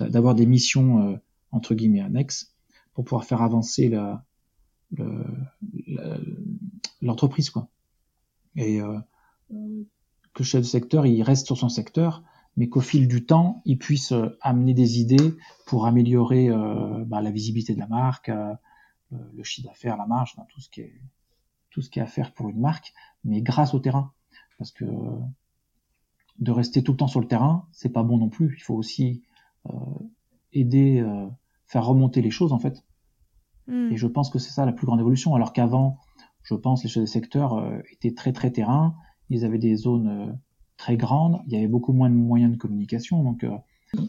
hein, 0.01 0.09
d'avoir 0.09 0.35
des 0.35 0.46
missions 0.46 1.20
entre 1.51 1.75
guillemets 1.75 2.01
annexes 2.01 2.55
pour 2.94 3.05
pouvoir 3.05 3.25
faire 3.25 3.42
avancer 3.42 3.88
la, 3.88 4.25
l'entreprise 7.01 7.51
quoi. 7.51 7.68
Et 8.57 8.81
euh, 8.81 8.98
que 10.35 10.42
le 10.42 10.44
chef 10.44 10.64
secteur 10.64 11.07
il 11.07 11.22
reste 11.22 11.46
sur 11.46 11.57
son 11.57 11.68
secteur, 11.68 12.22
mais 12.57 12.68
qu'au 12.68 12.81
fil 12.81 13.09
du 13.09 13.25
temps 13.25 13.62
il 13.64 13.79
puisse 13.79 14.12
euh, 14.12 14.37
amener 14.40 14.75
des 14.75 15.01
idées 15.01 15.35
pour 15.66 15.87
améliorer 15.87 16.48
euh, 16.48 17.05
bah, 17.07 17.20
la 17.20 17.31
visibilité 17.31 17.75
de 17.75 17.81
la 17.81 17.88
marque, 17.88 18.29
euh, 18.29 18.55
le 19.11 19.42
chiffre 19.42 19.68
d'affaires, 19.68 19.96
la 19.96 20.07
marge, 20.07 20.35
tout 20.48 20.61
ce 20.61 20.68
qui 20.70 20.83
est 20.83 21.01
tout 21.73 21.83
ce 21.83 21.91
qui 21.91 21.99
est 21.99 22.03
à 22.03 22.07
faire 22.07 22.33
pour 22.33 22.49
une 22.49 22.61
marque, 22.61 22.93
mais 23.25 23.43
grâce 23.43 23.75
au 23.75 23.81
terrain, 23.81 24.13
parce 24.59 24.71
que 24.71 24.85
de 26.39 26.51
rester 26.51 26.83
tout 26.83 26.93
le 26.93 26.99
temps 26.99 27.09
sur 27.09 27.21
le 27.21 27.27
terrain, 27.27 27.67
c'est 27.73 27.93
pas 27.93 28.03
bon 28.03 28.19
non 28.19 28.29
plus. 28.29 28.55
Il 28.57 28.63
faut 28.63 28.75
aussi 28.75 29.23
aider, 30.53 31.05
faire 31.67 31.85
remonter 31.85 32.23
les 32.23 32.31
choses 32.31 32.53
en 32.53 32.59
fait 32.59 32.85
Hmm. 33.67 33.93
Et 33.93 33.97
je 33.97 34.07
pense 34.07 34.31
que 34.31 34.39
c'est 34.39 34.51
ça 34.51 34.67
la 34.67 34.73
plus 34.73 34.87
grande 34.87 35.01
évolution. 35.01 35.35
Alors 35.35 35.53
qu'avant, 35.53 35.99
je 36.43 36.55
pense, 36.55 36.83
les 36.83 36.89
chefs 36.89 37.03
de 37.03 37.09
secteur 37.09 37.55
euh, 37.55 37.79
étaient 37.91 38.15
très 38.15 38.33
très 38.33 38.51
terrain. 38.51 38.97
Ils 39.31 39.45
avaient 39.45 39.59
des 39.59 39.77
zones 39.77 40.09
euh, 40.09 40.33
très 40.77 40.97
grandes. 40.97 41.41
Il 41.47 41.53
y 41.53 41.57
avait 41.57 41.69
beaucoup 41.69 41.93
moins 41.93 42.11
de 42.11 42.15
moyens 42.15 42.53
de 42.53 42.57
communication. 42.57 43.23
Donc, 43.23 43.45
euh, 43.45 43.57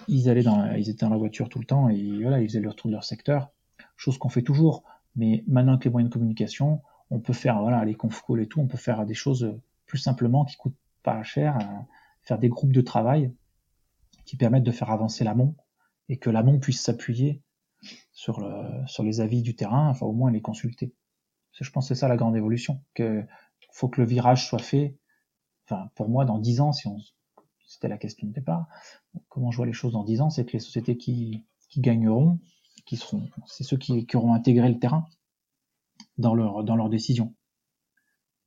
ils 0.08 0.30
allaient 0.30 0.44
dans, 0.44 0.72
ils 0.74 0.90
étaient 0.90 1.06
dans 1.06 1.12
la 1.12 1.18
voiture 1.18 1.50
tout 1.50 1.60
le 1.60 1.66
temps 1.66 1.90
et 1.90 2.22
voilà, 2.22 2.42
ils 2.42 2.48
faisaient 2.48 2.62
leur 2.62 2.76
tour 2.76 2.90
de 2.90 2.94
leur 2.94 3.04
secteur. 3.04 3.52
Chose 3.98 4.18
qu'on 4.18 4.30
fait 4.30 4.42
toujours. 4.42 4.84
Mais 5.16 5.44
maintenant 5.48 5.78
que 5.78 5.84
les 5.86 5.92
moyens 5.92 6.10
de 6.10 6.14
communication, 6.14 6.82
on 7.14 7.20
peut 7.20 7.34
faire, 7.34 7.62
voilà, 7.62 7.84
les 7.86 7.96
conf 7.96 8.22
calls 8.26 8.42
et 8.42 8.48
tout, 8.48 8.60
on 8.60 8.68
peut 8.68 8.78
faire 8.78 9.06
des 9.06 9.14
choses 9.14 9.56
plus 9.86 9.98
simplement 9.98 10.46
qui 10.46 10.58
coûtent 10.58 10.78
pas 11.04 11.22
cher, 11.24 11.58
faire 12.24 12.40
des 12.40 12.50
groupes 12.50 12.74
de 12.74 12.82
travail 12.82 13.34
qui 14.26 14.38
permettent 14.38 14.64
de 14.64 14.72
faire 14.72 14.90
avancer 14.90 15.24
l'amont 15.24 15.56
et 16.10 16.18
que 16.18 16.30
l'amont 16.30 16.60
puisse 16.60 16.82
s'appuyer 16.82 17.42
sur, 18.14 18.40
le, 18.40 18.88
sur 18.88 19.04
les 19.04 19.20
avis 19.22 19.42
du 19.42 19.56
terrain, 19.56 19.90
enfin 19.90 20.06
au 20.06 20.14
moins 20.14 20.32
les 20.32 20.42
consulter. 20.42 20.94
Je 21.52 21.70
pense 21.70 21.88
que 21.88 21.94
c'est 21.94 22.00
ça 22.00 22.08
la 22.08 22.18
grande 22.18 22.36
évolution, 22.36 22.82
que 22.94 23.24
faut 23.72 23.90
que 23.90 24.02
le 24.02 24.08
virage 24.08 24.48
soit 24.48 24.60
fait. 24.60 24.98
Enfin, 25.66 25.90
pour 25.96 26.10
moi, 26.10 26.26
dans 26.26 26.40
dix 26.40 26.62
ans, 26.62 26.72
si 26.72 26.88
on, 26.88 26.98
c'était 27.74 27.88
la 27.88 27.98
question 27.98 28.28
de 28.28 28.34
départ. 28.34 28.68
Comment 29.30 29.52
je 29.52 29.58
vois 29.58 29.66
les 29.66 29.74
choses 29.74 29.94
dans 29.94 30.04
10 30.04 30.22
ans, 30.22 30.30
c'est 30.30 30.46
que 30.46 30.54
les 30.54 30.60
sociétés 30.60 30.98
qui, 30.98 31.44
gagneront, 31.78 32.40
qui 32.86 32.98
seront, 32.98 33.28
c'est 33.48 33.64
ceux 33.64 33.78
qui, 33.78 34.06
auront 34.14 34.34
intégré 34.34 34.70
le 34.70 34.80
terrain 34.80 35.08
dans 36.18 36.36
leur 36.36 36.64
dans 36.64 36.76
leurs 36.76 36.90
décisions. 36.90 37.34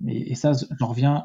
Et, 0.07 0.33
et 0.33 0.35
ça, 0.35 0.53
j'en 0.79 0.89
reviens 0.89 1.25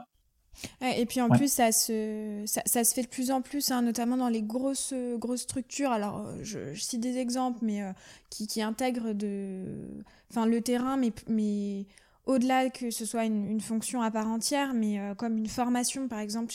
et 0.82 1.06
puis 1.06 1.22
en 1.22 1.30
plus, 1.30 1.52
ça 1.52 1.72
se, 1.72 2.44
ça, 2.46 2.62
ça, 2.66 2.84
se 2.84 2.94
fait 2.94 3.04
de 3.04 3.08
plus 3.08 3.32
en 3.32 3.42
plus, 3.42 3.72
hein, 3.72 3.82
notamment 3.82 4.18
dans 4.18 4.30
les 4.30 4.42
grosses, 4.42 4.94
grosses 5.18 5.42
structures. 5.42 5.92
Alors, 5.92 6.28
je, 6.42 6.74
je 6.74 6.82
cite 6.82 7.02
des 7.02 7.18
exemples, 7.18 7.60
mais 7.62 7.84
euh, 7.84 7.92
qui, 8.30 8.48
qui, 8.48 8.62
intègrent 8.62 9.14
de, 9.14 9.64
enfin, 10.30 10.46
le 10.46 10.62
terrain, 10.62 10.98
mais, 10.98 11.14
mais 11.28 11.86
au-delà 12.26 12.70
que 12.70 12.92
ce 12.92 13.06
soit 13.06 13.26
une, 13.26 13.50
une, 13.50 13.62
fonction 13.62 14.02
à 14.02 14.12
part 14.12 14.28
entière, 14.28 14.74
mais 14.74 15.00
euh, 15.00 15.16
comme 15.16 15.38
une 15.38 15.48
formation, 15.48 16.08
par 16.08 16.20
exemple, 16.20 16.54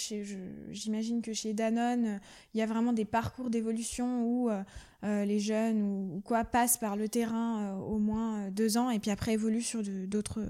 j'imagine 0.70 1.22
que 1.22 1.32
chez 1.32 1.54
Danone, 1.54 2.20
il 2.54 2.60
y 2.60 2.62
a 2.62 2.66
vraiment 2.66 2.92
des 2.92 3.04
parcours 3.04 3.50
d'évolution 3.50 4.22
où 4.24 4.50
euh, 4.50 4.62
les 5.06 5.38
jeunes 5.38 5.82
ou, 5.82 6.22
quoi 6.24 6.44
passent 6.44 6.78
par 6.78 6.96
le 6.96 7.08
terrain 7.08 7.74
au 7.74 7.98
moins 7.98 8.50
deux 8.50 8.76
ans 8.76 8.90
et 8.90 8.98
puis 8.98 9.10
après 9.10 9.32
évoluent 9.32 9.62
sur 9.62 9.82
d'autres 10.08 10.42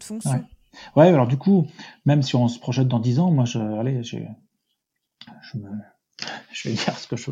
fonctions. 0.00 0.44
Ouais, 0.94 1.08
alors 1.08 1.26
du 1.26 1.36
coup, 1.36 1.66
même 2.04 2.22
si 2.22 2.36
on 2.36 2.48
se 2.48 2.58
projette 2.58 2.88
dans 2.88 3.00
10 3.00 3.18
ans, 3.18 3.30
moi, 3.30 3.44
je, 3.44 3.58
allez, 3.58 4.02
j'ai, 4.02 4.28
je, 5.42 5.58
me, 5.58 5.70
je 6.52 6.68
vais 6.68 6.74
dire 6.84 6.98
ce 6.98 7.08
que 7.08 7.16
je, 7.16 7.30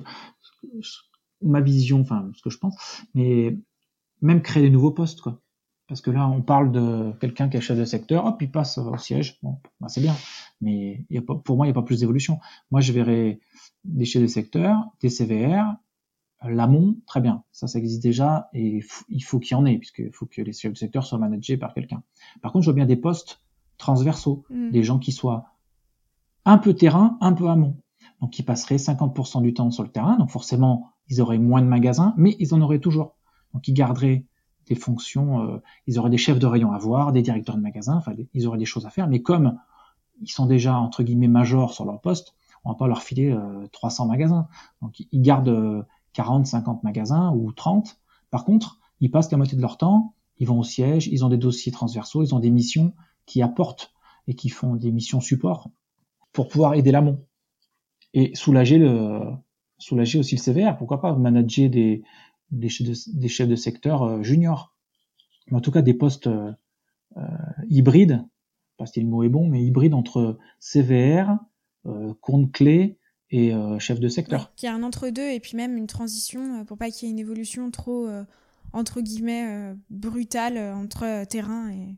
ma 1.43 1.61
vision, 1.61 2.01
enfin, 2.01 2.31
ce 2.35 2.43
que 2.43 2.51
je 2.51 2.59
pense, 2.59 2.77
mais 3.15 3.57
même 4.23 4.43
créer 4.43 4.63
des 4.63 4.71
nouveaux 4.71 4.93
postes, 4.93 5.21
quoi. 5.21 5.41
Parce 5.87 6.01
que 6.01 6.11
là, 6.11 6.27
on 6.27 6.41
parle 6.41 6.73
de 6.73 7.13
quelqu'un 7.21 7.51
qui 7.51 7.59
est 7.59 7.61
chef 7.61 7.77
de 7.77 7.85
secteur, 7.85 8.25
hop, 8.25 8.41
il 8.41 8.51
passe 8.51 8.79
au 8.79 8.97
siège, 8.97 9.39
bon, 9.43 9.61
bah, 9.81 9.89
c'est 9.89 10.01
bien. 10.01 10.17
Mais 10.63 11.05
pour 11.45 11.57
moi, 11.57 11.67
il 11.67 11.69
n'y 11.69 11.73
a 11.73 11.75
pas 11.75 11.83
plus 11.83 12.01
d'évolution. 12.01 12.41
Moi, 12.71 12.81
je 12.81 12.93
verrais 12.93 13.39
des 13.85 14.07
chefs 14.07 14.23
de 14.23 14.27
secteur, 14.27 14.79
des 15.03 15.11
CVR, 15.11 15.75
l'amont, 16.49 16.97
très 17.07 17.21
bien, 17.21 17.43
ça, 17.53 17.67
ça 17.67 17.79
existe 17.79 18.03
déjà 18.03 18.49
et 18.53 18.83
il 19.09 19.23
faut 19.23 19.39
qu'il 19.39 19.57
y 19.57 19.61
en 19.61 19.65
ait, 19.67 19.79
puisqu'il 19.79 20.13
faut 20.13 20.27
que 20.27 20.43
les 20.43 20.53
chefs 20.53 20.73
de 20.73 20.79
secteur 20.79 21.05
soient 21.05 21.19
managés 21.19 21.57
par 21.57 21.75
quelqu'un. 21.75 22.03
Par 22.43 22.53
contre, 22.53 22.65
je 22.65 22.71
vois 22.71 22.77
bien 22.77 22.87
des 22.87 22.97
postes 22.97 23.41
transversaux, 23.79 24.45
mm. 24.51 24.71
des 24.71 24.83
gens 24.83 24.99
qui 24.99 25.13
soient 25.13 25.47
un 26.45 26.59
peu 26.59 26.75
terrain, 26.75 27.17
un 27.21 27.33
peu 27.33 27.49
amont. 27.49 27.77
Donc, 28.21 28.31
qui 28.31 28.43
passeraient 28.43 28.77
50% 28.77 29.43
du 29.43 29.55
temps 29.55 29.71
sur 29.71 29.83
le 29.83 29.89
terrain, 29.89 30.17
donc 30.17 30.31
forcément, 30.31 30.91
ils 31.09 31.21
auraient 31.21 31.39
moins 31.39 31.63
de 31.63 31.67
magasins, 31.67 32.15
mais 32.17 32.37
ils 32.39 32.55
en 32.55 32.61
auraient 32.61 32.79
toujours. 32.79 33.17
Donc, 33.53 33.67
ils 33.69 33.75
garderaient 33.75 34.25
des 34.67 34.75
fonctions, 34.75 35.43
euh, 35.43 35.59
ils 35.87 35.99
auraient 35.99 36.11
des 36.11 36.19
chefs 36.19 36.39
de 36.39 36.47
rayon 36.47 36.73
à 36.73 36.79
voir, 36.79 37.13
des 37.13 37.23
directeurs 37.23 37.57
de 37.57 37.61
magasins, 37.61 37.97
enfin, 37.97 38.13
ils 38.33 38.47
auraient 38.47 38.59
des 38.59 38.65
choses 38.65 38.87
à 38.87 38.91
faire, 38.91 39.09
mais 39.09 39.21
comme 39.21 39.59
ils 40.21 40.31
sont 40.31 40.47
déjà, 40.47 40.77
entre 40.77 41.03
guillemets, 41.03 41.29
majors 41.29 41.75
sur 41.75 41.85
leur 41.85 42.01
poste, 42.01 42.35
on 42.65 42.71
va 42.71 42.77
pas 42.77 42.87
leur 42.87 43.03
filer 43.03 43.31
euh, 43.31 43.67
300 43.73 44.07
magasins. 44.07 44.49
Donc, 44.81 45.01
ils 45.01 45.23
gardent 45.23 45.49
euh, 45.49 45.83
40, 46.15 46.47
50 46.47 46.83
magasins 46.83 47.33
ou 47.33 47.53
30. 47.53 47.99
Par 48.31 48.45
contre, 48.45 48.79
ils 49.01 49.11
passent 49.11 49.31
la 49.31 49.37
moitié 49.37 49.57
de 49.57 49.63
leur 49.63 49.77
temps, 49.77 50.15
ils 50.39 50.47
vont 50.47 50.59
au 50.59 50.65
siège, 50.65 51.09
ils 51.09 51.25
ont 51.25 51.29
des 51.29 51.37
dossiers 51.37 51.73
transversaux, 51.73 52.23
ils 52.23 52.35
ont 52.35 52.41
des 52.41 52.51
missions 52.51 52.95
qui 53.27 53.43
apportent 53.43 53.93
et 54.27 54.35
qui 54.35 54.49
font 54.49 54.75
des 54.75 54.91
missions 54.91 55.21
support 55.21 55.71
pour 56.33 56.49
pouvoir 56.49 56.75
aider 56.75 56.91
l'amont 56.91 57.25
et 58.15 58.35
soulager 58.35 58.79
le 58.79 59.21
soulager 59.79 60.19
aussi 60.19 60.37
le 60.37 60.41
CVR. 60.41 60.77
Pourquoi 60.77 61.01
pas 61.01 61.15
manager 61.15 61.69
des 61.69 62.03
des 62.51 62.69
chefs 62.69 62.87
de, 62.87 63.19
des 63.19 63.29
chefs 63.29 63.49
de 63.49 63.57
secteur 63.57 64.03
euh, 64.03 64.23
juniors, 64.23 64.75
en 65.51 65.61
tout 65.61 65.71
cas 65.71 65.83
des 65.83 65.95
postes 65.95 66.27
euh, 66.27 66.53
euh 67.17 67.23
hybrides, 67.69 68.25
pas 68.77 68.87
si 68.87 69.01
le 69.01 69.07
mot 69.07 69.23
est 69.23 69.29
bon, 69.29 69.49
mais 69.49 69.63
hybrides 69.65 69.95
entre 69.95 70.39
CVR, 70.61 71.39
euh, 71.87 72.15
compte 72.21 72.53
clé 72.53 72.99
et 73.31 73.55
euh, 73.55 73.79
chef 73.79 74.01
de 74.01 74.09
secteur. 74.09 74.53
qui 74.57 74.67
a 74.67 74.75
un 74.75 74.83
entre-deux 74.83 75.31
et 75.31 75.41
puis 75.41 75.57
même 75.57 75.77
une 75.77 75.87
transition 75.87 76.61
euh, 76.61 76.65
pour 76.65 76.79
pas 76.79 76.91
qu'il 76.91 77.09
y 77.09 77.11
ait 77.11 77.13
une 77.13 77.19
évolution 77.19 77.71
trop, 77.71 78.07
euh, 78.07 78.25
entre 78.73 79.01
guillemets, 79.01 79.75
brutale 79.91 80.59
entre 80.59 81.25
terrain 81.25 81.71
et... 81.71 81.97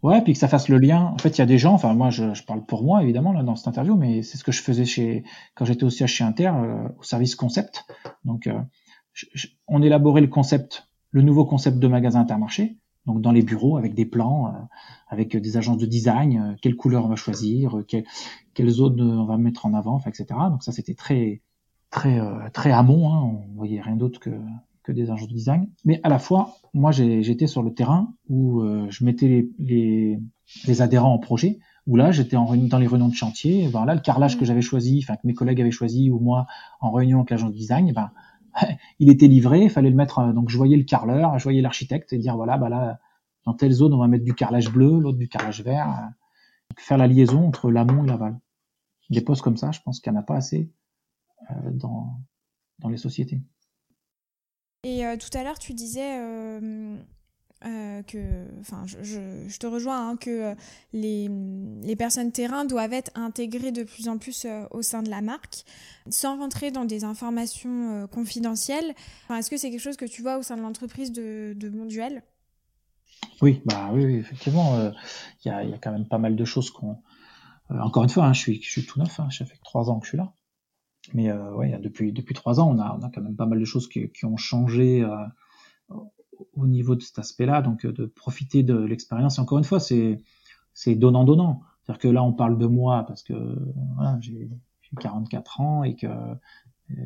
Ouais, 0.00 0.22
puis 0.22 0.32
que 0.32 0.38
ça 0.38 0.46
fasse 0.46 0.68
le 0.68 0.78
lien. 0.78 1.06
En 1.06 1.18
fait, 1.18 1.30
il 1.30 1.38
y 1.38 1.42
a 1.42 1.46
des 1.46 1.58
gens, 1.58 1.72
enfin 1.72 1.92
moi 1.92 2.10
je, 2.10 2.32
je, 2.32 2.44
parle 2.44 2.64
pour 2.64 2.84
moi 2.84 3.02
évidemment 3.02 3.32
là 3.32 3.42
dans 3.42 3.56
cette 3.56 3.66
interview, 3.66 3.96
mais 3.96 4.22
c'est 4.22 4.38
ce 4.38 4.44
que 4.44 4.52
je 4.52 4.62
faisais 4.62 4.84
chez 4.84 5.24
quand 5.56 5.64
j'étais 5.64 5.82
aussi 5.82 6.06
chez 6.06 6.22
Inter 6.22 6.52
au 6.98 7.02
service 7.02 7.34
concept. 7.34 7.84
Donc 8.24 8.48
je, 9.12 9.48
on 9.66 9.82
élaborait 9.82 10.20
le 10.20 10.28
concept, 10.28 10.86
le 11.10 11.22
nouveau 11.22 11.44
concept 11.46 11.80
de 11.80 11.88
magasin 11.88 12.20
Intermarché, 12.20 12.78
donc 13.08 13.20
dans 13.20 13.32
les 13.32 13.42
bureaux 13.42 13.76
avec 13.76 13.94
des 13.94 14.04
plans, 14.04 14.54
avec 15.08 15.36
des 15.36 15.56
agences 15.56 15.78
de 15.78 15.86
design, 15.86 16.56
quelle 16.62 16.76
couleur 16.76 17.04
on 17.04 17.08
va 17.08 17.16
choisir, 17.16 17.82
quelle, 17.88 18.04
quelles 18.54 18.68
zones 18.68 19.00
on 19.00 19.24
va 19.24 19.38
mettre 19.38 19.66
en 19.66 19.74
avant, 19.74 19.98
etc. 20.06 20.26
Donc 20.50 20.62
ça, 20.62 20.70
c'était 20.70 20.94
très, 20.94 21.42
très, 21.90 22.20
euh, 22.20 22.48
très 22.52 22.70
amont. 22.70 23.12
Hein. 23.12 23.20
On 23.22 23.54
voyait 23.56 23.80
rien 23.80 23.96
d'autre 23.96 24.20
que, 24.20 24.30
que 24.82 24.92
des 24.92 25.10
agents 25.10 25.26
de 25.26 25.32
design. 25.32 25.68
Mais 25.84 26.00
à 26.02 26.08
la 26.08 26.18
fois, 26.18 26.56
moi, 26.74 26.92
j'étais 26.92 27.46
sur 27.46 27.62
le 27.62 27.72
terrain 27.72 28.12
où 28.28 28.60
euh, 28.60 28.86
je 28.90 29.04
mettais 29.04 29.28
les, 29.28 29.50
les, 29.58 30.20
les, 30.66 30.82
adhérents 30.82 31.12
en 31.12 31.18
projet. 31.18 31.58
Où 31.86 31.96
là, 31.96 32.10
j'étais 32.10 32.36
en 32.36 32.54
dans 32.54 32.78
les 32.78 32.86
réunions 32.86 33.08
de 33.08 33.14
chantier. 33.14 33.68
Ben 33.68 33.86
là, 33.86 33.94
le 33.94 34.00
carrelage 34.00 34.38
que 34.38 34.44
j'avais 34.44 34.60
choisi, 34.60 35.00
enfin 35.02 35.16
que 35.16 35.26
mes 35.26 35.32
collègues 35.32 35.60
avaient 35.60 35.70
choisi, 35.70 36.10
ou 36.10 36.18
moi 36.18 36.46
en 36.80 36.90
réunion 36.90 37.18
avec 37.18 37.30
l'agent 37.30 37.48
de 37.48 37.54
design, 37.54 37.92
ben 37.92 38.10
il 38.98 39.10
était 39.10 39.28
livré. 39.28 39.64
Il 39.64 39.70
fallait 39.70 39.90
le 39.90 39.96
mettre. 39.96 40.18
Euh, 40.18 40.32
donc 40.32 40.48
je 40.48 40.56
voyais 40.56 40.76
le 40.76 40.84
carreleur, 40.84 41.38
je 41.38 41.44
voyais 41.44 41.62
l'architecte 41.62 42.12
et 42.12 42.18
dire 42.18 42.36
voilà, 42.36 42.56
bah 42.58 42.68
là, 42.68 42.98
dans 43.44 43.54
telle 43.54 43.72
zone, 43.72 43.94
on 43.94 43.98
va 43.98 44.08
mettre 44.08 44.24
du 44.24 44.34
carrelage 44.34 44.70
bleu, 44.70 44.98
l'autre 44.98 45.18
du 45.18 45.28
carrelage 45.28 45.62
vert. 45.62 45.86
Donc, 46.70 46.80
faire 46.80 46.98
la 46.98 47.06
liaison 47.06 47.46
entre 47.46 47.70
l'amont 47.70 48.04
et 48.04 48.06
l'aval 48.06 48.38
des 49.10 49.20
postes 49.20 49.42
comme 49.42 49.56
ça, 49.56 49.70
je 49.72 49.80
pense 49.80 50.00
qu'il 50.00 50.12
n'y 50.12 50.18
en 50.18 50.20
a 50.20 50.24
pas 50.24 50.36
assez 50.36 50.70
euh, 51.50 51.70
dans, 51.72 52.20
dans 52.78 52.88
les 52.88 52.96
sociétés. 52.96 53.40
Et 54.84 55.04
euh, 55.04 55.16
tout 55.16 55.36
à 55.36 55.42
l'heure, 55.42 55.58
tu 55.58 55.74
disais 55.74 56.18
euh, 56.18 56.96
euh, 57.64 58.02
que, 58.02 58.46
enfin, 58.60 58.84
je, 58.86 59.46
je, 59.46 59.58
te 59.58 59.66
rejoins, 59.66 60.10
hein, 60.10 60.16
que 60.16 60.54
les, 60.92 61.28
les, 61.82 61.96
personnes 61.96 62.32
terrain 62.32 62.64
doivent 62.64 62.92
être 62.92 63.10
intégrées 63.14 63.72
de 63.72 63.82
plus 63.82 64.08
en 64.08 64.18
plus 64.18 64.46
au 64.70 64.82
sein 64.82 65.02
de 65.02 65.10
la 65.10 65.20
marque, 65.20 65.64
sans 66.08 66.38
rentrer 66.38 66.70
dans 66.70 66.84
des 66.84 67.04
informations 67.04 68.06
confidentielles. 68.08 68.94
Enfin, 69.24 69.38
Est-ce 69.38 69.50
que 69.50 69.56
c'est 69.56 69.70
quelque 69.70 69.80
chose 69.80 69.96
que 69.96 70.04
tu 70.04 70.22
vois 70.22 70.38
au 70.38 70.42
sein 70.42 70.56
de 70.56 70.62
l'entreprise 70.62 71.12
de, 71.12 71.54
de 71.56 71.68
Monduel 71.68 72.22
oui, 73.42 73.62
bah 73.64 73.90
oui, 73.92 74.14
effectivement, 74.16 74.92
il 75.44 75.48
y, 75.48 75.50
a, 75.50 75.64
y, 75.64 75.72
a, 75.72 75.78
quand 75.78 75.90
même 75.90 76.06
pas 76.06 76.18
mal 76.18 76.36
de 76.36 76.44
choses 76.44 76.70
qu'on 76.70 76.98
euh, 77.70 77.78
encore 77.80 78.02
une 78.02 78.08
fois, 78.08 78.24
hein, 78.24 78.32
je, 78.32 78.40
suis, 78.40 78.62
je 78.62 78.70
suis 78.70 78.86
tout 78.86 78.98
neuf, 78.98 79.20
hein, 79.20 79.28
ça 79.30 79.44
fait 79.44 79.58
trois 79.62 79.90
ans 79.90 79.98
que 79.98 80.06
je 80.06 80.10
suis 80.10 80.18
là. 80.18 80.32
Mais 81.14 81.30
euh, 81.30 81.52
ouais, 81.54 81.78
depuis 81.78 82.12
depuis 82.12 82.34
trois 82.34 82.60
ans, 82.60 82.70
on 82.70 82.78
a, 82.78 82.96
on 82.98 83.02
a 83.02 83.10
quand 83.10 83.22
même 83.22 83.36
pas 83.36 83.46
mal 83.46 83.58
de 83.58 83.64
choses 83.64 83.88
qui, 83.88 84.10
qui 84.10 84.24
ont 84.26 84.36
changé 84.36 85.02
euh, 85.02 85.96
au 86.54 86.66
niveau 86.66 86.94
de 86.94 87.02
cet 87.02 87.18
aspect-là. 87.18 87.62
Donc 87.62 87.86
de 87.86 88.06
profiter 88.06 88.62
de 88.62 88.76
l'expérience. 88.76 89.38
Encore 89.38 89.58
une 89.58 89.64
fois, 89.64 89.80
c'est 89.80 90.22
c'est 90.74 90.94
donnant 90.94 91.24
donnant. 91.24 91.62
C'est-à-dire 91.82 92.00
que 92.00 92.08
là, 92.08 92.22
on 92.22 92.32
parle 92.32 92.58
de 92.58 92.66
moi 92.66 93.04
parce 93.06 93.22
que 93.22 93.34
voilà, 93.96 94.18
j'ai 94.20 94.48
44 95.00 95.60
ans 95.60 95.84
et 95.84 95.96
que 95.96 96.06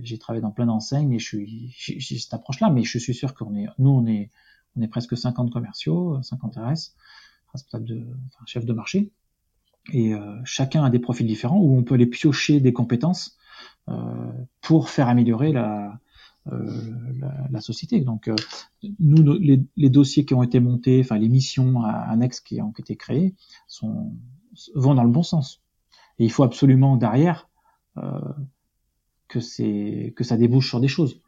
j'ai 0.02 0.18
travaillé 0.18 0.42
dans 0.42 0.50
plein 0.50 0.66
d'enseignes 0.66 1.12
et 1.12 1.18
je 1.18 1.26
suis 1.26 1.74
j'ai 1.76 2.18
cette 2.18 2.34
approche-là. 2.34 2.70
Mais 2.70 2.82
je 2.84 2.98
suis 2.98 3.14
sûr 3.14 3.34
qu'on 3.34 3.54
est 3.56 3.66
nous 3.78 3.90
on 3.90 4.06
est 4.06 4.30
on 4.76 4.82
est 4.82 4.88
presque 4.88 5.16
50 5.16 5.52
commerciaux, 5.52 6.22
50 6.22 6.56
RS, 6.56 6.94
responsable 7.52 7.84
de 7.84 8.06
enfin, 8.28 8.44
chef 8.46 8.64
de 8.64 8.72
marché 8.72 9.12
et 9.90 10.14
euh, 10.14 10.36
chacun 10.44 10.84
a 10.84 10.90
des 10.90 10.98
profils 10.98 11.26
différents 11.26 11.58
où 11.58 11.76
on 11.76 11.82
peut 11.82 11.94
aller 11.94 12.06
piocher 12.06 12.60
des 12.60 12.72
compétences 12.72 13.36
euh, 13.88 13.94
pour 14.60 14.90
faire 14.90 15.08
améliorer 15.08 15.52
la, 15.52 15.86
euh, 15.86 15.90
la, 16.46 17.48
la, 17.50 17.60
société. 17.60 18.00
Donc, 18.00 18.28
euh, 18.28 18.34
nous, 18.98 19.38
les, 19.38 19.62
les, 19.76 19.90
dossiers 19.90 20.24
qui 20.24 20.34
ont 20.34 20.42
été 20.42 20.58
montés, 20.60 21.00
enfin 21.00 21.18
les 21.18 21.28
missions 21.28 21.84
annexes 21.84 22.40
qui 22.40 22.60
ont 22.60 22.72
été 22.76 22.96
créées, 22.96 23.34
sont, 23.68 24.12
vont 24.74 24.94
dans 24.94 25.04
le 25.04 25.10
bon 25.10 25.22
sens. 25.22 25.62
Et 26.18 26.24
il 26.24 26.30
faut 26.30 26.42
absolument 26.42 26.96
derrière 26.96 27.48
euh, 27.96 28.20
que 29.28 29.40
c'est 29.40 30.12
que 30.16 30.24
ça 30.24 30.36
débouche 30.36 30.68
sur 30.68 30.80
des 30.80 30.88
choses. 30.88 31.20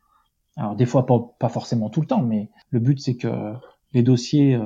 Alors 0.56 0.76
des 0.76 0.86
fois 0.86 1.06
pas, 1.06 1.18
pas 1.38 1.48
forcément 1.48 1.90
tout 1.90 2.00
le 2.00 2.06
temps, 2.06 2.22
mais 2.22 2.50
le 2.70 2.80
but 2.80 3.00
c'est 3.00 3.16
que 3.16 3.54
les 3.92 4.02
dossiers 4.02 4.58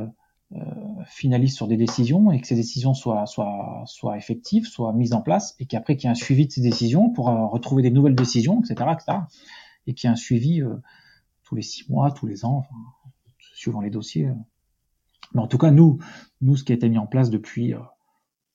euh, 0.56 1.04
finalise 1.04 1.54
sur 1.54 1.68
des 1.68 1.76
décisions 1.76 2.32
et 2.32 2.40
que 2.40 2.46
ces 2.46 2.54
décisions 2.54 2.94
soient, 2.94 3.26
soient, 3.26 3.82
soient 3.84 4.16
effectives, 4.16 4.64
soient 4.64 4.94
mises 4.94 5.12
en 5.12 5.20
place 5.20 5.54
et 5.60 5.66
qu'après 5.66 5.94
qu'il 5.94 6.04
y 6.04 6.08
ait 6.08 6.12
un 6.12 6.14
suivi 6.14 6.46
de 6.46 6.52
ces 6.52 6.62
décisions 6.62 7.10
pour 7.10 7.28
euh, 7.28 7.44
retrouver 7.44 7.82
des 7.82 7.90
nouvelles 7.90 8.14
décisions, 8.14 8.62
etc., 8.62 8.90
etc. 8.94 9.18
Et 9.88 9.94
qu'il 9.94 10.06
y 10.06 10.10
ait 10.10 10.12
un 10.12 10.16
suivi 10.16 10.60
euh, 10.62 10.76
tous 11.42 11.56
les 11.56 11.62
six 11.62 11.90
mois, 11.90 12.12
tous 12.12 12.26
les 12.26 12.44
ans, 12.44 12.64
suivant 13.54 13.80
les 13.80 13.90
dossiers. 13.90 14.30
Mais 15.34 15.40
en 15.40 15.48
tout 15.48 15.58
cas, 15.58 15.70
nous, 15.70 15.98
nous, 16.42 16.56
ce 16.56 16.62
qui 16.62 16.72
a 16.72 16.74
été 16.74 16.88
mis 16.88 16.98
en 16.98 17.06
place 17.06 17.30
depuis 17.30 17.74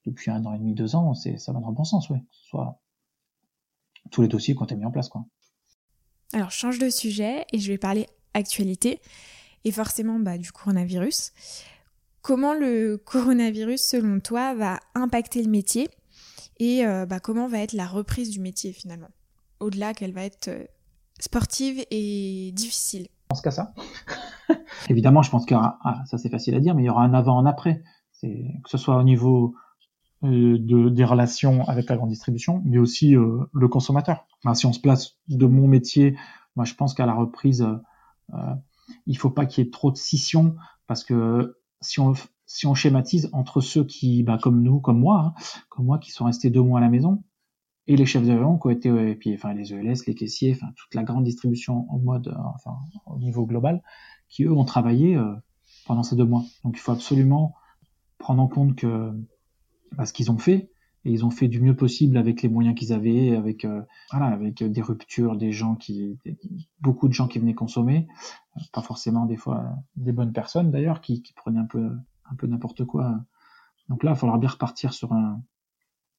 depuis 0.06 0.32
un 0.32 0.46
an 0.46 0.54
et 0.54 0.60
demi, 0.60 0.74
deux 0.74 0.96
ans, 0.96 1.14
c'est 1.14 1.38
ça 1.38 1.54
va 1.54 1.60
dans 1.60 1.70
le 1.70 1.76
bon 1.76 1.84
sens, 1.84 2.10
oui. 2.10 2.20
Soit 2.30 2.80
tous 4.12 4.22
les 4.22 4.28
dossiers 4.28 4.54
qui 4.54 4.62
ont 4.62 4.66
été 4.66 4.76
mis 4.76 4.86
en 4.86 4.92
place, 4.92 5.10
quoi. 5.10 5.26
Alors, 6.34 6.52
change 6.52 6.78
de 6.78 6.90
sujet 6.90 7.46
et 7.52 7.60
je 7.60 7.72
vais 7.72 7.78
parler 7.78 8.08
actualité 8.34 9.02
et 9.64 9.72
forcément 9.72 10.20
bah, 10.20 10.38
du 10.38 10.52
coronavirus. 10.52 11.32
Comment 12.22 12.54
le 12.54 12.98
coronavirus, 12.98 13.82
selon 13.82 14.20
toi, 14.20 14.54
va 14.54 14.80
impacter 14.96 15.42
le 15.42 15.50
métier 15.50 15.90
et 16.60 16.84
bah, 16.86 17.20
comment 17.20 17.48
va 17.48 17.60
être 17.60 17.74
la 17.74 17.88
reprise 17.88 18.30
du 18.30 18.40
métier 18.40 18.72
finalement, 18.72 19.10
au-delà 19.60 19.94
qu'elle 19.94 20.14
va 20.14 20.24
être 20.24 20.50
sportive 21.20 21.84
et 21.92 22.52
difficile. 22.54 23.04
Je 23.24 23.28
pense 23.30 23.42
qu'à 23.42 23.52
ça? 23.52 23.74
Évidemment, 24.90 25.24
je 25.24 25.32
pense 25.32 25.46
qu'il 25.46 25.58
ça 26.06 26.18
c'est 26.18 26.30
facile 26.30 26.54
à 26.54 26.60
dire, 26.60 26.76
mais 26.76 26.84
il 26.84 26.86
y 26.86 26.90
aura 26.90 27.04
un 27.04 27.14
avant, 27.14 27.40
un 27.40 27.46
après. 27.46 27.84
Que 28.22 28.70
ce 28.70 28.78
soit 28.78 28.96
au 28.98 29.04
niveau 29.04 29.56
euh, 30.24 30.58
de, 30.58 30.88
des 30.88 31.04
relations 31.04 31.68
avec 31.68 31.90
la 31.90 31.98
grande 31.98 32.10
distribution, 32.10 32.62
mais 32.64 32.78
aussi 32.78 33.18
euh, 33.18 33.44
le 33.52 33.68
consommateur. 33.68 34.26
si 34.54 34.66
on 34.66 34.72
se 34.72 34.80
place 34.80 35.18
de 35.28 35.46
mon 35.46 35.68
métier, 35.68 36.16
moi 36.56 36.64
je 36.64 36.76
pense 36.76 36.94
qu'à 36.94 37.06
la 37.06 37.14
reprise, 37.14 37.62
euh, 37.62 37.76
euh 38.34 38.56
il 39.06 39.18
faut 39.18 39.30
pas 39.30 39.46
qu'il 39.46 39.64
y 39.64 39.68
ait 39.68 39.72
trop 39.72 39.92
de 39.92 39.98
scission, 39.98 40.56
parce 40.88 41.04
que 41.04 41.58
si 41.82 42.00
on, 42.00 42.14
si 42.46 42.68
on 42.68 42.74
schématise 42.74 43.30
entre 43.34 43.60
ceux 43.60 43.84
qui, 43.84 44.24
bah, 44.24 44.38
comme 44.42 44.62
nous, 44.62 44.80
comme 44.80 45.00
moi, 45.00 45.34
hein, 45.38 45.44
comme 45.70 45.86
moi, 45.86 46.00
qui 46.00 46.12
sont 46.12 46.26
restés 46.26 46.50
deux 46.50 46.62
mois 46.62 46.80
à 46.80 46.82
la 46.82 46.90
maison, 46.90 47.24
et 47.88 47.96
les 47.96 48.06
chefs 48.06 48.24
de 48.24 48.32
rayon 48.32 48.58
qui 48.58 48.68
ont 48.68 48.70
été, 48.70 49.16
puis 49.16 49.34
enfin 49.36 49.54
les 49.54 49.74
ELS, 49.74 50.06
les 50.08 50.16
caissiers, 50.16 50.54
enfin 50.54 50.72
toute 50.76 50.94
la 50.96 51.04
grande 51.04 51.24
distribution 51.24 51.86
en 51.90 52.00
mode, 52.00 52.36
enfin 52.56 52.78
au 53.06 53.18
niveau 53.20 53.46
global, 53.46 53.84
qui 54.30 54.44
eux 54.44 54.54
ont 54.54 54.66
travaillé 54.66 55.20
pendant 55.86 56.04
ces 56.04 56.16
deux 56.16 56.26
mois. 56.26 56.44
Donc 56.64 56.76
il 56.78 56.80
faut 56.80 56.92
absolument 56.92 57.56
prendre 58.18 58.42
en 58.42 58.48
compte 58.48 58.76
que 58.76 59.12
bah, 59.92 60.06
ce 60.06 60.14
qu'ils 60.14 60.32
ont 60.32 60.38
fait 60.38 60.70
et 61.06 61.12
ils 61.12 61.26
ont 61.26 61.30
fait 61.30 61.50
du 61.50 61.60
mieux 61.60 61.76
possible 61.76 62.18
avec 62.18 62.42
les 62.42 62.50
moyens 62.50 62.76
qu'ils 62.76 62.94
avaient, 62.94 63.36
avec 63.36 63.66
euh, 63.66 63.82
voilà, 64.12 64.28
avec 64.28 64.64
des 64.64 64.82
ruptures, 64.82 65.36
des 65.36 65.52
gens 65.52 65.76
qui, 65.76 66.18
beaucoup 66.80 67.10
de 67.10 67.14
gens 67.14 67.28
qui 67.28 67.40
venaient 67.40 67.54
consommer, 67.54 68.08
pas 68.72 68.82
forcément 68.82 69.26
des 69.26 69.36
fois 69.36 69.76
des 69.98 70.14
bonnes 70.14 70.32
personnes 70.32 70.72
d'ailleurs, 70.72 71.02
qui, 71.02 71.22
qui 71.22 71.34
prenaient 71.34 71.60
un 71.60 71.66
peu 71.66 71.92
un 72.32 72.36
peu 72.36 72.48
n'importe 72.48 72.86
quoi. 72.86 73.20
Donc 73.90 74.04
là, 74.04 74.12
il 74.12 74.18
faudra 74.18 74.38
bien 74.38 74.50
repartir 74.50 74.94
sur 74.94 75.12
un, 75.12 75.42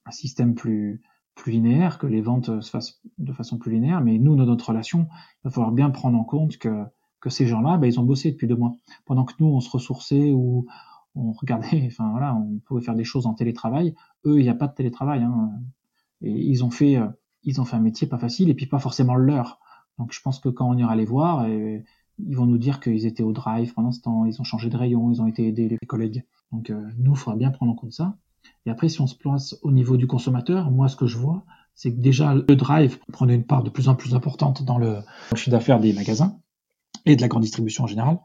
un 0.05 0.11
système 0.11 0.55
plus 0.55 1.01
plus 1.35 1.53
linéaire, 1.53 1.99
que 1.99 2.07
les 2.07 2.21
ventes 2.21 2.61
se 2.61 2.71
fassent 2.71 3.01
de 3.19 3.33
façon 3.33 3.59
plus 3.59 3.73
linéaire. 3.73 4.01
Mais 4.01 4.19
nous, 4.19 4.37
dans 4.37 4.47
notre 4.47 4.69
relation, 4.69 5.09
il 5.11 5.45
va 5.45 5.51
falloir 5.51 5.73
bien 5.73 5.91
prendre 5.91 6.19
en 6.19 6.25
compte 6.25 6.59
que 6.59 6.85
que 7.25 7.31
ces 7.31 7.47
gens-là, 7.47 7.79
bah, 7.79 7.87
ils 7.87 7.99
ont 7.99 8.05
bossé 8.05 8.33
depuis 8.33 8.47
deux 8.47 8.55
mois, 8.55 8.77
pendant 9.07 9.25
que 9.25 9.33
nous, 9.39 9.47
on 9.47 9.61
se 9.61 9.71
ressourçait 9.71 10.33
ou 10.33 10.67
on 11.15 11.33
regardait, 11.33 11.83
enfin 11.87 12.11
voilà, 12.11 12.35
on 12.35 12.59
pouvait 12.59 12.83
faire 12.83 12.95
des 12.95 13.05
choses 13.05 13.27
en 13.27 13.33
télétravail. 13.33 13.95
Eux, 14.27 14.41
il 14.41 14.43
n'y 14.43 14.51
a 14.51 14.55
pas 14.55 14.69
de 14.69 14.75
télétravail, 14.75 15.23
hein, 15.23 15.51
et 16.21 16.31
ils 16.31 16.63
ont 16.65 16.71
fait, 16.71 16.97
euh, 16.97 17.09
ils 17.43 17.63
ont 17.63 17.65
fait 17.65 17.77
un 17.77 17.81
métier 17.81 18.07
pas 18.07 18.19
facile 18.19 18.51
et 18.51 18.55
puis 18.55 18.67
pas 18.67 18.79
forcément 18.79 19.15
le 19.15 19.25
leur. 19.25 19.59
Donc 19.99 20.13
je 20.13 20.21
pense 20.21 20.39
que 20.39 20.51
quand 20.51 20.69
on 20.69 20.77
ira 20.77 20.95
les 20.97 21.07
voir, 21.07 21.49
ils 21.49 22.37
vont 22.37 22.47
nous 22.47 22.59
dire 22.59 22.79
qu'ils 22.81 23.07
étaient 23.07 23.23
au 23.23 23.33
drive 23.33 23.73
pendant 23.73 23.91
ce 23.91 24.03
temps, 24.03 24.27
ils 24.27 24.39
ont 24.41 24.45
changé 24.45 24.69
de 24.69 24.77
rayon, 24.77 25.11
ils 25.11 25.23
ont 25.23 25.27
été 25.27 25.49
aidés 25.49 25.69
les 25.69 25.87
collègues. 25.87 26.25
Donc 26.53 26.69
euh, 26.69 26.91
nous, 26.99 27.13
il 27.13 27.19
faudra 27.19 27.39
bien 27.39 27.51
prendre 27.51 27.73
en 27.73 27.75
compte 27.75 27.93
ça. 27.93 28.19
Et 28.67 28.71
après, 28.71 28.89
si 28.89 29.01
on 29.01 29.07
se 29.07 29.15
place 29.15 29.57
au 29.63 29.73
niveau 29.73 29.97
du 29.97 30.07
consommateur, 30.07 30.71
moi, 30.71 30.89
ce 30.89 30.97
que 30.97 31.07
je 31.07 31.19
vois, 31.19 31.45
c'est 31.75 31.93
que 31.93 32.01
déjà 32.01 32.35
le 32.35 32.57
drive 32.57 32.99
prenait 33.13 33.35
une 33.35 33.45
part 33.45 33.63
de 33.63 33.71
plus 33.71 33.89
en 33.89 33.95
plus 33.95 34.15
importante 34.15 34.63
dans 34.63 34.79
le 34.79 35.01
chiffre 35.35 35.51
d'affaires 35.51 35.81
des 35.81 35.93
magasins 35.93 36.39
et 37.05 37.17
de 37.17 37.21
la 37.21 37.29
grande 37.29 37.43
distribution 37.43 37.85
en 37.85 37.87
général. 37.87 38.21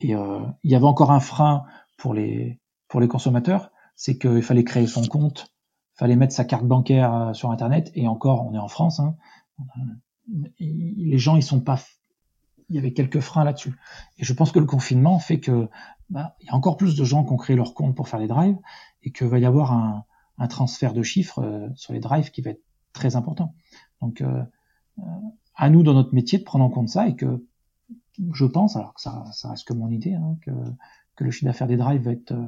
Et 0.00 0.14
euh, 0.14 0.40
il 0.62 0.70
y 0.70 0.74
avait 0.74 0.86
encore 0.86 1.10
un 1.10 1.20
frein 1.20 1.64
pour 1.98 2.14
les, 2.14 2.60
pour 2.88 3.00
les 3.00 3.08
consommateurs, 3.08 3.70
c'est 3.94 4.18
qu'il 4.18 4.42
fallait 4.42 4.64
créer 4.64 4.86
son 4.86 5.04
compte, 5.04 5.52
fallait 5.94 6.16
mettre 6.16 6.32
sa 6.32 6.44
carte 6.44 6.64
bancaire 6.64 7.14
euh, 7.14 7.32
sur 7.34 7.50
Internet, 7.50 7.90
et 7.94 8.08
encore, 8.08 8.46
on 8.46 8.54
est 8.54 8.58
en 8.58 8.68
France, 8.68 9.00
hein, 9.00 9.16
les 10.58 11.18
gens, 11.18 11.36
ils 11.36 11.42
sont 11.42 11.60
pas, 11.60 11.78
il 12.68 12.76
y 12.76 12.78
avait 12.78 12.92
quelques 12.92 13.20
freins 13.20 13.44
là-dessus. 13.44 13.74
Et 14.18 14.24
je 14.24 14.32
pense 14.32 14.52
que 14.52 14.58
le 14.58 14.64
confinement 14.64 15.18
fait 15.18 15.40
que, 15.40 15.68
bah, 16.08 16.36
il 16.40 16.46
y 16.46 16.50
a 16.50 16.54
encore 16.54 16.76
plus 16.76 16.96
de 16.96 17.04
gens 17.04 17.24
qui 17.24 17.32
ont 17.32 17.36
créé 17.36 17.56
leur 17.56 17.74
compte 17.74 17.94
pour 17.94 18.08
faire 18.08 18.20
les 18.20 18.28
drives, 18.28 18.56
et 19.02 19.12
qu'il 19.12 19.28
va 19.28 19.38
y 19.38 19.44
avoir 19.44 19.72
un, 19.72 20.04
un 20.40 20.48
transfert 20.48 20.92
de 20.92 21.02
chiffres 21.02 21.40
euh, 21.40 21.68
sur 21.76 21.92
les 21.92 22.00
drives 22.00 22.30
qui 22.30 22.40
va 22.40 22.50
être 22.50 22.64
très 22.92 23.14
important. 23.14 23.54
Donc, 24.00 24.22
euh, 24.22 24.42
à 25.54 25.70
nous 25.70 25.82
dans 25.82 25.94
notre 25.94 26.14
métier 26.14 26.38
de 26.38 26.44
prendre 26.44 26.64
en 26.64 26.70
compte 26.70 26.88
ça 26.88 27.06
et 27.06 27.14
que 27.14 27.44
je 28.32 28.44
pense, 28.46 28.74
alors 28.76 28.94
que 28.94 29.00
ça, 29.00 29.24
ça 29.32 29.50
reste 29.50 29.68
que 29.68 29.74
mon 29.74 29.90
idée, 29.90 30.14
hein, 30.14 30.36
que 30.42 30.50
que 31.16 31.24
le 31.24 31.30
chiffre 31.30 31.44
d'affaires 31.46 31.66
des 31.66 31.76
drives 31.76 32.02
va 32.02 32.12
être 32.12 32.32
euh, 32.32 32.46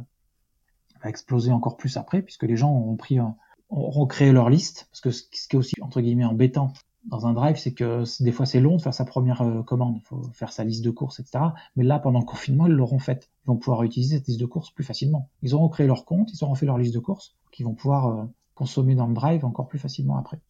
va 1.03 1.11
exploser 1.11 1.53
encore 1.53 1.77
plus 1.77 1.97
après, 1.97 2.23
puisque 2.23 2.45
les 2.45 2.57
gens 2.57 2.73
ont 2.73 2.97
pris, 2.97 3.21
ont 3.21 3.37
recréé 3.71 4.33
leur 4.33 4.49
liste, 4.49 4.89
parce 4.91 5.01
que 5.01 5.11
ce 5.11 5.23
qui 5.23 5.57
est 5.57 5.59
aussi 5.59 5.75
entre 5.83 6.01
guillemets 6.01 6.25
embêtant 6.25 6.73
dans 7.05 7.27
un 7.27 7.33
drive, 7.33 7.57
c'est 7.57 7.75
que 7.75 8.05
des 8.23 8.33
fois 8.33 8.47
c'est 8.47 8.61
long 8.61 8.77
de 8.77 8.83
faire 8.83 8.95
sa 8.95 9.05
première 9.05 9.43
euh, 9.43 9.63
commande, 9.63 9.97
il 9.99 10.07
faut 10.07 10.23
faire 10.33 10.53
sa 10.53 10.65
liste 10.65 10.85
de 10.85 10.91
courses, 10.91 11.21
etc. 11.21 11.47
Mais 11.77 11.85
là, 11.85 11.99
pendant 11.99 12.21
le 12.21 12.25
confinement, 12.25 12.67
ils 12.67 12.73
l'auront 12.73 12.99
faite. 12.99 13.31
Ils 13.45 13.49
vont 13.49 13.57
pouvoir 13.57 13.83
utiliser 13.83 14.19
cette 14.19 14.29
liste 14.29 14.41
de 14.41 14.47
courses 14.47 14.71
plus 14.71 14.85
facilement. 14.85 15.29
Ils 15.43 15.55
auront 15.55 15.69
créé 15.69 15.87
leur 15.87 16.05
compte, 16.05 16.33
ils 16.33 16.45
auront 16.45 16.55
fait 16.55 16.67
leur 16.67 16.79
liste 16.79 16.95
de 16.95 17.01
courses, 17.01 17.37
qu'ils 17.51 17.67
vont 17.67 17.75
pouvoir 17.75 18.07
euh, 18.07 18.25
consommer 18.55 18.95
dans 18.95 19.07
le 19.09 19.15
drive 19.15 19.45
encore 19.45 19.67
plus 19.67 19.79
facilement 19.79 20.17
après. 20.17 20.41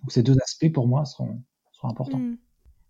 Donc 0.00 0.12
ces 0.12 0.22
deux 0.22 0.36
aspects 0.42 0.72
pour 0.72 0.88
moi 0.88 1.04
seront, 1.04 1.42
seront 1.72 1.88
importants. 1.88 2.18
Mm. 2.18 2.38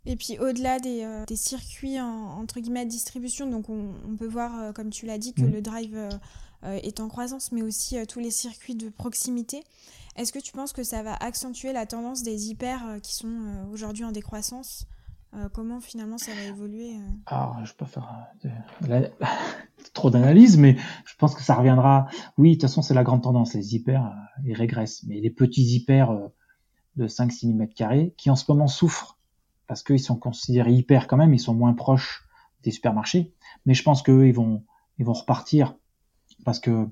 Et 0.07 0.17
puis 0.17 0.39
au-delà 0.39 0.79
des, 0.79 1.03
euh, 1.03 1.25
des, 1.27 1.37
circuits 1.37 2.01
entre 2.01 2.61
guillemets 2.61 2.85
de 2.85 2.91
distribution, 2.91 3.49
donc 3.49 3.69
on, 3.69 4.17
peut 4.17 4.27
voir, 4.27 4.59
euh, 4.59 4.73
comme 4.73 4.91
tu 4.91 5.07
l'as 5.07 5.19
dit, 5.19 5.35
que 5.35 5.43
mm. 5.43 5.51
le 5.51 5.63
drive 5.63 5.97
euh, 6.65 6.79
est 6.83 7.01
en 7.01 7.09
croissance, 7.09 7.53
mais 7.53 7.63
aussi 7.63 7.97
tous 8.07 8.21
les 8.21 8.31
circuits 8.31 8.75
de 8.75 8.89
proximité. 8.89 9.63
Est-ce 10.17 10.33
que 10.33 10.39
tu 10.39 10.53
penses 10.53 10.73
que 10.73 10.83
ça 10.83 11.03
va 11.03 11.15
accentuer 11.15 11.73
la 11.73 11.87
tendance 11.87 12.23
des 12.23 12.49
hyper 12.49 12.99
qui 13.03 13.15
sont 13.15 13.67
aujourd'hui 13.73 14.05
en 14.05 14.11
décroissance? 14.11 14.87
Comment 15.53 15.81
finalement 15.81 16.19
ça 16.19 16.33
va 16.35 16.43
évoluer 16.43 16.97
Alors, 17.27 17.65
je 17.65 17.73
peux 17.75 17.85
faire 17.85 18.27
trop 19.93 20.11
d'analyse, 20.11 20.57
mais 20.57 20.77
je 21.05 21.15
pense 21.17 21.37
que 21.37 21.43
ça 21.43 21.55
reviendra. 21.55 22.09
Oui, 22.37 22.49
de 22.49 22.55
toute 22.55 22.63
façon, 22.63 22.83
c'est 22.83 22.95
la 22.95 23.05
grande 23.05 23.23
tendance. 23.23 23.55
Les 23.55 23.77
hyper, 23.77 24.13
ils 24.45 24.55
régressent, 24.55 25.05
mais 25.07 25.21
les 25.21 25.31
petits 25.31 25.63
hyper 25.63 26.31
de 26.97 27.07
5-6 27.07 27.55
mm 27.55 28.11
qui 28.17 28.31
en 28.31 28.37
ce 28.37 28.45
moment 28.49 28.67
souffrent 28.67 29.18
parce 29.69 29.85
qu'ils 29.85 30.01
sont 30.01 30.17
considérés 30.17 30.73
hyper 30.73 31.07
quand 31.07 31.17
même, 31.17 31.33
ils 31.33 31.39
sont 31.39 31.55
moins 31.55 31.75
proches 31.75 32.27
des 32.65 32.73
supermarchés. 32.73 33.33
Mais 33.67 33.75
je 33.75 33.85
pense 33.85 34.03
qu'eux, 34.03 34.27
ils 34.27 34.35
vont, 34.35 34.65
ils 34.99 35.05
vont 35.05 35.13
repartir 35.13 35.77
parce 36.45 36.59
que 36.59 36.89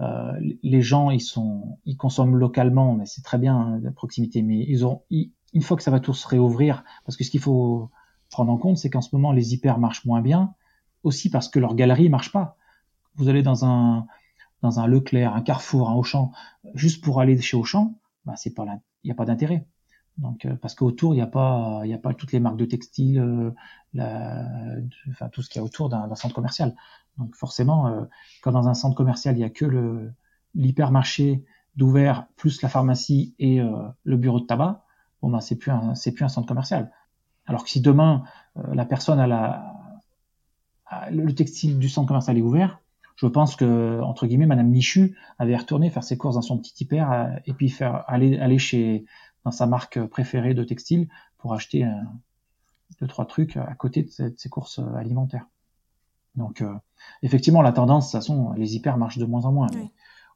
euh, 0.00 0.32
les 0.62 0.82
gens, 0.82 1.10
ils 1.10 1.20
sont, 1.20 1.78
ils 1.84 1.96
consomment 1.96 2.36
localement, 2.36 2.94
mais 2.94 3.06
c'est 3.06 3.22
très 3.22 3.38
bien 3.38 3.56
hein, 3.56 3.80
la 3.82 3.92
proximité. 3.92 4.42
Mais 4.42 4.64
ils 4.66 4.84
ont, 4.84 5.02
une 5.10 5.62
fois 5.62 5.76
que 5.76 5.82
ça 5.82 5.90
va 5.90 6.00
tous 6.00 6.14
se 6.14 6.26
réouvrir, 6.26 6.84
parce 7.04 7.16
que 7.16 7.22
ce 7.22 7.30
qu'il 7.30 7.40
faut 7.40 7.90
prendre 8.30 8.50
en 8.50 8.58
compte, 8.58 8.78
c'est 8.78 8.90
qu'en 8.90 9.02
ce 9.02 9.14
moment 9.14 9.32
les 9.32 9.54
hyper 9.54 9.78
marchent 9.78 10.04
moins 10.04 10.22
bien, 10.22 10.54
aussi 11.02 11.30
parce 11.30 11.48
que 11.48 11.58
leur 11.58 11.74
galerie 11.74 12.08
marche 12.08 12.32
pas. 12.32 12.56
Vous 13.14 13.28
allez 13.28 13.42
dans 13.42 13.64
un 13.64 14.06
dans 14.62 14.80
un 14.80 14.86
Leclerc, 14.86 15.34
un 15.34 15.42
Carrefour, 15.42 15.90
un 15.90 15.94
Auchan, 15.94 16.32
juste 16.74 17.04
pour 17.04 17.20
aller 17.20 17.40
chez 17.40 17.56
Auchan, 17.56 17.94
bah 18.24 18.34
il 18.44 18.80
n'y 19.04 19.10
a 19.10 19.14
pas 19.14 19.26
d'intérêt. 19.26 19.66
Donc, 20.18 20.46
euh, 20.46 20.54
parce 20.56 20.74
qu'autour, 20.74 21.14
il 21.14 21.18
n'y 21.18 21.22
a 21.22 21.26
pas, 21.26 21.82
toutes 22.16 22.32
les 22.32 22.40
marques 22.40 22.56
de 22.56 22.64
textiles, 22.64 23.52
euh, 23.96 24.80
tout 25.32 25.42
ce 25.42 25.50
qu'il 25.50 25.60
y 25.60 25.62
a 25.62 25.64
autour 25.64 25.88
d'un 25.88 26.14
centre 26.14 26.34
commercial. 26.34 26.74
Donc, 27.18 27.34
forcément, 27.34 27.88
euh, 27.88 28.04
quand 28.42 28.52
dans 28.52 28.68
un 28.68 28.74
centre 28.74 28.96
commercial, 28.96 29.36
il 29.36 29.40
y 29.40 29.44
a 29.44 29.50
que 29.50 30.10
l'hypermarché 30.54 31.44
d'ouvert 31.76 32.26
plus 32.36 32.62
la 32.62 32.68
pharmacie 32.70 33.34
et 33.38 33.60
le 34.04 34.16
bureau 34.16 34.40
de 34.40 34.46
tabac, 34.46 34.84
bon 35.20 35.28
ben 35.28 35.40
c'est 35.40 35.56
plus 35.56 35.70
un, 35.70 35.94
c'est 35.94 36.12
plus 36.12 36.24
un 36.24 36.28
centre 36.28 36.48
commercial. 36.48 36.90
Alors 37.44 37.64
que 37.64 37.70
si 37.70 37.82
demain 37.82 38.24
la 38.54 38.86
personne 38.86 39.20
a 39.20 39.74
le 41.10 41.34
textile 41.34 41.78
du 41.78 41.90
centre 41.90 42.08
commercial 42.08 42.38
est 42.38 42.42
ouvert, 42.42 42.80
je 43.16 43.26
pense 43.26 43.56
que 43.56 44.00
entre 44.00 44.26
guillemets, 44.26 44.46
Madame 44.46 44.68
Michu 44.68 45.16
avait 45.38 45.56
retourné 45.56 45.90
faire 45.90 46.04
ses 46.04 46.16
courses 46.16 46.36
dans 46.36 46.42
son 46.42 46.56
petit 46.58 46.84
hyper 46.84 47.40
et 47.44 47.52
puis 47.52 47.74
aller 48.06 48.38
aller 48.38 48.58
chez 48.58 49.04
dans 49.46 49.52
sa 49.52 49.66
marque 49.66 50.04
préférée 50.06 50.54
de 50.54 50.64
textile 50.64 51.08
pour 51.38 51.54
acheter 51.54 51.84
un, 51.84 52.12
deux 53.00 53.06
trois 53.06 53.26
trucs 53.26 53.56
à 53.56 53.74
côté 53.76 54.02
de, 54.02 54.34
ses 54.36 54.48
courses 54.48 54.80
alimentaires. 54.96 55.46
Donc 56.34 56.62
euh, 56.62 56.74
effectivement 57.22 57.62
la 57.62 57.70
tendance, 57.70 58.08
de 58.08 58.10
toute 58.10 58.20
façon, 58.20 58.52
les 58.54 58.74
hyper 58.74 58.96
marchent 58.98 59.18
de 59.18 59.24
moins 59.24 59.44
en 59.44 59.52
moins. 59.52 59.68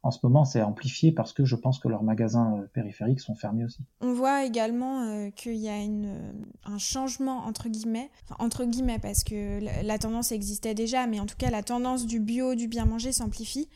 en 0.01 0.11
ce 0.11 0.19
moment, 0.23 0.45
c'est 0.45 0.61
amplifié 0.61 1.11
parce 1.11 1.33
que 1.33 1.43
je 1.43 1.57
pense 1.57 1.77
que 1.77 1.89
leurs 1.89 2.03
magasins 2.03 2.55
euh, 2.55 2.67
périphériques 2.73 3.19
sont 3.19 3.35
fermés 3.35 3.65
aussi. 3.65 3.83
On 3.99 4.13
voit 4.13 4.45
également 4.45 5.01
euh, 5.01 5.29
qu'il 5.29 5.57
y 5.57 5.67
a 5.67 5.81
une, 5.81 6.33
un 6.63 6.77
changement 6.77 7.39
entre 7.39 7.67
guillemets, 7.67 8.09
entre 8.39 8.63
guillemets 8.63 8.99
parce 8.99 9.25
que 9.25 9.59
la, 9.85 9.99
tendance 9.99 10.31
existait 10.31 10.73
déjà, 10.73 11.05
mais 11.05 11.19
en 11.19 11.25
tout 11.25 11.35
cas 11.37 11.49
la 11.49 11.63
tendance 11.63 12.07
du 12.07 12.21
bio, 12.21 12.55
du 12.55 12.69
bien 12.69 12.85
manger 12.85 13.11
s'amplifie. 13.11 13.67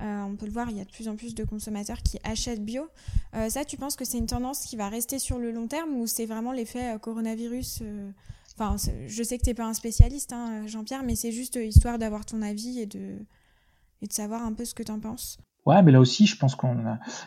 Euh, 0.00 0.22
on 0.22 0.36
peut 0.36 0.46
le 0.46 0.52
voir, 0.52 0.70
il 0.70 0.76
y 0.76 0.80
a 0.80 0.84
de 0.84 0.90
plus 0.90 1.08
en 1.08 1.16
plus 1.16 1.34
de 1.34 1.44
consommateurs 1.44 2.02
qui 2.02 2.18
achètent 2.24 2.64
bio. 2.64 2.88
Euh, 3.34 3.48
ça, 3.48 3.64
tu 3.64 3.76
penses 3.76 3.96
que 3.96 4.04
c'est 4.04 4.18
une 4.18 4.26
tendance 4.26 4.64
qui 4.64 4.76
va 4.76 4.88
rester 4.88 5.18
sur 5.18 5.38
le 5.38 5.52
long 5.52 5.68
terme 5.68 5.94
ou 5.94 6.06
c'est 6.06 6.26
vraiment 6.26 6.52
l'effet 6.52 6.94
euh, 6.94 6.98
coronavirus 6.98 7.82
Enfin, 8.56 8.76
je 9.08 9.22
sais 9.24 9.36
que 9.36 9.42
tu 9.42 9.50
n'es 9.50 9.54
pas 9.54 9.66
un 9.66 9.74
spécialiste, 9.74 10.32
hein, 10.32 10.64
Jean-Pierre, 10.68 11.02
mais 11.02 11.16
c'est 11.16 11.32
juste 11.32 11.56
histoire 11.56 11.98
d'avoir 11.98 12.24
ton 12.24 12.40
avis 12.40 12.78
et 12.78 12.86
de, 12.86 13.18
savoir 14.10 14.44
un 14.44 14.52
peu 14.52 14.64
ce 14.64 14.74
que 14.74 14.84
tu 14.84 14.92
en 14.92 15.00
penses. 15.00 15.38
Ouais, 15.66 15.82
mais 15.82 15.90
là 15.90 15.98
aussi, 15.98 16.26
je 16.26 16.36
pense 16.36 16.54
qu'on 16.54 16.76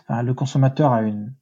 le 0.09 0.34
consommateur 0.34 0.93
a 0.93 1.01
une, 1.01 1.36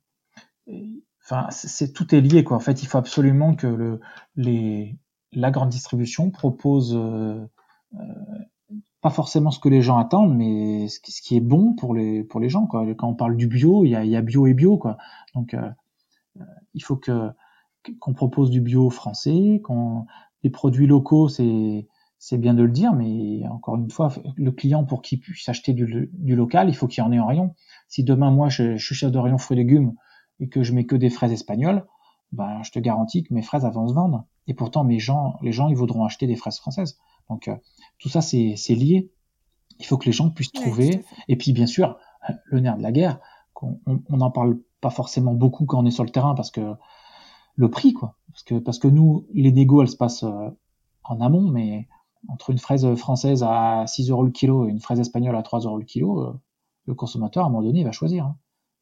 enfin, 1.23 1.49
c'est 1.51 1.93
tout 1.93 2.15
est 2.15 2.21
lié 2.21 2.43
quoi. 2.43 2.57
En 2.57 2.59
fait, 2.59 2.81
il 2.81 2.87
faut 2.87 2.97
absolument 2.97 3.53
que 3.53 3.67
le, 3.67 3.99
les, 4.35 4.97
la 5.33 5.51
grande 5.51 5.69
distribution 5.69 6.31
propose 6.31 6.97
pas 9.05 9.11
forcément 9.11 9.51
ce 9.51 9.59
que 9.59 9.69
les 9.69 9.83
gens 9.83 9.99
attendent, 9.99 10.35
mais 10.35 10.87
ce 10.87 10.99
qui, 10.99 11.35
est 11.35 11.39
bon 11.39 11.75
pour 11.75 11.93
les 11.93 12.23
pour 12.23 12.39
les 12.39 12.49
gens. 12.49 12.65
Quoi. 12.65 12.91
Quand 12.95 13.07
on 13.07 13.13
parle 13.13 13.37
du 13.37 13.45
bio, 13.45 13.85
il 13.85 13.91
y 13.91 14.15
a, 14.15 14.21
bio 14.23 14.47
et 14.47 14.55
bio, 14.55 14.79
quoi. 14.79 14.97
Donc 15.35 15.53
euh, 15.53 15.69
il 16.73 16.83
faut 16.83 16.95
que 16.95 17.29
qu'on 17.99 18.15
propose 18.15 18.49
du 18.49 18.61
bio 18.61 18.89
français, 18.89 19.61
qu'on 19.63 20.07
les 20.41 20.49
produits 20.49 20.87
locaux, 20.87 21.29
c'est 21.29 21.87
c'est 22.17 22.39
bien 22.39 22.55
de 22.55 22.63
le 22.63 22.71
dire, 22.71 22.93
mais 22.93 23.47
encore 23.47 23.75
une 23.75 23.91
fois, 23.91 24.11
le 24.37 24.51
client 24.51 24.85
pour 24.85 25.03
qu'il 25.03 25.19
puisse 25.19 25.47
acheter 25.47 25.73
du, 25.73 26.09
du 26.11 26.35
local, 26.35 26.67
il 26.67 26.75
faut 26.75 26.87
qu'il 26.87 27.03
y 27.03 27.05
en 27.05 27.11
ait 27.11 27.19
en 27.19 27.27
rayon. 27.27 27.53
Si 27.87 28.03
demain 28.03 28.31
moi 28.31 28.49
je, 28.49 28.75
suis 28.77 28.95
chef 28.95 29.11
de 29.11 29.19
rayon 29.19 29.37
fruits 29.37 29.55
et 29.55 29.61
légumes 29.63 29.93
et 30.39 30.49
que 30.49 30.63
je 30.63 30.73
mets 30.73 30.87
que 30.87 30.95
des 30.95 31.11
fraises 31.11 31.31
espagnoles, 31.31 31.85
ben 32.31 32.63
je 32.63 32.71
te 32.71 32.79
garantis 32.79 33.21
que 33.21 33.35
mes 33.35 33.43
fraises 33.43 33.65
vont 33.71 33.87
se 33.87 33.93
vendre. 33.93 34.25
Et 34.47 34.55
pourtant 34.55 34.83
mes 34.83 34.97
gens, 34.97 35.37
les 35.43 35.51
gens, 35.51 35.67
ils 35.67 35.77
voudront 35.77 36.05
acheter 36.05 36.25
des 36.25 36.35
fraises 36.35 36.57
françaises. 36.57 36.97
Donc 37.29 37.47
euh, 37.47 37.55
tout 37.99 38.09
ça 38.09 38.21
c'est 38.21 38.55
lié. 38.69 39.11
Il 39.79 39.85
faut 39.85 39.97
que 39.97 40.05
les 40.05 40.11
gens 40.11 40.29
puissent 40.29 40.51
trouver. 40.51 41.03
Et 41.27 41.35
puis 41.35 41.51
bien 41.51 41.67
sûr, 41.67 41.97
le 42.45 42.59
nerf 42.59 42.77
de 42.77 42.83
la 42.83 42.91
guerre, 42.91 43.19
on 43.61 44.17
n'en 44.17 44.31
parle 44.31 44.59
pas 44.81 44.89
forcément 44.89 45.33
beaucoup 45.33 45.65
quand 45.65 45.79
on 45.79 45.85
est 45.85 45.91
sur 45.91 46.03
le 46.03 46.09
terrain 46.09 46.35
parce 46.35 46.51
que 46.51 46.75
le 47.55 47.69
prix 47.69 47.93
quoi. 47.93 48.15
Parce 48.31 48.43
que 48.43 48.55
parce 48.55 48.79
que 48.79 48.87
nous 48.87 49.25
les 49.33 49.51
négos 49.51 49.81
elles 49.81 49.89
se 49.89 49.97
passent 49.97 50.23
euh, 50.23 50.49
en 51.03 51.21
amont, 51.21 51.49
mais 51.49 51.87
entre 52.27 52.49
une 52.49 52.57
fraise 52.57 52.95
française 52.95 53.43
à 53.43 53.85
6 53.87 54.09
euros 54.09 54.23
le 54.23 54.31
kilo 54.31 54.67
et 54.67 54.71
une 54.71 54.79
fraise 54.79 54.99
espagnole 54.99 55.35
à 55.35 55.43
3 55.43 55.61
euros 55.61 55.77
le 55.77 55.85
kilo, 55.85 56.21
euh, 56.21 56.33
le 56.85 56.95
consommateur 56.95 57.43
à 57.43 57.47
un 57.47 57.49
moment 57.49 57.63
donné 57.63 57.79
il 57.79 57.85
va 57.85 57.91
choisir. 57.91 58.25
Hein. 58.25 58.37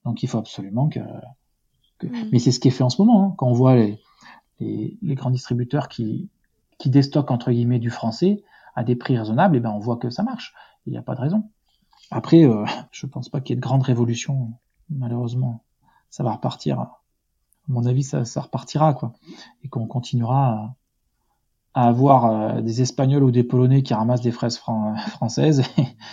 Donc 0.06 0.24
il 0.24 0.30
faut 0.30 0.38
absolument 0.38 0.90
que. 0.90 1.00
Mm. 1.00 2.30
Mais 2.32 2.40
c'est 2.40 2.52
ce 2.52 2.60
qui 2.60 2.68
est 2.68 2.72
fait 2.72 2.84
en 2.84 2.90
ce 2.90 3.02
moment 3.02 3.24
hein. 3.24 3.36
quand 3.38 3.48
on 3.48 3.54
voit 3.54 3.76
les, 3.76 4.00
les, 4.60 4.98
les 5.02 5.16
grands 5.16 5.32
distributeurs 5.32 5.88
qui 5.88 6.30
qui 6.84 6.90
déstockent 6.90 7.32
entre 7.32 7.50
guillemets 7.54 7.80
du 7.80 7.90
français 7.90 8.44
à 8.76 8.84
des 8.84 8.98
prix 8.98 9.18
raisonnables, 9.18 9.56
et 9.56 9.62
ben 9.62 9.70
on 9.70 9.80
voit 9.80 9.96
que 9.96 10.10
ça 10.10 10.22
marche. 10.22 10.54
Il 10.86 10.92
n'y 10.92 10.98
a 10.98 11.02
pas 11.02 11.16
de 11.16 11.22
raison. 11.22 11.50
Après, 12.12 12.44
euh, 12.44 12.66
je 12.92 13.06
pense 13.06 13.30
pas 13.30 13.40
qu'il 13.40 13.52
y 13.52 13.54
ait 13.54 13.56
de 13.56 13.62
grandes 13.62 13.84
révolutions. 13.84 14.52
Malheureusement, 14.90 15.64
ça 16.10 16.24
va 16.24 16.34
repartir. 16.34 16.80
À 16.82 17.00
mon 17.70 17.86
avis, 17.86 18.04
ça, 18.04 18.42
repartira 18.42 18.94
quoi, 18.96 19.14
et 19.64 19.70
qu'on 19.70 19.88
continuera 19.88 20.76
à, 21.74 21.88
avoir 21.88 22.26
euh, 22.26 22.62
des 22.62 22.82
Espagnols 22.82 23.24
ou 23.24 23.32
des 23.32 23.46
Polonais 23.46 23.82
qui 23.82 23.94
ramassent 23.94 24.20
des 24.20 24.34
fraises 24.34 24.58
françaises. 25.08 25.64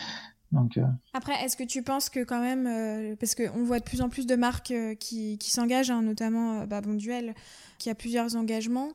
Donc, 0.52 0.78
euh... 0.78 0.86
Après, 1.14 1.32
est-ce 1.44 1.56
que 1.56 1.64
tu 1.64 1.82
penses 1.82 2.10
que 2.10 2.22
quand 2.22 2.40
même, 2.40 2.68
euh, 2.68 3.16
parce 3.18 3.34
qu'on 3.34 3.64
voit 3.64 3.80
de 3.80 3.84
plus 3.84 4.02
en 4.02 4.08
plus 4.08 4.26
de 4.26 4.36
marques 4.36 4.72
qui, 5.00 5.36
s'engagent, 5.40 5.90
hein, 5.90 6.02
notamment 6.02 6.64
bah, 6.68 6.80
qui 7.78 7.90
a 7.90 7.94
plusieurs 7.96 8.36
engagements, 8.36 8.90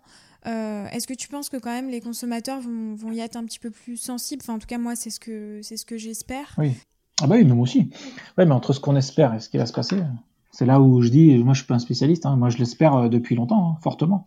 euh, 0.47 0.87
est-ce 0.91 1.07
que 1.07 1.13
tu 1.13 1.27
penses 1.27 1.49
que 1.49 1.57
quand 1.57 1.71
même 1.71 1.89
les 1.89 2.01
consommateurs 2.01 2.59
vont, 2.61 3.11
y 3.11 3.19
être 3.19 3.35
un 3.35 3.45
petit 3.45 3.59
peu 3.59 3.71
plus 3.71 3.97
sensibles? 3.97 4.41
Enfin, 4.43 4.55
en 4.55 4.59
tout 4.59 4.67
cas, 4.67 4.77
moi, 4.77 4.95
c'est 4.95 5.09
ce 5.09 5.19
que 5.19 5.61
ce 5.63 5.85
que 5.85 5.97
j'espère. 5.97 6.55
Oui. 6.57 6.73
Ah 7.21 7.27
bah 7.27 7.35
oui, 7.35 7.45
nous 7.45 7.59
aussi. 7.59 7.89
Mais 8.37 8.49
entre 8.51 8.73
ce 8.73 8.79
qu'on 8.79 8.95
espère 8.95 9.33
et 9.33 9.39
ce 9.39 9.49
qui 9.49 9.57
va 9.57 9.65
se 9.65 9.73
passer, 9.73 10.03
c'est 10.51 10.65
là 10.65 10.81
où 10.81 11.01
je 11.01 11.09
dis, 11.09 11.37
moi, 11.43 11.53
je 11.53 11.59
suis 11.59 11.67
pas 11.67 11.75
un 11.75 11.79
spécialiste. 11.79 12.25
Hein, 12.25 12.35
moi, 12.35 12.49
je 12.49 12.57
l'espère 12.57 12.95
euh, 12.95 13.09
depuis 13.09 13.35
longtemps, 13.35 13.71
hein, 13.71 13.77
fortement. 13.81 14.25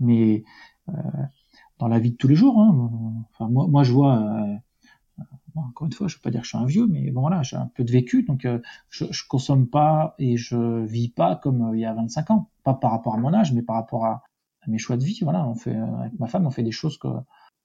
Mais 0.00 0.44
euh, 0.88 0.92
dans 1.78 1.88
la 1.88 1.98
vie 1.98 2.12
de 2.12 2.16
tous 2.16 2.28
les 2.28 2.36
jours, 2.36 2.60
hein, 2.60 2.90
enfin, 3.32 3.50
moi, 3.50 3.66
moi, 3.66 3.82
je 3.82 3.92
vois. 3.92 4.24
Encore 5.56 5.86
une 5.86 5.92
fois, 5.92 6.06
je 6.06 6.14
ne 6.14 6.18
veux 6.18 6.22
pas 6.22 6.30
dire 6.30 6.42
que 6.42 6.46
je 6.46 6.50
suis 6.50 6.58
un 6.58 6.66
vieux, 6.66 6.86
mais 6.86 7.10
bon 7.10 7.22
voilà, 7.22 7.42
j'ai 7.42 7.56
un 7.56 7.68
peu 7.74 7.82
de 7.82 7.90
vécu, 7.90 8.22
donc 8.22 8.46
je, 8.90 9.04
je 9.10 9.22
consomme 9.26 9.66
pas 9.66 10.14
et 10.20 10.36
je 10.36 10.84
vis 10.84 11.08
pas 11.08 11.34
comme 11.34 11.72
il 11.74 11.80
y 11.80 11.84
a 11.84 11.92
25 11.94 12.30
ans, 12.30 12.48
pas 12.62 12.74
par 12.74 12.92
rapport 12.92 13.16
à 13.16 13.18
mon 13.18 13.34
âge, 13.34 13.52
mais 13.52 13.62
par 13.62 13.74
rapport 13.74 14.04
à, 14.04 14.22
mes 14.68 14.78
choix 14.78 14.96
de 14.96 15.04
vie. 15.04 15.18
Voilà, 15.22 15.46
on 15.46 15.54
fait 15.54 15.74
euh, 15.74 15.96
avec 16.00 16.18
ma 16.18 16.26
femme, 16.26 16.46
on 16.46 16.50
fait 16.50 16.62
des 16.62 16.72
choses 16.72 16.98
que 16.98 17.08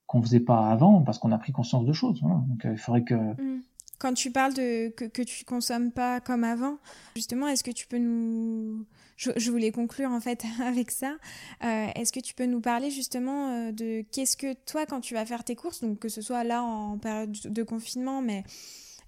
qu'on 0.05 0.21
faisait 0.21 0.41
pas 0.41 0.69
avant 0.69 1.01
parce 1.01 1.17
qu'on 1.17 1.31
a 1.31 1.37
pris 1.37 1.51
conscience 1.51 1.85
de 1.85 1.93
choses. 1.93 2.21
Donc 2.21 2.65
euh, 2.65 2.73
il 2.73 2.77
faudrait 2.77 3.03
que 3.03 3.15
mm. 3.15 3.61
quand 3.99 4.13
tu 4.13 4.31
parles 4.31 4.53
de 4.53 4.89
que, 4.89 5.05
que 5.05 5.21
tu 5.21 5.45
consommes 5.45 5.91
pas 5.91 6.19
comme 6.19 6.43
avant, 6.43 6.77
justement, 7.15 7.47
est-ce 7.47 7.63
que 7.63 7.71
tu 7.71 7.87
peux 7.87 7.97
nous 7.97 8.85
je, 9.15 9.51
voulais 9.51 9.71
conclure 9.71 10.11
en 10.11 10.19
fait 10.19 10.43
avec 10.61 10.91
ça. 10.91 11.15
Euh, 11.63 11.87
est-ce 11.95 12.11
que 12.11 12.19
tu 12.19 12.33
peux 12.33 12.45
nous 12.45 12.59
parler 12.59 12.89
justement 12.89 13.71
de 13.71 14.03
qu'est-ce 14.11 14.35
que 14.35 14.53
toi 14.65 14.85
quand 14.85 14.99
tu 15.01 15.13
vas 15.13 15.25
faire 15.25 15.43
tes 15.43 15.55
courses, 15.55 15.81
donc 15.81 15.99
que 15.99 16.09
ce 16.09 16.21
soit 16.21 16.43
là 16.43 16.63
en 16.63 16.97
période 16.97 17.31
de 17.31 17.63
confinement, 17.63 18.21
mais 18.21 18.43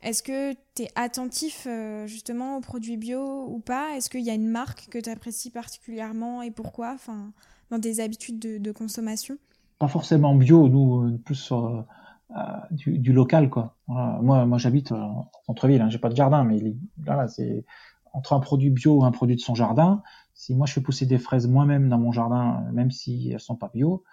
est-ce 0.02 0.22
que 0.22 0.54
tu 0.76 0.84
es 0.84 0.89
attentif 0.96 1.68
justement 2.06 2.58
aux 2.58 2.62
produits 2.62 2.98
bio 2.98 3.46
ou 3.48 3.60
pas? 3.60 3.98
Est-ce 3.98 4.10
qu'il 4.10 4.22
y 4.22 4.30
a 4.30 4.36
une 4.36 4.48
marque 4.48 4.88
que 4.89 5.00
tu 5.00 5.10
apprécies 5.10 5.50
particulièrement 5.50 6.43
et 6.43 6.52
pourquoi? 6.52 6.93
Enfin, 6.93 7.34
dans 7.72 7.80
des 7.80 7.99
habitudes 7.99 8.39
de, 8.39 8.57
de 8.57 8.72
consommation 8.72 9.38
Pas 9.80 9.88
forcément 9.88 10.36
bio, 10.36 10.68
nous, 10.70 11.18
plus 11.20 11.36
sur 11.36 11.86
euh, 12.32 12.41
du, 12.72 12.97
du, 12.97 13.13
local. 13.13 13.49
quoi. 13.49 13.78
Voilà. 13.88 14.20
Moi, 14.22 14.45
moi 14.45 14.57
j'habite 14.57 14.91
en 14.91 15.32
centre-ville, 15.45 15.82
hein, 15.82 15.89
j'ai 15.89 15.99
pas 15.99 16.09
de 16.09 16.16
jardin, 16.16 16.43
mais 16.43 16.59
là, 17.05 17.28
c'est 17.28 17.66
entre 18.13 18.34
un 18.34 18.39
produit 18.39 18.70
bio 18.70 19.01
et 19.01 19.05
un 19.05 19.11
produit 19.11 19.36
de 19.36 19.41
son 19.41 19.55
jardin. 19.55 20.01
Si 20.34 20.53
moi 20.53 20.66
je 20.66 20.74
fais 20.74 20.82
pousser 20.82 21.05
des 21.05 21.18
fraises 21.18 21.47
moi-même 21.47 21.89
dans 21.89 21.99
mon 21.99 22.11
jardin, 22.11 22.66
même 22.74 22.91
si 22.91 23.30
elles 23.32 23.39
sont 23.39 23.55
pas 23.55 23.70
bio, 23.74 24.03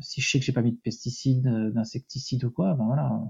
si 0.00 0.20
je 0.20 0.30
sais 0.30 0.38
que 0.38 0.44
j'ai 0.44 0.52
pas 0.52 0.62
mis 0.62 0.72
de 0.72 0.78
pesticides, 0.78 1.48
d'insecticides 1.72 2.44
ou 2.44 2.50
quoi, 2.50 2.74
ben 2.74 2.86
voilà, 2.86 3.20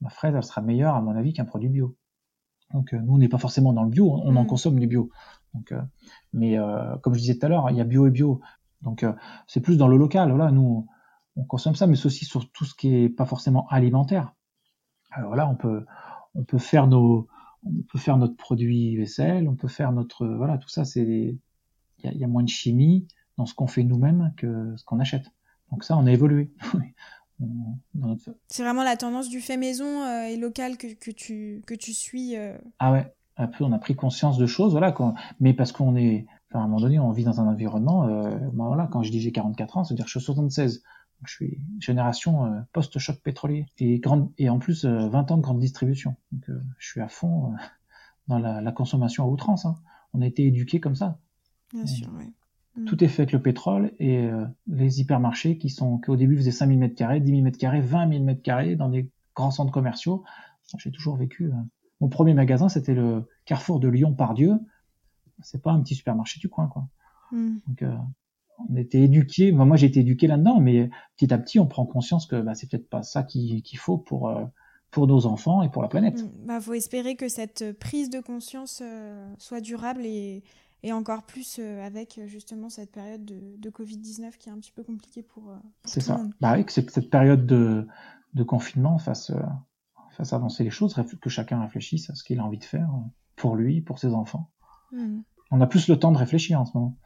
ma 0.00 0.10
fraise 0.10 0.34
elle 0.34 0.42
sera 0.42 0.60
meilleure 0.60 0.94
à 0.94 1.00
mon 1.00 1.16
avis 1.16 1.32
qu'un 1.32 1.44
produit 1.44 1.68
bio. 1.68 1.96
Donc 2.72 2.92
nous 2.92 3.14
on 3.14 3.18
n'est 3.18 3.28
pas 3.28 3.38
forcément 3.38 3.72
dans 3.72 3.84
le 3.84 3.90
bio, 3.90 4.10
on 4.24 4.36
en 4.36 4.44
mmh. 4.44 4.46
consomme 4.46 4.80
du 4.80 4.86
bio. 4.86 5.10
Donc, 5.54 5.72
euh, 5.72 5.82
mais 6.32 6.58
euh, 6.58 6.96
comme 6.98 7.14
je 7.14 7.20
disais 7.20 7.38
tout 7.38 7.46
à 7.46 7.48
l'heure, 7.48 7.70
il 7.70 7.76
y 7.76 7.80
a 7.80 7.84
bio 7.84 8.06
et 8.06 8.10
bio. 8.10 8.40
Donc 8.82 9.02
euh, 9.02 9.12
c'est 9.46 9.60
plus 9.60 9.76
dans 9.76 9.88
le 9.88 9.96
local. 9.96 10.30
Voilà, 10.30 10.50
nous 10.50 10.86
on 11.36 11.44
consomme 11.44 11.74
ça, 11.74 11.86
mais 11.86 11.96
c'est 11.96 12.06
aussi 12.06 12.24
sur 12.24 12.50
tout 12.50 12.64
ce 12.64 12.74
qui 12.74 12.94
est 12.94 13.08
pas 13.08 13.24
forcément 13.24 13.66
alimentaire. 13.68 14.34
Alors 15.10 15.36
là, 15.36 15.48
on 15.48 15.56
peut 15.56 15.84
on 16.34 16.44
peut 16.44 16.58
faire 16.58 16.86
nos 16.86 17.28
on 17.64 17.82
peut 17.90 17.98
faire 17.98 18.16
notre 18.16 18.36
produit 18.36 18.96
vaisselle, 18.96 19.48
on 19.48 19.54
peut 19.54 19.68
faire 19.68 19.92
notre 19.92 20.26
voilà 20.26 20.58
tout 20.58 20.68
ça 20.68 20.84
c'est 20.84 21.36
il 22.04 22.12
y, 22.12 22.18
y 22.18 22.24
a, 22.24 22.28
moins 22.28 22.42
de 22.42 22.48
chimie 22.48 23.06
dans 23.38 23.46
ce 23.46 23.54
qu'on 23.54 23.68
fait 23.68 23.84
nous-mêmes 23.84 24.32
que 24.36 24.74
ce 24.76 24.84
qu'on 24.84 24.98
achète. 24.98 25.30
Donc 25.70 25.84
ça 25.84 25.96
on 25.96 26.06
a 26.06 26.12
évolué. 26.12 26.52
C'est 28.46 28.62
vraiment 28.62 28.84
la 28.84 28.96
tendance 28.96 29.28
du 29.28 29.40
fait 29.40 29.56
maison 29.56 30.04
euh, 30.04 30.26
et 30.26 30.36
local 30.36 30.76
que, 30.76 30.94
que, 30.94 31.10
tu 31.10 31.60
que 31.66 31.74
tu 31.74 31.92
suis. 31.92 32.36
Euh... 32.36 32.56
Ah 32.78 32.92
ouais, 32.92 33.12
un 33.36 33.46
peu 33.48 33.64
on 33.64 33.72
a 33.72 33.78
pris 33.78 33.96
conscience 33.96 34.38
de 34.38 34.46
choses 34.46 34.72
voilà 34.72 34.94
mais 35.40 35.54
parce 35.54 35.72
qu'on 35.72 35.96
est 35.96 36.26
enfin, 36.52 36.60
à 36.60 36.64
un 36.64 36.66
moment 36.66 36.80
donné 36.80 36.98
on 36.98 37.10
vit 37.10 37.24
dans 37.24 37.40
un 37.40 37.46
environnement 37.48 38.06
euh, 38.06 38.38
moi, 38.52 38.66
voilà 38.68 38.86
quand 38.86 39.02
je 39.02 39.10
dis 39.10 39.20
j'ai 39.20 39.32
44 39.32 39.78
ans, 39.78 39.84
c'est-à-dire 39.84 40.04
que 40.04 40.10
je 40.10 40.18
suis 40.18 40.24
76 40.24 40.82
je 41.24 41.32
suis 41.32 41.60
génération 41.78 42.46
euh, 42.46 42.60
post-choc 42.72 43.20
pétrolier 43.22 43.66
et 43.78 43.98
grande 44.00 44.30
et 44.38 44.50
en 44.50 44.58
plus 44.58 44.84
20 44.84 44.90
euh, 44.90 45.32
ans 45.32 45.36
de 45.36 45.42
grande 45.42 45.60
distribution. 45.60 46.16
Donc 46.32 46.44
je 46.78 46.88
suis 46.88 47.00
à 47.00 47.08
fond 47.08 47.54
dans 48.28 48.38
la, 48.38 48.60
la, 48.60 48.72
consommation 48.72 49.24
à 49.24 49.28
outrance. 49.28 49.64
Hein. 49.64 49.76
On 50.14 50.20
a 50.20 50.26
été 50.26 50.44
éduqués 50.46 50.80
comme 50.80 50.96
ça. 50.96 51.18
Bien 51.72 51.86
sûr, 51.86 52.08
oui. 52.18 52.32
Mm. 52.76 52.86
Tout 52.86 53.04
est 53.04 53.08
fait 53.08 53.22
avec 53.22 53.32
le 53.32 53.40
pétrole 53.40 53.92
et 54.00 54.28
les 54.66 55.00
hypermarchés 55.00 55.58
qui 55.58 55.70
sont 55.70 55.98
qui 55.98 56.10
au 56.10 56.16
début 56.16 56.36
faisaient 56.36 56.50
5000 56.50 56.78
mètres 56.78 56.96
carrés, 56.96 57.20
10 57.20 57.30
000 57.30 57.42
mètres 57.42 57.58
carrés, 57.58 57.80
20 57.80 58.10
000 58.10 58.24
mètres 58.24 58.42
carrés 58.42 58.74
dans 58.74 58.88
des 58.88 59.08
grands 59.36 59.52
centres 59.52 59.72
commerciaux. 59.72 60.24
J'ai 60.78 60.90
toujours 60.90 61.16
vécu. 61.16 61.52
Mon 62.00 62.08
premier 62.08 62.34
magasin 62.34 62.68
c'était 62.68 62.94
le 62.94 63.28
Carrefour 63.44 63.78
de 63.78 63.88
Lyon 63.88 64.12
par 64.12 64.34
Dieu. 64.34 64.58
C'est 65.42 65.62
pas 65.62 65.72
un 65.72 65.80
petit 65.82 65.94
supermarché 65.94 66.40
du 66.40 66.48
coin 66.48 66.68
quoi. 66.68 66.86
Mm. 67.32 67.56
Donc 67.66 67.84
on 68.70 68.76
était 68.76 69.00
éduqués. 69.00 69.52
Moi, 69.52 69.64
moi 69.64 69.76
j'ai 69.76 69.86
été 69.86 70.00
éduqué 70.00 70.26
là-dedans, 70.26 70.60
mais 70.60 70.90
petit 71.16 71.32
à 71.32 71.38
petit, 71.38 71.58
on 71.58 71.66
prend 71.66 71.86
conscience 71.86 72.26
que 72.26 72.40
bah, 72.40 72.54
c'est 72.54 72.70
peut-être 72.70 72.88
pas 72.88 73.02
ça 73.02 73.22
qu'il 73.22 73.62
faut 73.78 73.98
pour 73.98 74.28
euh, 74.28 74.44
pour 74.90 75.06
nos 75.06 75.26
enfants 75.26 75.62
et 75.62 75.70
pour 75.70 75.82
la 75.82 75.88
planète. 75.88 76.22
Mm. 76.22 76.46
Bah, 76.46 76.60
faut 76.60 76.74
espérer 76.74 77.16
que 77.16 77.28
cette 77.28 77.78
prise 77.78 78.10
de 78.10 78.20
conscience 78.20 78.82
euh, 78.82 79.32
soit 79.38 79.60
durable 79.60 80.04
et, 80.04 80.42
et 80.82 80.92
encore 80.92 81.24
plus 81.24 81.58
euh, 81.58 81.84
avec 81.84 82.20
justement 82.26 82.68
cette 82.68 82.92
période 82.92 83.24
de, 83.24 83.56
de 83.56 83.70
Covid-19 83.70 84.36
qui 84.38 84.48
est 84.48 84.52
un 84.52 84.58
petit 84.58 84.72
peu 84.72 84.82
compliquée 84.82 85.22
pour. 85.22 85.54
c'est 85.84 86.00
ça. 86.00 86.20
Bah 86.40 86.54
oui, 86.56 86.64
que 86.64 86.72
cette 86.72 87.10
période 87.10 87.46
de, 87.46 87.86
de 88.34 88.42
confinement 88.42 88.98
fasse, 88.98 89.32
fasse 90.10 90.32
avancer 90.32 90.64
les 90.64 90.70
choses, 90.70 90.94
que 91.20 91.30
chacun 91.30 91.60
réfléchisse 91.62 92.10
à 92.10 92.14
ce 92.14 92.22
qu'il 92.22 92.38
a 92.40 92.44
envie 92.44 92.58
de 92.58 92.64
faire 92.64 92.88
pour 93.36 93.56
lui, 93.56 93.80
pour 93.80 93.98
ses 93.98 94.12
enfants. 94.12 94.50
Mm. 94.92 95.20
On 95.52 95.60
a 95.60 95.66
plus 95.66 95.86
le 95.88 95.98
temps 95.98 96.12
de 96.12 96.18
réfléchir 96.18 96.58
en 96.58 96.64
ce 96.64 96.76
moment. 96.76 96.96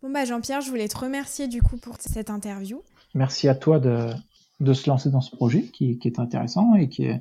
Bon 0.00 0.10
bah 0.10 0.24
Jean-Pierre, 0.24 0.60
je 0.60 0.70
voulais 0.70 0.86
te 0.86 0.96
remercier 0.96 1.48
du 1.48 1.60
coup 1.60 1.76
pour 1.76 1.96
cette 1.98 2.30
interview. 2.30 2.80
Merci 3.14 3.48
à 3.48 3.56
toi 3.56 3.80
de, 3.80 4.10
de 4.60 4.72
se 4.72 4.88
lancer 4.88 5.10
dans 5.10 5.20
ce 5.20 5.34
projet 5.34 5.62
qui, 5.62 5.98
qui, 5.98 6.06
est 6.06 6.20
intéressant 6.20 6.76
et 6.76 6.88
qui 6.88 7.04
est, 7.04 7.20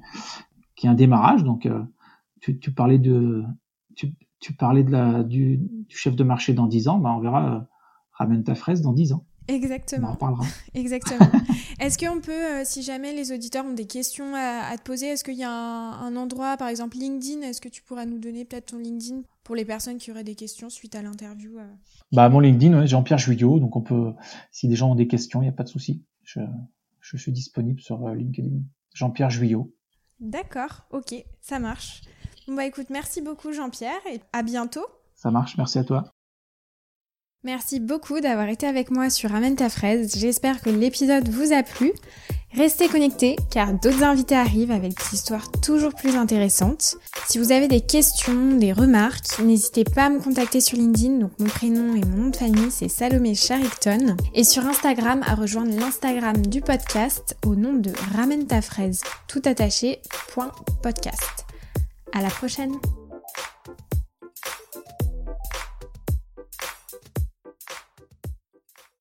qui 0.76 0.86
est 0.86 0.90
un 0.90 0.94
démarrage. 0.94 1.44
Donc 1.44 1.66
euh, 1.66 1.82
tu, 2.40 2.60
tu, 2.60 2.72
parlais 2.72 3.00
de 3.00 3.44
tu, 3.96 4.14
tu 4.40 4.54
parlais 4.54 4.84
de 4.84 4.92
la 4.92 5.24
du, 5.24 5.58
du, 5.58 5.98
chef 5.98 6.16
de 6.16 6.24
marché 6.24 6.54
dans 6.54 6.68
10 6.68 6.88
ans, 6.88 7.00
bah 7.00 7.16
on 7.18 7.20
verra 7.20 7.56
euh, 7.56 7.60
ramène 8.12 8.44
ta 8.44 8.54
fraise 8.54 8.82
dans 8.84 8.94
10 8.94 9.14
ans. 9.14 9.26
Exactement. 9.48 10.08
On 10.08 10.10
en 10.12 10.14
reparlera. 10.14 10.46
Exactement. 10.74 11.30
est-ce 11.80 11.98
qu'on 11.98 12.20
peut, 12.20 12.32
euh, 12.32 12.62
si 12.66 12.82
jamais 12.82 13.14
les 13.14 13.32
auditeurs 13.32 13.66
ont 13.66 13.74
des 13.74 13.86
questions 13.86 14.34
à, 14.36 14.68
à 14.72 14.78
te 14.78 14.84
poser, 14.84 15.08
est-ce 15.08 15.24
qu'il 15.24 15.38
y 15.38 15.44
a 15.44 15.52
un, 15.52 16.06
un, 16.06 16.16
endroit, 16.16 16.58
par 16.58 16.68
exemple 16.68 16.98
LinkedIn, 16.98 17.42
est-ce 17.42 17.62
que 17.62 17.70
tu 17.70 17.82
pourras 17.82 18.06
nous 18.06 18.18
donner 18.18 18.46
peut-être 18.46 18.68
ton 18.68 18.80
LinkedIn 18.80 19.22
pour 19.44 19.56
les 19.56 19.66
personnes 19.66 19.98
qui 19.98 20.12
auraient 20.12 20.24
des 20.24 20.36
questions 20.36 20.70
suite 20.70 20.96
à 20.96 21.02
l'interview 21.02 21.60
euh? 21.60 21.68
Bah 22.12 22.30
mon 22.30 22.40
LinkedIn, 22.40 22.80
ouais, 22.80 22.88
Jean-Pierre 22.88 23.20
Juillot, 23.20 23.60
donc 23.60 23.76
on 23.76 23.82
peut, 23.82 24.14
si 24.52 24.68
des 24.68 24.76
gens 24.76 24.92
ont 24.92 24.96
des 24.96 25.08
questions, 25.08 25.42
il 25.42 25.46
n'y 25.46 25.50
a 25.50 25.54
pas 25.54 25.64
de 25.64 25.70
souci. 25.70 26.04
Je, 26.24 26.40
je, 27.02 27.18
suis 27.18 27.32
disponible 27.32 27.80
sur 27.80 28.06
euh, 28.06 28.16
LinkedIn. 28.16 28.62
Jean-Pierre 28.94 29.30
Juillot. 29.30 29.74
D'accord, 30.20 30.86
ok, 30.92 31.14
ça 31.42 31.60
marche. 31.60 32.02
Bon 32.48 32.56
bah 32.56 32.66
écoute, 32.66 32.90
merci 32.90 33.22
beaucoup 33.22 33.52
Jean-Pierre 33.52 34.02
et 34.12 34.22
à 34.34 34.44
bientôt. 34.44 34.86
Ça 35.16 35.32
marche, 35.32 35.58
merci 35.58 35.80
à 35.80 35.84
toi. 35.84 36.15
Merci 37.46 37.80
beaucoup 37.80 38.22
d'avoir 38.22 38.50
été 38.50 38.66
avec 38.66 38.90
moi 38.90 39.12
sur 39.12 39.36
Amène 39.36 39.56
ta 39.56 39.70
fraise. 39.70 40.16
J'espère 40.18 40.64
que 40.64 40.72
l'épisode 40.72 41.30
vous 41.30 41.54
a 41.54 41.62
plu. 41.62 41.94
Restez 42.56 42.88
connectés 42.88 43.36
car 43.52 43.72
d'autres 43.72 44.02
invités 44.02 44.34
arrivent 44.34 44.72
avec 44.72 44.96
des 44.98 45.14
histoires 45.14 45.52
toujours 45.62 45.94
plus 45.94 46.16
intéressantes. 46.16 46.98
Si 47.28 47.38
vous 47.38 47.52
avez 47.52 47.68
des 47.68 47.82
questions, 47.82 48.58
des 48.58 48.74
remarques, 48.74 49.38
n'hésitez 49.44 49.84
pas 49.84 50.06
à 50.06 50.10
me 50.10 50.20
contacter 50.20 50.60
sur 50.60 50.80
LinkedIn. 50.80 51.20
Donc 51.20 51.34
mon 51.38 51.46
prénom 51.46 51.94
et 51.94 52.04
mon 52.04 52.18
nom 52.24 52.30
de 52.32 52.36
famille 52.36 52.72
c'est 52.72 52.90
Salomé 52.90 53.36
Charicton. 53.36 54.18
Et 54.34 54.44
sur 54.44 54.66
Instagram 54.66 55.22
à 55.24 55.36
rejoindre 55.36 55.80
l'Instagram 55.80 56.38
du 56.48 56.62
podcast 56.62 57.38
au 57.46 57.54
nom 57.54 57.74
de 57.74 57.92
Ramène 58.16 58.48
ta 58.48 58.64
fraise 58.64 59.04
tout 59.28 59.42
podcast. 60.82 61.46
À 62.12 62.24
la 62.24 62.30
prochaine! 62.30 62.74